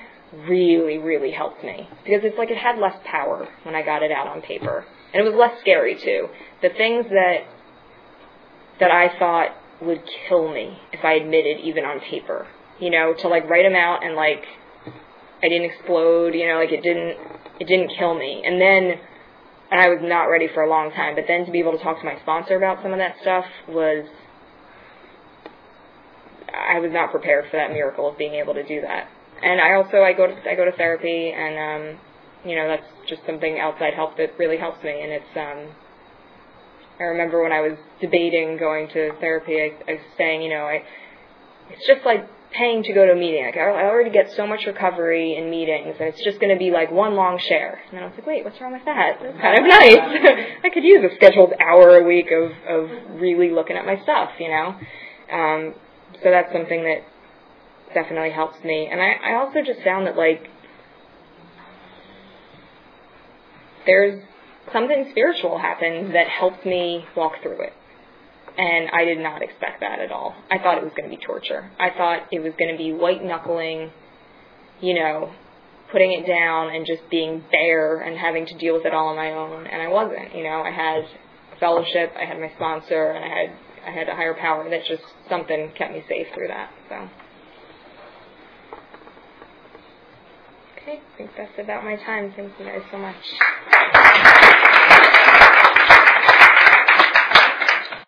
really, 0.48 0.98
really 0.98 1.30
helped 1.30 1.64
me 1.64 1.88
because 2.04 2.20
it's 2.24 2.36
like 2.38 2.50
it 2.50 2.58
had 2.58 2.78
less 2.78 2.96
power 3.04 3.48
when 3.62 3.74
I 3.74 3.82
got 3.82 4.02
it 4.02 4.12
out 4.12 4.26
on 4.26 4.42
paper. 4.42 4.84
And 5.12 5.24
it 5.24 5.28
was 5.28 5.38
less 5.38 5.60
scary 5.60 5.96
too. 6.02 6.28
The 6.62 6.70
things 6.70 7.06
that 7.08 7.46
that 8.80 8.90
I 8.90 9.18
thought 9.18 9.56
would 9.80 10.02
kill 10.28 10.52
me 10.52 10.78
if 10.92 11.04
I 11.04 11.14
admitted 11.14 11.60
even 11.60 11.84
on 11.84 12.00
paper, 12.00 12.46
you 12.78 12.90
know, 12.90 13.14
to 13.20 13.28
like 13.28 13.48
write 13.48 13.64
them 13.64 13.76
out 13.76 14.04
and 14.04 14.14
like 14.14 14.44
I 15.42 15.48
didn't 15.48 15.70
explode, 15.70 16.34
you 16.34 16.46
know, 16.48 16.56
like 16.56 16.72
it 16.72 16.82
didn't 16.82 17.16
it 17.60 17.66
didn't 17.66 17.92
kill 17.98 18.14
me. 18.14 18.42
And 18.44 18.60
then 18.60 19.00
and 19.70 19.80
I 19.80 19.88
was 19.88 19.98
not 20.02 20.24
ready 20.24 20.48
for 20.52 20.62
a 20.62 20.70
long 20.70 20.92
time, 20.92 21.14
but 21.14 21.24
then 21.26 21.44
to 21.46 21.50
be 21.50 21.58
able 21.58 21.76
to 21.76 21.82
talk 21.82 21.98
to 21.98 22.04
my 22.04 22.18
sponsor 22.20 22.56
about 22.56 22.82
some 22.82 22.92
of 22.92 22.98
that 22.98 23.16
stuff 23.22 23.44
was 23.68 24.06
I 26.54 26.78
was 26.80 26.92
not 26.92 27.10
prepared 27.10 27.46
for 27.50 27.56
that 27.56 27.70
miracle 27.70 28.08
of 28.08 28.16
being 28.18 28.34
able 28.34 28.54
to 28.54 28.66
do 28.66 28.80
that. 28.82 29.08
And 29.42 29.60
I 29.60 29.74
also 29.74 30.02
I 30.02 30.12
go 30.12 30.26
to 30.26 30.50
I 30.50 30.54
go 30.54 30.64
to 30.64 30.72
therapy 30.72 31.32
and 31.32 31.58
um 31.58 32.00
you 32.44 32.54
know, 32.54 32.68
that's 32.68 32.86
just 33.08 33.22
something 33.26 33.58
outside 33.58 33.94
help 33.94 34.16
that 34.18 34.38
really 34.38 34.56
helps 34.56 34.82
me 34.82 35.00
and 35.02 35.12
it's 35.12 35.36
um 35.36 35.74
I 36.98 37.04
remember 37.04 37.42
when 37.42 37.52
I 37.52 37.60
was 37.60 37.78
debating 38.00 38.56
going 38.56 38.88
to 38.88 39.12
therapy 39.20 39.60
I, 39.60 39.90
I 39.90 39.94
was 39.94 40.02
saying, 40.16 40.42
you 40.42 40.50
know, 40.50 40.64
I 40.64 40.82
it's 41.70 41.86
just 41.86 42.04
like 42.06 42.28
paying 42.52 42.82
to 42.84 42.92
go 42.92 43.06
to 43.06 43.12
a 43.12 43.16
meeting. 43.16 43.44
Like 43.44 43.56
I 43.56 43.84
already 43.84 44.10
get 44.10 44.32
so 44.36 44.46
much 44.46 44.66
recovery 44.66 45.36
in 45.36 45.50
meetings, 45.50 45.96
and 45.98 46.08
it's 46.08 46.22
just 46.24 46.40
going 46.40 46.52
to 46.54 46.58
be 46.58 46.70
like 46.70 46.90
one 46.90 47.14
long 47.14 47.38
share. 47.38 47.80
And 47.90 48.00
I 48.00 48.04
was 48.04 48.14
like, 48.16 48.26
wait, 48.26 48.44
what's 48.44 48.60
wrong 48.60 48.72
with 48.72 48.84
that? 48.84 49.18
That's 49.20 49.40
kind 49.40 49.58
of 49.58 49.68
nice. 49.68 50.56
I 50.64 50.70
could 50.70 50.84
use 50.84 51.04
a 51.04 51.14
scheduled 51.16 51.52
hour 51.60 51.98
a 51.98 52.04
week 52.04 52.28
of 52.30 52.52
of 52.68 53.20
really 53.20 53.50
looking 53.50 53.76
at 53.76 53.84
my 53.84 54.00
stuff, 54.02 54.30
you 54.38 54.48
know. 54.48 54.74
Um, 55.32 55.74
so 56.22 56.30
that's 56.30 56.52
something 56.52 56.82
that 56.84 57.04
definitely 57.94 58.30
helps 58.30 58.62
me. 58.64 58.88
And 58.90 59.00
I, 59.00 59.12
I 59.32 59.34
also 59.34 59.60
just 59.64 59.82
found 59.82 60.06
that 60.06 60.16
like 60.16 60.48
there's 63.86 64.22
something 64.72 65.08
spiritual 65.10 65.58
happened 65.58 66.14
that 66.14 66.28
helped 66.28 66.66
me 66.66 67.04
walk 67.16 67.34
through 67.42 67.62
it 67.62 67.72
and 68.58 68.88
I 68.90 69.04
did 69.04 69.18
not 69.18 69.42
expect 69.42 69.80
that 69.80 69.98
at 70.00 70.10
all. 70.10 70.34
I 70.50 70.58
thought 70.58 70.78
it 70.78 70.84
was 70.84 70.92
going 70.96 71.10
to 71.10 71.16
be 71.16 71.22
torture. 71.22 71.70
I 71.78 71.90
thought 71.90 72.28
it 72.32 72.40
was 72.40 72.52
going 72.58 72.72
to 72.72 72.78
be 72.78 72.92
white 72.92 73.22
knuckling, 73.22 73.90
you 74.80 74.94
know, 74.94 75.32
putting 75.92 76.12
it 76.12 76.26
down 76.26 76.74
and 76.74 76.86
just 76.86 77.02
being 77.10 77.44
bare 77.52 78.00
and 78.00 78.18
having 78.18 78.46
to 78.46 78.58
deal 78.58 78.74
with 78.74 78.86
it 78.86 78.94
all 78.94 79.08
on 79.08 79.16
my 79.16 79.32
own. 79.32 79.66
And 79.66 79.82
I 79.82 79.88
wasn't. 79.88 80.34
You 80.34 80.44
know, 80.44 80.62
I 80.62 80.70
had 80.70 81.04
fellowship, 81.60 82.12
I 82.18 82.24
had 82.24 82.40
my 82.40 82.50
sponsor, 82.56 83.10
and 83.10 83.24
I 83.24 83.28
had 83.28 83.56
I 83.86 83.90
had 83.90 84.08
a 84.08 84.16
higher 84.16 84.34
power 84.34 84.68
that 84.68 84.80
just 84.88 85.02
something 85.28 85.70
kept 85.78 85.92
me 85.92 86.02
safe 86.08 86.26
through 86.34 86.48
that. 86.48 86.70
So. 86.88 87.08
I 90.86 91.00
think 91.18 91.30
that's 91.36 91.58
about 91.58 91.82
my 91.82 91.96
time. 91.96 92.32
Thank 92.36 92.52
you 92.60 92.64
guys 92.64 92.82
so 92.92 92.98
much. 92.98 94.72